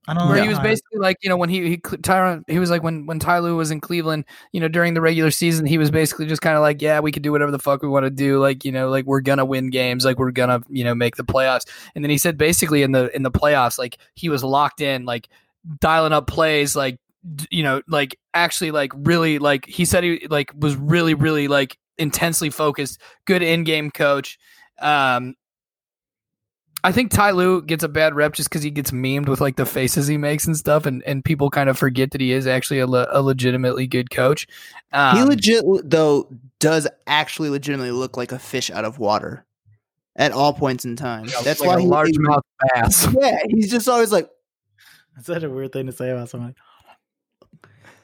I 0.08 0.14
don't 0.14 0.24
know. 0.24 0.30
where 0.30 0.42
he 0.42 0.48
was 0.48 0.58
Uh, 0.58 0.62
basically 0.62 0.98
like, 0.98 1.18
you 1.22 1.28
know, 1.28 1.36
when 1.36 1.50
he 1.50 1.68
he 1.68 1.76
Tyronn, 1.76 2.42
he 2.48 2.58
was 2.58 2.68
like 2.70 2.82
when 2.82 3.06
when 3.06 3.18
Ty 3.20 3.38
Lue 3.40 3.54
was 3.56 3.70
in 3.70 3.80
Cleveland, 3.80 4.24
you 4.50 4.58
know, 4.60 4.66
during 4.66 4.94
the 4.94 5.00
regular 5.00 5.30
season, 5.30 5.66
he 5.66 5.78
was 5.78 5.90
basically 5.90 6.26
just 6.26 6.42
kind 6.42 6.56
of 6.56 6.62
like, 6.62 6.82
yeah, 6.82 6.98
we 7.00 7.12
can 7.12 7.22
do 7.22 7.30
whatever 7.30 7.52
the 7.52 7.58
fuck 7.60 7.82
we 7.82 7.88
want 7.88 8.04
to 8.06 8.10
do, 8.10 8.38
like 8.40 8.64
you 8.64 8.72
know, 8.72 8.88
like 8.88 9.04
we're 9.04 9.20
gonna 9.20 9.44
win 9.44 9.70
games, 9.70 10.04
like 10.04 10.18
we're 10.18 10.30
gonna 10.32 10.60
you 10.68 10.82
know 10.84 10.94
make 10.94 11.16
the 11.16 11.22
playoffs. 11.24 11.68
And 11.94 12.02
then 12.02 12.10
he 12.10 12.18
said 12.18 12.36
basically 12.38 12.82
in 12.82 12.92
the 12.92 13.14
in 13.14 13.22
the 13.22 13.30
playoffs, 13.30 13.78
like 13.78 13.98
he 14.14 14.28
was 14.28 14.42
locked 14.42 14.80
in, 14.80 15.04
like 15.04 15.28
dialing 15.80 16.12
up 16.12 16.26
plays, 16.26 16.74
like 16.74 16.94
d- 16.94 17.00
you 17.50 17.62
know, 17.62 17.82
like 17.88 18.18
actually 18.34 18.70
like 18.70 18.92
really 18.94 19.38
like 19.38 19.66
he 19.66 19.84
said 19.84 20.04
he 20.04 20.26
like 20.30 20.52
was 20.56 20.76
really 20.76 21.14
really 21.14 21.48
like 21.48 21.78
intensely 21.98 22.50
focused, 22.50 23.00
good 23.26 23.42
in 23.42 23.64
game 23.64 23.90
coach. 23.90 24.38
Um, 24.80 25.34
I 26.82 26.92
think 26.92 27.10
Ty 27.10 27.32
Lue 27.32 27.60
gets 27.60 27.84
a 27.84 27.88
bad 27.88 28.14
rep 28.14 28.32
just 28.32 28.48
because 28.48 28.62
he 28.62 28.70
gets 28.70 28.90
memed 28.90 29.28
with 29.28 29.40
like 29.40 29.56
the 29.56 29.66
faces 29.66 30.06
he 30.06 30.16
makes 30.16 30.46
and 30.46 30.56
stuff, 30.56 30.86
and, 30.86 31.02
and 31.04 31.22
people 31.22 31.50
kind 31.50 31.68
of 31.68 31.78
forget 31.78 32.12
that 32.12 32.22
he 32.22 32.32
is 32.32 32.46
actually 32.46 32.78
a, 32.78 32.86
le- 32.86 33.08
a 33.10 33.20
legitimately 33.20 33.86
good 33.86 34.10
coach. 34.10 34.46
Um, 34.92 35.16
he 35.18 35.22
legit 35.24 35.64
though 35.84 36.28
does 36.58 36.88
actually 37.06 37.50
legitimately 37.50 37.90
look 37.90 38.16
like 38.16 38.32
a 38.32 38.38
fish 38.38 38.70
out 38.70 38.86
of 38.86 38.98
water 38.98 39.44
at 40.16 40.32
all 40.32 40.54
points 40.54 40.84
in 40.86 40.96
time. 40.96 41.26
you 41.26 41.32
know, 41.32 41.42
That's 41.42 41.60
like 41.60 41.68
why 41.68 41.76
a 41.76 41.80
he, 41.80 41.86
largemouth 41.86 42.42
bass. 42.74 43.06
Yeah, 43.20 43.38
he's 43.48 43.70
just 43.70 43.88
always 43.88 44.10
like, 44.10 44.28
It's 45.18 45.26
such 45.26 45.42
a 45.42 45.50
weird 45.50 45.72
thing 45.72 45.86
to 45.86 45.92
say 45.92 46.10
about 46.10 46.30
somebody. 46.30 46.54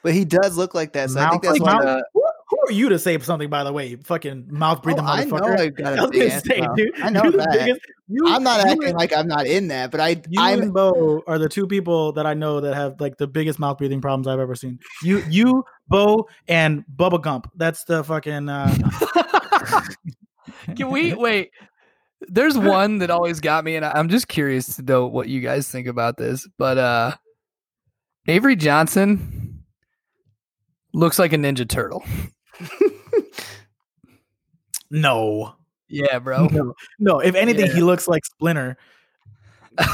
But 0.06 0.14
he 0.14 0.24
does 0.24 0.56
look 0.56 0.72
like 0.72 0.92
that. 0.92 1.10
So 1.10 1.18
I 1.20 1.30
think 1.30 1.42
Mouth 1.42 1.52
that's 1.52 1.60
like 1.60 1.78
why. 1.80 1.84
mouth- 1.84 2.02
Who, 2.14 2.22
who 2.48 2.56
are 2.68 2.70
you 2.72 2.88
to 2.90 2.98
say 3.00 3.18
something? 3.18 3.50
By 3.50 3.64
the 3.64 3.72
way, 3.72 3.96
fucking 3.96 4.46
mouth 4.50 4.80
breathing 4.82 5.02
Oh, 5.04 5.08
I 5.08 5.24
know 5.24 5.32
motherfucker. 5.34 5.58
I 5.60 5.68
got 5.70 5.86
I 5.86 5.96
a 5.96 6.02
was 6.02 6.10
big 6.12 6.20
gonna 6.20 6.32
ass 6.34 6.44
say, 6.46 6.60
mouth. 6.60 6.76
dude, 6.76 7.00
I 7.02 7.10
know 7.10 7.22
you're 7.24 7.32
that. 7.32 7.50
biggest- 7.52 7.80
you- 8.08 8.24
I'm 8.28 8.44
not 8.44 8.64
you 8.64 8.70
acting 8.70 8.88
and- 8.90 8.96
like 8.96 9.12
I'm 9.16 9.26
not 9.26 9.46
in 9.48 9.66
that, 9.68 9.90
but 9.90 9.98
I 10.00 10.10
You 10.28 10.40
I'm 10.40 10.62
and 10.62 10.72
Bo 10.72 11.24
are 11.26 11.38
the 11.38 11.48
two 11.48 11.66
people 11.66 12.12
that 12.12 12.24
I 12.24 12.34
know 12.34 12.60
that 12.60 12.74
have 12.74 13.00
like 13.00 13.16
the 13.18 13.26
biggest 13.26 13.58
mouth 13.58 13.78
breathing 13.78 14.00
problems 14.00 14.28
I've 14.28 14.38
ever 14.38 14.54
seen. 14.54 14.78
You, 15.02 15.24
you, 15.28 15.64
Bo, 15.88 16.28
and 16.46 16.84
Bubba 16.96 17.20
Gump. 17.20 17.50
That's 17.56 17.82
the 17.82 18.04
fucking. 18.04 18.48
Uh, 18.48 18.72
Can 20.76 20.90
we 20.90 21.14
wait? 21.14 21.50
There's 22.28 22.56
one 22.56 22.98
that 22.98 23.10
always 23.10 23.40
got 23.40 23.64
me, 23.64 23.76
and 23.76 23.84
I- 23.84 23.92
I'm 23.92 24.08
just 24.08 24.28
curious 24.28 24.76
to 24.76 24.82
know 24.82 25.06
what 25.06 25.28
you 25.28 25.40
guys 25.40 25.68
think 25.68 25.86
about 25.86 26.16
this. 26.16 26.48
But 26.58 26.78
uh 26.78 27.14
Avery 28.28 28.56
Johnson 28.56 29.45
looks 30.96 31.18
like 31.18 31.32
a 31.32 31.36
Ninja 31.36 31.68
Turtle. 31.68 32.02
no, 34.90 35.54
Yeah, 35.88 36.18
bro. 36.18 36.46
no, 36.46 36.74
no. 36.98 37.18
If 37.20 37.34
anything, 37.34 37.66
Yeah. 37.66 37.74
he 37.74 37.82
looks 37.82 38.08
like 38.08 38.24
Splinter. 38.24 38.76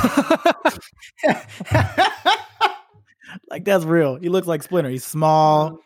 Like 3.49 3.65
that's 3.65 3.85
real. 3.85 4.17
He 4.17 4.29
looks 4.29 4.47
like 4.47 4.63
Splinter. 4.63 4.91
He's 4.91 5.05
small. 5.05 5.79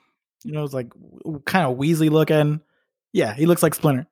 You 0.44 0.52
know, 0.52 0.64
it's 0.64 0.74
like 0.74 0.88
kind 1.44 1.66
of 1.66 1.76
Weasley 1.78 2.10
looking. 2.10 2.60
Yeah, 3.12 3.34
he 3.34 3.46
looks 3.46 3.62
like 3.62 3.74
Splinter. 3.74 4.06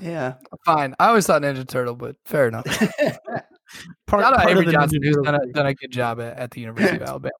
yeah. 0.00 0.34
Fine. 0.64 0.94
I 0.98 1.08
always 1.08 1.26
thought 1.26 1.42
Ninja 1.42 1.66
Turtle, 1.66 1.94
but 1.94 2.16
fair 2.24 2.48
enough. 2.48 2.64
Part, 4.06 4.22
Shout 4.22 4.32
out 4.32 4.38
part 4.40 4.50
of 4.52 4.58
Avery 4.58 4.72
Johnson, 4.72 5.02
who's 5.02 5.16
done 5.22 5.34
a, 5.34 5.46
done 5.52 5.66
a 5.66 5.74
good 5.74 5.92
job 5.92 6.20
at, 6.20 6.38
at 6.38 6.50
the 6.50 6.60
University 6.62 6.96
of 6.96 7.02
Alabama, 7.02 7.32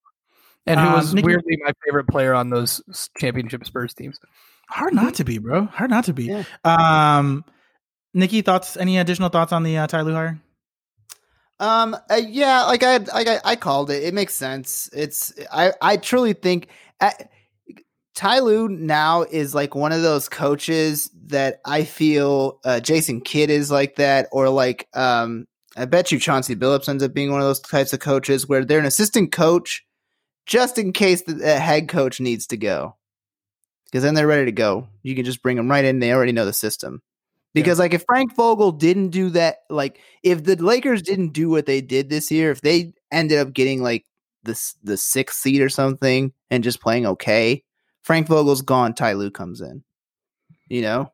and 0.69 0.81
who 0.81 0.87
Um, 0.87 0.93
was 0.95 1.15
Nikki- 1.15 1.27
weirdly 1.27 1.59
my 1.65 1.73
favorite 1.85 2.07
player 2.09 2.35
on 2.35 2.51
those 2.51 2.81
championship 3.19 3.65
Spurs 3.67 3.95
teams. 3.95 4.19
Hard 4.69 4.95
not 4.95 5.15
to 5.15 5.25
be, 5.25 5.39
bro. 5.39 5.65
Hard 5.67 5.91
not 5.91 6.05
to 6.05 6.13
be. 6.13 6.25
Yeah. 6.25 6.45
Um, 6.65 7.45
Nikki, 8.15 8.43
thoughts? 8.43 8.77
Any 8.77 8.99
additional 8.99 9.29
thoughts 9.31 9.53
on 9.53 9.63
the 9.63 9.79
uh, 9.79 9.87
Ty 9.87 10.03
Lue 10.03 10.13
hire? 10.13 10.41
Um. 11.61 11.97
uh, 12.11 12.15
yeah. 12.17 12.65
Like 12.65 12.83
I, 12.83 12.99
like 12.99 13.27
I, 13.29 13.41
I 13.45 13.57
called 13.57 13.91
it. 13.91 14.05
It 14.05 14.15
makes 14.15 14.35
sense. 14.35 14.89
It's. 14.93 15.33
I. 15.53 15.73
I 15.81 15.97
truly 15.97 16.33
think. 16.33 16.69
Uh, 17.01 17.11
Ty 18.15 18.41
Lue 18.41 18.69
now 18.69 19.23
is 19.23 19.55
like 19.55 19.75
one 19.77 19.93
of 19.93 20.03
those 20.03 20.29
coaches 20.29 21.09
that 21.27 21.61
I 21.65 21.85
feel 21.85 22.59
uh, 22.65 22.81
Jason 22.81 23.21
Kidd 23.21 23.49
is 23.49 23.71
like 23.71 23.97
that, 23.97 24.27
or 24.33 24.49
like 24.49 24.89
um, 24.95 25.47
I 25.77 25.85
bet 25.85 26.11
you 26.11 26.19
Chauncey 26.19 26.57
Billups 26.57 26.89
ends 26.89 27.03
up 27.05 27.15
being 27.15 27.31
one 27.31 27.41
of 27.41 27.47
those 27.47 27.61
types 27.61 27.93
of 27.93 28.01
coaches 28.01 28.49
where 28.49 28.65
they're 28.65 28.81
an 28.81 28.87
assistant 28.87 29.31
coach 29.31 29.85
just 30.49 30.79
in 30.79 30.93
case 30.93 31.23
the, 31.23 31.35
the 31.35 31.61
head 31.61 31.89
coach 31.89 32.19
needs 32.19 32.49
to 32.49 32.57
go, 32.57 32.97
because 33.85 34.03
then 34.03 34.15
they're 34.15 34.27
ready 34.27 34.47
to 34.47 34.53
go. 34.53 34.89
You 35.05 35.15
can 35.15 35.25
just 35.25 35.43
bring 35.43 35.57
them 35.57 35.71
right 35.71 35.85
in; 35.85 36.01
they 36.01 36.13
already 36.13 36.33
know 36.33 36.47
the 36.47 36.53
system. 36.53 37.03
Because 37.55 37.79
like 37.79 37.95
if 37.95 38.05
Frank 38.05 38.35
Vogel 38.35 38.73
didn't 38.73 39.11
do 39.11 39.31
that, 39.31 39.59
like 39.71 40.01
if 40.23 40.45
the 40.45 40.57
Lakers 40.57 41.03
didn't 41.03 41.33
do 41.33 41.49
what 41.49 41.67
they 41.67 41.81
did 41.81 42.09
this 42.09 42.31
year, 42.31 42.51
if 42.51 42.61
they 42.61 42.93
ended 43.11 43.39
up 43.39 43.53
getting 43.53 43.83
like 43.83 44.05
the 44.43 44.61
the 44.83 44.97
sixth 44.97 45.39
seed 45.39 45.61
or 45.61 45.69
something 45.69 46.33
and 46.51 46.65
just 46.65 46.81
playing 46.81 47.07
okay, 47.07 47.63
Frank 48.03 48.27
Vogel's 48.27 48.63
gone. 48.63 48.95
Ty 48.95 49.15
Lue 49.15 49.31
comes 49.31 49.61
in. 49.61 49.83
You 50.69 50.83
know, 50.83 51.13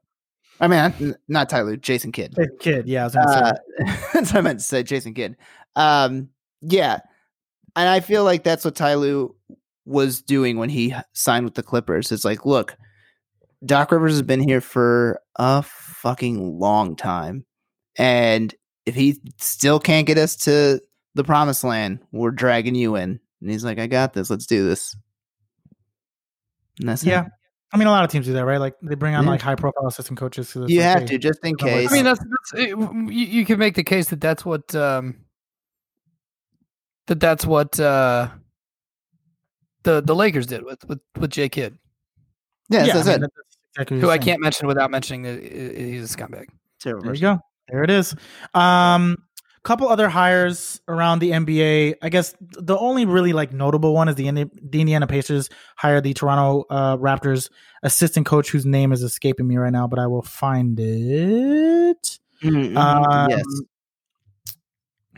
I 0.61 0.68
mean, 0.68 1.14
not, 1.29 1.49
Ty 1.49 1.62
Lue, 1.62 1.77
Jason 1.77 2.12
Kidd. 2.12 2.37
Kid, 2.61 2.87
yeah, 2.87 3.03
I 3.03 3.05
was 3.05 3.14
gonna 3.14 3.33
say. 3.33 3.40
Uh, 3.40 3.97
that's 4.12 4.33
what 4.33 4.37
I 4.37 4.40
meant 4.40 4.61
to 4.61 4.64
say, 4.64 4.83
Jason 4.83 5.14
Kidd. 5.14 5.37
Um, 5.77 6.29
yeah, 6.61 7.01
and 7.77 7.89
I 7.89 8.01
feel 8.01 8.25
like 8.25 8.45
that's 8.45 8.65
what 8.65 8.75
Ty 8.75 8.95
Lue 8.95 9.35
was 9.85 10.23
doing 10.23 10.59
when 10.59 10.71
he 10.71 10.95
signed 11.13 11.45
with 11.45 11.55
the 11.55 11.63
Clippers. 11.63 12.13
It's 12.13 12.25
like, 12.25 12.47
look, 12.47 12.77
Doc 13.65 13.93
Rivers 13.93 14.13
has 14.13 14.23
been 14.23 14.41
here 14.41 14.61
for 14.61 15.21
a 15.37 15.63
fucking 15.63 16.59
long 16.59 16.97
time, 16.97 17.45
and 17.97 18.55
if 18.87 18.95
he 18.95 19.21
still 19.39 19.81
can't 19.81 20.07
get 20.07 20.19
us 20.19 20.37
to 20.37 20.81
the 21.15 21.25
promised 21.25 21.65
land, 21.65 22.01
we're 22.13 22.31
dragging 22.31 22.75
you 22.75 22.97
in. 22.97 23.21
And 23.41 23.51
he's 23.51 23.65
like, 23.65 23.79
I 23.79 23.87
got 23.87 24.13
this. 24.13 24.31
Let's 24.31 24.47
do 24.47 24.67
this. 24.67 24.97
And 26.81 26.89
that's 26.89 27.03
it. 27.03 27.09
Yeah. 27.09 27.27
I 27.73 27.77
mean, 27.77 27.89
a 27.89 27.91
lot 27.91 28.05
of 28.05 28.11
teams 28.11 28.27
do 28.27 28.33
that, 28.35 28.45
right? 28.45 28.59
Like 28.59 28.75
they 28.83 28.95
bring 28.95 29.15
on 29.15 29.25
Yeah. 29.25 29.31
like 29.31 29.41
high 29.41 29.55
profile 29.55 29.87
assistant 29.87 30.19
coaches. 30.19 30.55
You 30.55 30.63
like, 30.63 30.73
have 30.81 31.01
hey, 31.01 31.07
to 31.07 31.19
just 31.19 31.45
in 31.45 31.57
case. 31.57 31.91
I 31.91 31.95
mean, 31.95 32.05
that's, 32.05 32.21
that's 32.21 32.63
it, 32.63 32.69
you, 32.71 33.07
you 33.09 33.45
can 33.45 33.59
make 33.59 33.75
the 33.75 33.85
case 33.85 34.09
that 34.11 34.21
that's 34.21 34.45
what 34.45 34.75
um, 34.75 35.24
that 37.07 37.21
that's 37.21 37.45
what 37.47 37.79
uh, 37.81 38.29
the 39.83 40.01
the 40.01 40.14
Lakers 40.14 40.47
did 40.47 40.64
with 40.64 40.85
with 40.88 41.01
with 41.19 41.31
Jay 41.31 41.49
Kidd, 41.49 41.79
yeah, 42.69 42.85
yeah, 42.85 42.95
that's 42.95 43.07
I 43.07 43.12
mean, 43.12 43.21
that's 43.21 43.59
exactly 43.73 44.01
who 44.01 44.11
I 44.11 44.19
can't 44.19 44.40
mention 44.40 44.67
without 44.67 44.90
mentioning 44.90 45.23
that 45.23 45.38
i- 45.38 45.83
i- 45.83 45.87
he's 45.93 46.12
a 46.12 46.17
scumbag. 46.17 46.47
Terrible 46.81 47.05
There 47.05 47.14
you 47.14 47.21
go. 47.21 47.40
There 47.69 47.83
it 47.83 47.90
is. 47.90 48.14
Um, 48.53 49.17
couple 49.62 49.88
other 49.88 50.11
hires 50.11 50.79
around 50.88 51.21
the 51.21 51.31
NBA. 51.33 51.95
I 52.03 52.11
guess 52.11 52.35
the 52.40 52.77
only 52.77 53.07
really 53.07 53.33
like 53.33 53.51
notable 53.51 53.95
one 53.95 54.11
is 54.11 54.14
the 54.14 54.29
Indi- 54.29 54.51
the 54.62 54.81
Indiana 54.83 55.07
Pacers 55.07 55.49
hired 55.77 56.05
the 56.05 56.12
Toronto 56.12 56.67
uh, 56.69 56.99
Raptors 56.99 57.49
assistant 57.83 58.27
coach, 58.27 58.51
whose 58.51 58.67
name 58.67 58.93
is 58.93 59.03
escaping 59.03 59.47
me 59.49 59.57
right 59.57 59.73
now, 59.73 59.87
but 59.87 59.99
I 59.99 60.07
will 60.07 60.21
find 60.21 60.79
it. 60.79 62.19
Mhm, 62.43 62.73
mhm. 62.73 62.77
Um, 62.77 63.31
yes, 63.31 63.45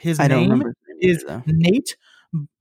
His 0.01 0.21
I 0.21 0.29
don't 0.29 0.45
remember. 0.45 0.69
his 0.69 0.77
name 0.86 0.86
is 1.01 1.25
though. 1.27 1.43
Nate 1.47 1.97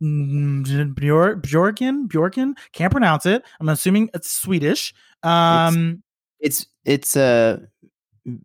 Bjor- 0.01 1.41
Bjorken. 1.41 2.07
Bjorken. 2.07 2.53
Can't 2.73 2.91
pronounce 2.91 3.25
it. 3.25 3.43
I'm 3.59 3.69
assuming 3.69 4.09
it's 4.13 4.31
Swedish. 4.31 4.93
Um, 5.23 6.03
It's 6.39 6.67
it's 6.85 7.15
uh 7.17 7.59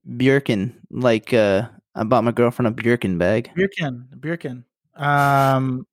Bjorken. 0.08 0.74
Like 0.90 1.32
uh 1.34 1.68
I 1.94 2.04
bought 2.04 2.24
my 2.24 2.32
girlfriend 2.32 2.68
a 2.68 2.82
Bjorken 2.82 3.18
bag. 3.18 3.50
Bjorken. 3.56 4.06
Bjorken. 4.18 4.64
Um, 4.96 5.86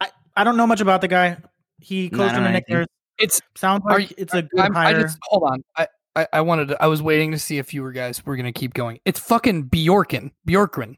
I 0.00 0.10
I 0.36 0.44
don't 0.44 0.56
know 0.56 0.66
much 0.66 0.80
about 0.80 1.00
the 1.00 1.08
guy. 1.08 1.36
He 1.80 2.08
No, 2.12 2.24
I 2.24 2.26
coached 2.28 2.36
in 2.36 2.42
the 2.42 2.48
know 2.48 2.52
Knicks. 2.54 2.70
anything. 2.70 2.86
It's 3.18 3.40
Sounds 3.56 3.82
Are 3.86 3.98
like 3.98 4.10
you- 4.10 4.16
it's 4.18 4.34
a 4.34 4.42
good 4.42 4.60
I'm, 4.60 4.76
I 4.76 4.82
hire. 4.92 5.02
just 5.02 5.18
hold 5.22 5.44
on. 5.44 5.62
I, 5.76 5.86
I 6.16 6.26
I 6.34 6.40
wanted 6.40 6.68
to, 6.68 6.82
I 6.82 6.86
was 6.86 7.00
waiting 7.02 7.30
to 7.32 7.38
see 7.38 7.58
if 7.58 7.72
you 7.74 7.82
were 7.82 7.92
guys 7.92 8.24
were 8.26 8.36
gonna 8.36 8.52
keep 8.52 8.74
going. 8.74 8.98
It's 9.04 9.20
fucking 9.20 9.64
Bjorken. 9.68 10.32
Bjorkren. 10.48 10.96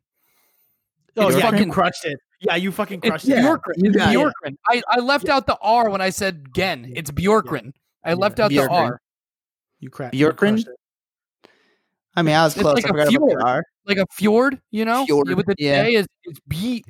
Oh 1.17 1.31
yeah, 1.31 1.41
fucking- 1.41 1.67
you 1.69 1.73
crushed 1.73 2.05
it. 2.05 2.19
Yeah, 2.41 2.57
you 2.57 2.71
fucking 2.71 3.01
crushed 3.01 3.29
it. 3.29 3.37
Bjorkren. 3.39 3.75
It's 3.77 3.97
Yeah, 3.97 4.11
yeah. 4.11 4.15
Bjorkren. 4.17 4.57
I, 4.69 4.83
I 4.91 4.99
left 5.01 5.29
out 5.29 5.47
the 5.47 5.57
R 5.63 5.89
when 5.91 6.01
I 6.03 6.11
said 6.11 6.53
Gen. 6.55 6.93
It's 6.95 7.11
Bjorkren. 7.11 7.73
I 8.05 8.15
left 8.15 8.39
out 8.41 8.51
the 8.51 8.59
R. 8.61 9.01
You 9.81 9.91
cra- 9.91 10.11
Bjorken? 10.11 10.19
you 10.19 10.33
crushed 10.33 10.69
it. 10.69 11.51
I 12.15 12.23
mean, 12.23 12.35
I 12.35 12.45
was 12.45 12.55
It's 12.55 12.63
close. 12.63 12.75
like 12.77 12.85
I 12.87 12.89
a 12.89 12.93
forgot 12.93 13.09
about 13.09 13.11
fjord. 13.29 13.41
the 13.41 13.45
R. 13.45 13.65
Like 13.87 13.99
a 13.99 14.07
fjord, 14.13 14.61
you 14.71 14.85
know? 14.85 15.05
Fjord, 15.07 15.29
With 15.35 15.47
the 15.47 15.55
yeah. 15.59 15.85
J 15.85 15.95
is 15.97 16.07
it's 16.25 16.41
B 16.49 16.85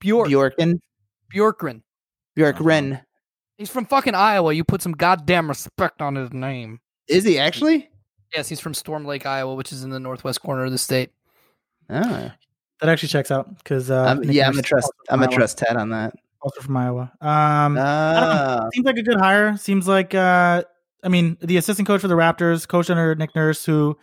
Bjork 0.00 0.28
Bjorken. 0.28 0.78
Bjorkren. 1.34 1.82
Bjorkren. 2.36 3.02
He's 3.58 3.70
from 3.70 3.86
fucking 3.86 4.14
Iowa. 4.14 4.52
You 4.52 4.64
put 4.64 4.82
some 4.82 4.92
goddamn 4.92 5.48
respect 5.48 6.02
on 6.02 6.14
his 6.16 6.32
name. 6.32 6.80
Is 7.08 7.24
he 7.24 7.38
actually? 7.38 7.88
Yes, 8.34 8.48
he's 8.48 8.60
from 8.60 8.74
Storm 8.74 9.04
Lake, 9.04 9.26
Iowa, 9.26 9.54
which 9.54 9.72
is 9.72 9.84
in 9.84 9.90
the 9.90 10.00
northwest 10.00 10.40
corner 10.42 10.64
of 10.64 10.72
the 10.72 10.78
state. 10.78 11.10
Oh. 11.90 12.30
That 12.82 12.88
actually 12.90 13.08
checks 13.10 13.30
out 13.30 13.56
because 13.58 13.90
uh, 13.90 14.02
I'm, 14.02 14.20
Nick 14.20 14.32
yeah, 14.34 14.46
I'm 14.48 14.52
Nurse 14.54 14.58
a 14.60 14.62
trust. 14.62 14.92
I'm 15.08 15.20
a 15.22 15.24
Iowa. 15.26 15.34
trust 15.34 15.58
Ted 15.58 15.76
on 15.76 15.90
that. 15.90 16.14
Also 16.42 16.60
from 16.60 16.76
Iowa. 16.76 17.12
Um, 17.20 17.78
Ah, 17.78 18.66
seems 18.74 18.84
like 18.84 18.96
a 18.96 19.02
good 19.04 19.18
hire. 19.20 19.56
Seems 19.56 19.86
like 19.86 20.14
uh, 20.14 20.64
I 21.04 21.08
mean, 21.08 21.36
the 21.40 21.56
assistant 21.56 21.86
coach 21.86 22.00
for 22.00 22.08
the 22.08 22.14
Raptors, 22.16 22.66
coach 22.66 22.90
under 22.90 23.14
Nick 23.14 23.34
Nurse, 23.36 23.64
who 23.64 23.96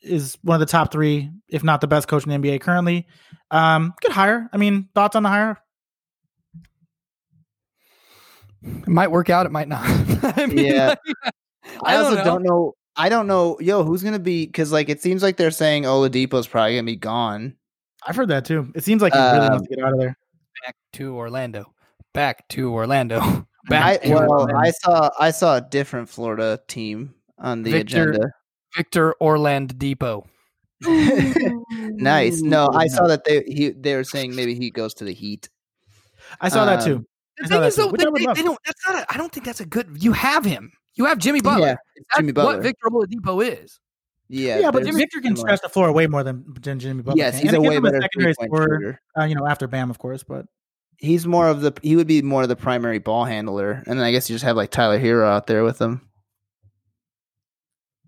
is 0.00 0.38
one 0.42 0.54
of 0.54 0.60
the 0.60 0.70
top 0.70 0.92
three, 0.92 1.30
if 1.48 1.64
not 1.64 1.80
the 1.80 1.86
best 1.88 2.06
coach 2.08 2.24
in 2.24 2.40
the 2.40 2.48
NBA 2.48 2.60
currently. 2.60 3.06
Um, 3.50 3.92
good 4.00 4.12
hire. 4.12 4.48
I 4.52 4.56
mean, 4.58 4.88
thoughts 4.94 5.16
on 5.16 5.24
the 5.24 5.28
hire? 5.28 5.58
It 8.62 8.88
might 8.88 9.10
work 9.10 9.28
out. 9.30 9.46
It 9.46 9.52
might 9.52 9.68
not. 9.68 9.84
I 10.38 10.46
mean, 10.46 10.58
Yeah. 10.66 10.94
I, 11.82 11.94
I 11.94 11.96
don't 11.96 12.04
also 12.04 12.16
know. 12.16 12.24
don't 12.24 12.42
know. 12.44 12.72
I 12.96 13.08
don't 13.08 13.26
know. 13.26 13.58
Yo, 13.60 13.82
who's 13.82 14.02
gonna 14.02 14.18
be? 14.20 14.46
Because 14.46 14.70
like 14.70 14.88
it 14.88 15.02
seems 15.02 15.22
like 15.22 15.36
they're 15.36 15.50
saying 15.50 15.82
Oladipo's 15.82 16.46
probably 16.46 16.74
gonna 16.76 16.84
be 16.86 16.96
gone. 16.96 17.56
I've 18.06 18.16
heard 18.16 18.28
that 18.28 18.44
too. 18.44 18.70
It 18.74 18.84
seems 18.84 19.02
like 19.02 19.12
he 19.14 19.18
really 19.18 19.38
Um, 19.38 19.52
wants 19.52 19.68
to 19.68 19.74
get 19.76 19.84
out 19.84 19.92
of 19.92 19.98
there. 19.98 20.16
back 20.64 20.76
to 20.94 21.14
Orlando. 21.16 21.74
Back 22.12 22.46
to 22.50 22.72
Orlando. 22.72 23.20
Back 23.68 23.84
I, 23.84 23.96
to 24.06 24.14
well, 24.14 24.30
Orlando. 24.30 24.56
I 24.58 24.70
saw 24.72 25.10
I 25.18 25.30
saw 25.30 25.56
a 25.56 25.60
different 25.62 26.08
Florida 26.10 26.60
team 26.68 27.14
on 27.38 27.62
the 27.62 27.70
Victor- 27.72 28.10
agenda. 28.10 28.28
Victor 28.76 29.14
Orlando 29.22 29.74
Depot. 29.74 30.26
nice. 30.82 32.40
No, 32.42 32.68
I 32.74 32.86
saw 32.88 33.06
that 33.06 33.24
they 33.24 33.42
he 33.46 33.70
they 33.70 33.96
were 33.96 34.04
saying 34.04 34.34
maybe 34.36 34.54
he 34.54 34.70
goes 34.70 34.94
to 34.94 35.04
the 35.04 35.14
Heat. 35.14 35.48
I 36.40 36.48
saw 36.48 36.64
that 36.66 36.80
um, 36.80 36.84
too. 36.84 37.06
The 37.38 37.44
I 37.44 37.48
thing 37.48 37.60
that 37.60 37.66
is, 37.68 37.76
too, 37.76 37.82
though, 37.82 38.10
they, 38.12 38.24
they- 38.26 38.32
they 38.34 38.42
don't. 38.42 38.58
That's 38.64 38.80
not. 38.88 39.02
A, 39.02 39.06
I 39.12 39.16
don't 39.16 39.32
think 39.32 39.46
that's 39.46 39.60
a 39.60 39.66
good. 39.66 39.88
You 39.98 40.12
have 40.12 40.44
him. 40.44 40.72
You 40.96 41.06
have 41.06 41.18
Jimmy 41.18 41.40
Butler. 41.40 41.66
Yeah, 41.68 41.74
That's 41.96 42.18
Jimmy 42.18 42.32
Butler. 42.32 42.54
what 42.54 42.62
Victor 42.62 42.86
Oladipo 42.88 43.44
is. 43.44 43.80
Yeah, 44.28 44.58
Yeah, 44.58 44.70
but 44.70 44.84
Victor 44.84 45.20
can 45.20 45.36
stretch 45.36 45.60
the 45.60 45.68
floor 45.68 45.92
way 45.92 46.06
more 46.06 46.22
than, 46.24 46.44
than 46.60 46.78
Jimmy 46.78 47.02
Butler. 47.02 47.18
Yes, 47.18 47.34
can. 47.34 47.42
he's 47.42 47.54
And 47.54 47.64
a 47.64 47.68
way 47.68 47.76
him 47.76 47.84
a 47.84 47.90
better 47.90 48.00
secondary 48.02 48.34
scorer. 48.34 49.00
Uh, 49.18 49.24
you 49.24 49.34
know, 49.34 49.46
after 49.46 49.66
Bam, 49.66 49.90
of 49.90 49.98
course, 49.98 50.22
but 50.22 50.46
He's 50.96 51.26
more 51.26 51.48
of 51.48 51.60
the 51.60 51.72
he 51.82 51.96
would 51.96 52.06
be 52.06 52.22
more 52.22 52.42
of 52.44 52.48
the 52.48 52.56
primary 52.56 52.98
ball 53.00 53.24
handler, 53.24 53.82
and 53.86 53.98
then 53.98 54.06
I 54.06 54.12
guess 54.12 54.30
you 54.30 54.34
just 54.34 54.44
have 54.44 54.56
like 54.56 54.70
Tyler 54.70 54.98
Herro 54.98 55.26
out 55.28 55.46
there 55.48 55.64
with 55.64 55.78
him. 55.80 56.00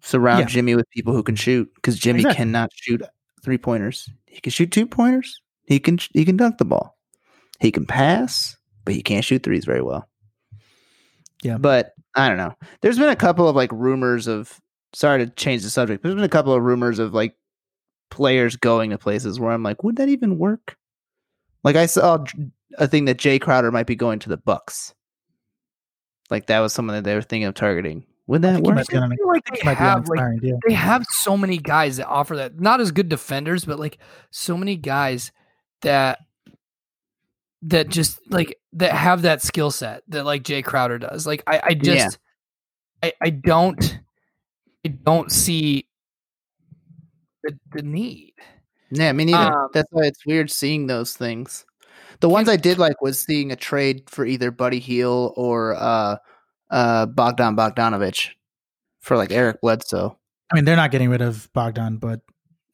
Surround 0.03 0.41
Yeah. 0.41 0.47
Jimmy 0.47 0.75
with 0.77 0.89
people 0.91 1.13
who 1.13 1.23
can 1.23 1.35
shoot 1.37 1.69
because 1.75 1.99
Jimmy 1.99 2.21
Exactly. 2.21 2.37
cannot 2.45 2.71
shoot 2.75 3.03
three 3.43 3.59
pointers. 3.59 4.09
He 4.27 4.41
can 4.41 4.53
shoot 4.53 4.71
two 4.71 4.87
pointers. 4.87 5.41
He 5.67 5.81
can 5.81 5.99
he 6.13 6.25
can 6.25 6.37
dunk 6.37 6.59
the 6.59 6.65
ball. 6.65 6.97
He 7.61 7.73
can 7.73 7.87
pass, 7.87 8.57
but 8.85 8.95
he 8.95 9.03
can't 9.03 9.25
shoot 9.25 9.43
threes 9.43 9.65
very 9.65 9.83
well. 9.83 10.09
Yeah. 11.43 11.59
but 11.59 11.93
I 12.15 12.29
don't 12.29 12.39
know. 12.39 12.55
There's 12.81 12.99
been 12.99 13.09
a 13.11 13.17
couple 13.17 13.49
of 13.49 13.57
like 13.57 13.73
rumors 13.73 14.27
of. 14.29 14.59
Sorry 14.93 15.25
to 15.25 15.31
change 15.33 15.63
the 15.63 15.71
subject. 15.71 16.03
But 16.03 16.09
there's 16.09 16.17
been 16.17 16.25
a 16.25 16.29
couple 16.29 16.53
of 16.53 16.63
rumors 16.63 16.99
of 16.99 17.15
like 17.15 17.35
players 18.11 18.57
going 18.57 18.91
to 18.91 18.99
places 18.99 19.39
where 19.39 19.53
I'm 19.53 19.63
like, 19.63 19.83
would 19.83 19.97
that 19.97 20.09
even 20.09 20.39
work? 20.39 20.77
Like 21.65 21.77
I 21.77 21.87
saw 21.87 22.25
a 22.79 22.87
thing 22.87 23.07
that 23.07 23.19
Jae 23.19 23.41
Crowder 23.41 23.73
might 23.73 23.87
be 23.87 23.97
going 23.97 24.19
to 24.21 24.29
the 24.29 24.37
Bucks. 24.37 24.95
Like 26.31 26.47
that 26.47 26.61
was 26.61 26.73
someone 26.73 26.97
that 26.97 27.05
they 27.05 27.15
were 27.15 27.23
thinking 27.23 27.47
of 27.47 27.55
targeting. 27.55 28.05
Would 28.29 28.43
that 28.43 28.61
work? 28.63 28.75
might 28.75 28.89
be 28.89 28.97
on 28.97 29.13
I 29.13 29.17
feel 29.17 29.29
like 29.29 29.43
I 29.47 29.51
think 29.51 29.57
they 29.57 29.61
he 29.61 29.67
might 29.67 29.79
be 29.79 29.85
on 29.85 29.99
an 29.99 30.05
have 30.05 30.09
like 30.09 30.61
they 30.67 30.75
have 30.75 31.05
so 31.11 31.37
many 31.37 31.59
guys 31.59 31.99
that 31.99 32.09
offer 32.09 32.37
that. 32.37 32.59
Not 32.59 32.81
as 32.81 32.91
good 32.91 33.09
defenders, 33.09 33.65
but 33.65 33.79
like 33.79 33.99
so 34.31 34.57
many 34.57 34.77
guys 34.77 35.31
that 35.83 36.19
that 37.63 37.89
just 37.89 38.21
like 38.31 38.59
that 38.75 38.93
have 38.93 39.23
that 39.23 39.43
skill 39.43 39.71
set 39.71 40.03
that 40.09 40.25
like 40.25 40.43
Jae 40.43 40.65
Crowder 40.65 40.99
does. 40.99 41.27
Like 41.27 41.43
I, 41.47 41.61
I 41.63 41.75
just 41.75 42.19
I, 43.03 43.13
I 43.21 43.31
don't 43.31 44.01
I 44.87 44.89
don't 44.89 45.33
see 45.33 45.85
the, 47.43 47.59
the 47.73 47.83
need. 47.83 48.35
Yeah, 48.93 49.11
me 49.13 49.25
neither. 49.25 49.53
Um, 49.53 49.69
That's 49.75 49.89
why 49.91 50.05
it's 50.05 50.25
weird 50.25 50.49
seeing 50.49 50.87
those 50.87 51.15
things. 51.15 51.67
The 52.21 52.29
ones 52.29 52.49
I 52.49 52.57
did 52.57 52.79
like 52.79 53.03
was 53.03 53.19
seeing 53.19 53.51
a 53.51 53.57
trade 53.57 54.09
for 54.09 54.25
either 54.25 54.53
Buddy 54.53 54.79
Hield 54.79 55.33
or 55.37 55.75
uh 55.75 56.17
uh 56.71 57.07
Bogdan 57.07 57.57
Bogdanovich 57.57 58.31
for 59.01 59.17
like 59.17 59.33
Eric 59.33 59.61
Bledsoe. 59.61 60.17
I 60.53 60.55
mean, 60.55 60.65
they're 60.65 60.77
not 60.77 60.93
getting 60.93 61.11
rid 61.11 61.21
of 61.21 61.53
Bogdan, 61.53 61.97
but 61.97 62.21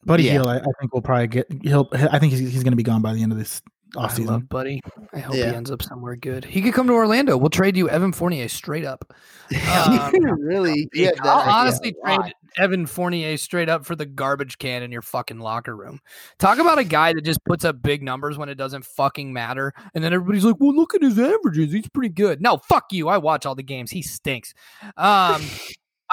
Buddy 0.05 0.23
Yeah. 0.23 0.33
Hield, 0.33 0.47
I, 0.47 0.57
I 0.57 0.71
think 0.79 0.93
will 0.93 1.01
probably 1.01 1.27
get. 1.27 1.47
He'll. 1.63 1.89
I 1.93 2.19
think 2.19 2.31
he's, 2.31 2.41
he's 2.41 2.63
going 2.63 2.73
to 2.73 2.77
be 2.77 2.83
gone 2.83 3.01
by 3.01 3.13
the 3.13 3.23
end 3.23 3.31
of 3.31 3.39
this 3.39 3.63
I 3.97 4.07
offseason. 4.07 4.25
love 4.27 4.49
Buddy. 4.49 4.81
I 5.13 5.19
hope 5.19 5.35
Yeah. 5.35 5.49
he 5.51 5.55
ends 5.55 5.69
up 5.71 5.81
somewhere 5.83 6.15
good. 6.15 6.43
He 6.45 6.61
could 6.61 6.73
come 6.73 6.87
to 6.87 6.93
Orlando. 6.93 7.37
We'll 7.37 7.49
trade 7.49 7.77
you 7.77 7.89
Evan 7.89 8.11
Fournier 8.11 8.47
straight 8.47 8.85
up. 8.85 9.13
Um, 9.53 10.11
really? 10.41 10.89
Yeah, 10.93 11.11
I'll 11.21 11.39
idea 11.41 11.51
honestly 11.53 11.95
a 12.03 12.07
lot. 12.09 12.21
trade 12.21 12.33
Evan 12.57 12.85
Fournier 12.87 13.37
straight 13.37 13.69
up 13.69 13.85
for 13.85 13.95
the 13.95 14.05
garbage 14.05 14.57
can 14.57 14.81
in 14.83 14.91
your 14.91 15.01
fucking 15.03 15.39
locker 15.39 15.75
room. 15.75 15.99
Talk 16.39 16.57
about 16.59 16.79
a 16.79 16.83
guy 16.83 17.13
that 17.13 17.23
just 17.23 17.43
puts 17.45 17.63
up 17.65 17.81
big 17.81 18.01
numbers 18.03 18.37
when 18.37 18.49
it 18.49 18.55
doesn't 18.55 18.85
fucking 18.85 19.31
matter. 19.33 19.73
And 19.93 20.03
then 20.03 20.13
everybody's 20.13 20.45
like, 20.45 20.55
well, 20.59 20.73
look 20.75 20.95
at 20.95 21.01
his 21.03 21.19
averages. 21.19 21.71
He's 21.71 21.89
pretty 21.89 22.09
good. 22.13 22.41
No, 22.41 22.57
fuck 22.57 22.85
you. 22.91 23.09
I 23.09 23.17
watch 23.17 23.45
all 23.45 23.55
the 23.55 23.63
games. 23.63 23.91
He 23.91 24.01
stinks. 24.01 24.53
Um, 24.97 25.41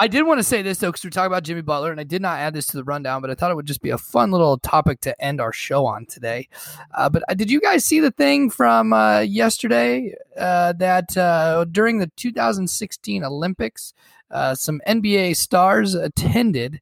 I 0.01 0.07
did 0.07 0.23
want 0.23 0.39
to 0.39 0.43
say 0.43 0.63
this, 0.63 0.79
though, 0.79 0.87
because 0.87 1.03
we're 1.03 1.11
talking 1.11 1.27
about 1.27 1.43
Jimmy 1.43 1.61
Butler, 1.61 1.91
and 1.91 1.99
I 1.99 2.03
did 2.03 2.23
not 2.23 2.39
add 2.39 2.55
this 2.55 2.65
to 2.65 2.75
the 2.75 2.83
rundown, 2.83 3.21
but 3.21 3.29
I 3.29 3.35
thought 3.35 3.51
it 3.51 3.55
would 3.55 3.67
just 3.67 3.83
be 3.83 3.91
a 3.91 3.99
fun 3.99 4.31
little 4.31 4.57
topic 4.57 4.99
to 5.01 5.23
end 5.23 5.39
our 5.39 5.53
show 5.53 5.85
on 5.85 6.07
today. 6.07 6.47
Uh, 6.95 7.07
but 7.07 7.21
uh, 7.29 7.35
did 7.35 7.51
you 7.51 7.61
guys 7.61 7.85
see 7.85 7.99
the 7.99 8.09
thing 8.09 8.49
from 8.49 8.93
uh, 8.93 9.19
yesterday 9.19 10.15
uh, 10.39 10.73
that 10.73 11.15
uh, 11.15 11.65
during 11.65 11.99
the 11.99 12.07
2016 12.15 13.23
Olympics, 13.23 13.93
uh, 14.31 14.55
some 14.55 14.81
NBA 14.87 15.35
stars 15.35 15.93
attended 15.93 16.81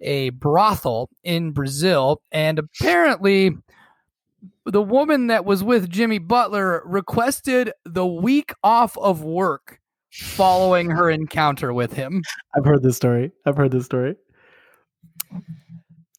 a 0.00 0.30
brothel 0.30 1.10
in 1.24 1.50
Brazil, 1.50 2.22
and 2.30 2.56
apparently 2.56 3.50
the 4.64 4.82
woman 4.82 5.26
that 5.26 5.44
was 5.44 5.64
with 5.64 5.90
Jimmy 5.90 6.18
Butler 6.18 6.84
requested 6.84 7.72
the 7.84 8.06
week 8.06 8.52
off 8.62 8.96
of 8.96 9.24
work 9.24 9.79
following 10.10 10.90
her 10.90 11.08
encounter 11.10 11.72
with 11.72 11.92
him. 11.92 12.22
I've 12.56 12.64
heard 12.64 12.82
this 12.82 12.96
story. 12.96 13.32
I've 13.46 13.56
heard 13.56 13.70
this 13.70 13.84
story. 13.84 14.16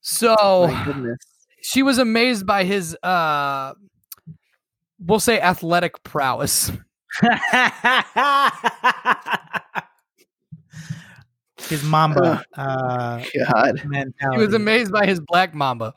So 0.02 0.68
My 0.68 1.16
she 1.62 1.84
was 1.84 1.98
amazed 1.98 2.46
by 2.46 2.64
his 2.64 2.96
uh 3.04 3.74
we'll 5.00 5.20
say 5.20 5.40
athletic 5.40 6.02
prowess. 6.04 6.72
His 11.70 11.84
Mamba 11.84 12.44
uh, 12.58 13.24
God. 13.54 13.80
She 13.80 13.88
mentality. 13.88 14.46
was 14.46 14.54
amazed 14.54 14.92
by 14.92 15.06
his 15.06 15.20
black 15.20 15.54
mamba. 15.54 15.94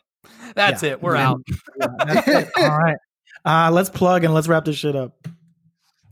That's 0.54 0.82
Yeah. 0.82 0.90
it. 0.90 1.02
We're 1.02 1.16
Yeah. 1.16 1.30
out. 1.30 1.40
Yeah, 1.80 2.22
it. 2.26 2.48
All 2.56 2.78
right. 2.78 2.96
Uh, 3.46 3.70
let's 3.70 3.90
plug 3.90 4.24
and 4.24 4.32
let's 4.32 4.48
wrap 4.48 4.64
this 4.64 4.74
shit 4.76 4.96
up. 4.96 5.28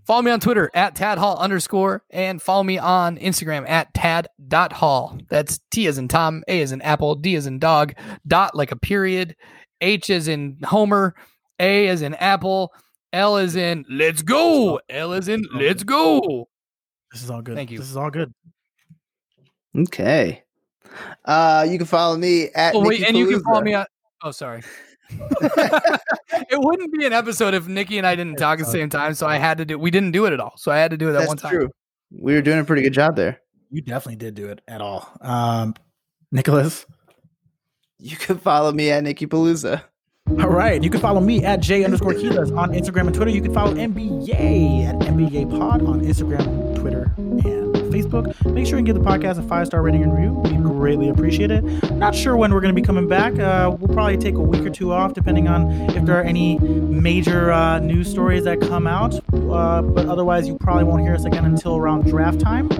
Follow 0.05 0.23
me 0.23 0.31
on 0.33 0.41
Twitter 0.41 0.71
at 0.75 0.97
Tad 0.97 1.19
Hall 1.19 1.39
underscore 1.39 2.03
and 2.11 2.43
follow 2.43 2.65
me 2.65 2.77
on 2.77 3.19
Instagram 3.19 3.69
at 3.69 3.95
tad.hall. 3.95 5.19
That's 5.31 5.61
T 5.71 5.87
as 5.87 5.97
in 5.97 6.09
Tom, 6.09 6.43
A 6.49 6.61
as 6.61 6.73
in 6.73 6.83
Apple, 6.83 7.15
D 7.15 7.37
as 7.37 7.47
in 7.47 7.59
dog, 7.61 7.95
dot 8.27 8.55
like 8.57 8.73
a 8.73 8.77
period, 8.77 9.37
H 9.81 10.11
as 10.11 10.27
in 10.27 10.59
Homer, 10.65 11.15
A 11.61 11.87
as 11.89 12.03
in 12.03 12.15
Apple, 12.15 12.73
L 13.13 13.37
as 13.37 13.55
in 13.55 13.85
let's 13.89 14.23
go, 14.23 14.81
L 14.89 15.13
as 15.13 15.29
in 15.29 15.45
let's 15.55 15.85
go. 15.85 16.49
This 17.13 17.23
is 17.23 17.31
all 17.31 17.43
good. 17.43 17.55
Thank 17.55 17.71
you. 17.71 17.79
This 17.79 17.91
is 17.91 17.97
all 17.97 18.11
good. 18.11 18.33
Okay. 19.79 20.43
Uh 21.25 21.67
you 21.69 21.79
can 21.79 21.87
follow 21.87 22.17
me 22.17 22.49
at 22.55 22.75
Oh, 22.75 22.81
wait, 22.81 23.01
Nicky 23.01 23.05
and 23.07 23.17
you 23.17 23.29
can 23.29 23.43
follow 23.43 23.63
me 23.63 23.75
on. 23.75 23.87
Oh, 24.23 24.31
sorry. 24.31 24.63
It 26.51 26.59
wouldn't 26.61 26.93
be 26.93 27.07
an 27.07 27.13
episode 27.13 27.55
if 27.55 27.67
Nikki 27.67 27.99
and 27.99 28.07
I 28.07 28.15
didn't 28.15 28.37
talk 28.37 28.59
at 28.61 28.67
the 28.67 28.73
same 28.73 28.89
time, 28.91 29.15
so 29.15 29.27
I 29.27 29.37
had 29.37 29.59
to 29.59 29.65
do. 29.65 29.79
We 29.79 29.91
didn't 29.91 30.13
do 30.13 30.25
it 30.27 30.33
at 30.33 30.41
all, 30.41 30.53
so 30.57 30.71
I 30.73 30.79
had 30.79 30.91
to 30.91 30.97
do 30.97 31.09
it 31.09 31.13
that 31.13 31.19
That's 31.21 31.29
one 31.29 31.37
time. 31.39 31.53
true. 31.53 31.71
We 32.11 32.35
were 32.35 32.43
doing 32.43 32.59
a 32.59 32.65
pretty 32.65 32.83
good 32.83 32.93
job 32.93 33.17
there. 33.17 33.41
You 33.71 33.81
definitely 33.81 34.17
did 34.17 34.35
do 34.35 34.49
it 34.49 34.61
at 34.69 34.81
all. 34.81 35.09
Um, 35.21 35.75
Nicholas. 36.31 36.85
You 37.99 38.17
can 38.17 38.37
follow 38.39 38.73
me 38.73 38.91
at 38.91 39.03
Nikki 39.05 39.27
Palooza. 39.27 39.83
All 40.29 40.49
right. 40.49 40.83
You 40.83 40.91
can 40.91 41.01
follow 41.01 41.21
me 41.21 41.45
at 41.45 41.61
J 41.61 41.85
underscore 41.85 42.15
Quiles 42.15 42.51
on 42.53 42.73
Instagram 42.73 43.07
and 43.07 43.15
Twitter. 43.15 43.31
You 43.31 43.43
can 43.43 43.55
follow 43.55 43.75
NB-YAY 43.75 44.85
at 44.87 44.97
NBYAY 44.97 45.51
Pod 45.51 45.83
on 45.83 46.01
Instagram, 46.01 46.77
Twitter, 46.79 47.13
and 47.17 47.62
Facebook. 47.93 48.53
Make 48.53 48.66
sure 48.66 48.78
and 48.78 48.86
give 48.86 48.95
the 48.95 49.03
podcast 49.03 49.38
a 49.38 49.43
five 49.43 49.66
star 49.66 49.82
rating 49.82 50.03
and 50.03 50.12
review. 50.14 50.32
We 50.32 50.57
greatly 50.57 51.09
appreciate 51.09 51.51
it. 51.51 51.62
Not 51.93 52.14
sure 52.14 52.36
when 52.36 52.53
we're 52.53 52.61
going 52.61 52.74
to 52.74 52.80
be 52.80 52.84
coming 52.84 53.07
back. 53.09 53.38
Uh, 53.38 53.76
we'll 53.78 53.95
probably 53.95 54.16
take 54.16 54.34
a 54.34 54.40
week 54.40 54.62
or 54.62 54.70
two 54.70 54.93
off, 54.93 55.14
depending 55.14 55.49
on 55.49 55.70
if 55.90 56.05
there 56.05 56.18
are 56.18 56.22
any 56.22 56.59
major 56.59 57.53
uh, 57.53 57.78
news 57.78 58.11
stories 58.11 58.45
that 58.45 58.61
come 58.61 58.86
out. 58.86 59.14
Uh, 59.32 59.82
but 59.82 60.07
otherwise, 60.09 60.49
you 60.49 60.57
probably 60.59 60.84
won't 60.84 61.03
hear 61.03 61.14
us 61.14 61.24
again 61.24 61.45
until 61.45 61.76
around 61.76 62.07
draft 62.07 62.40
time. 62.40 62.70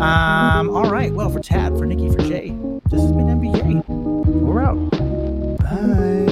Um, 0.00 0.70
all 0.70 0.90
right. 0.90 1.12
Well, 1.12 1.28
for 1.30 1.40
Tad, 1.40 1.76
for 1.76 1.84
Nikki, 1.84 2.08
for 2.10 2.22
Jay, 2.22 2.56
this 2.90 3.02
has 3.02 3.12
been 3.12 3.26
NB-YAY. 3.26 3.82
We're 3.88 4.62
out. 4.62 4.90
Bye. 5.58 6.29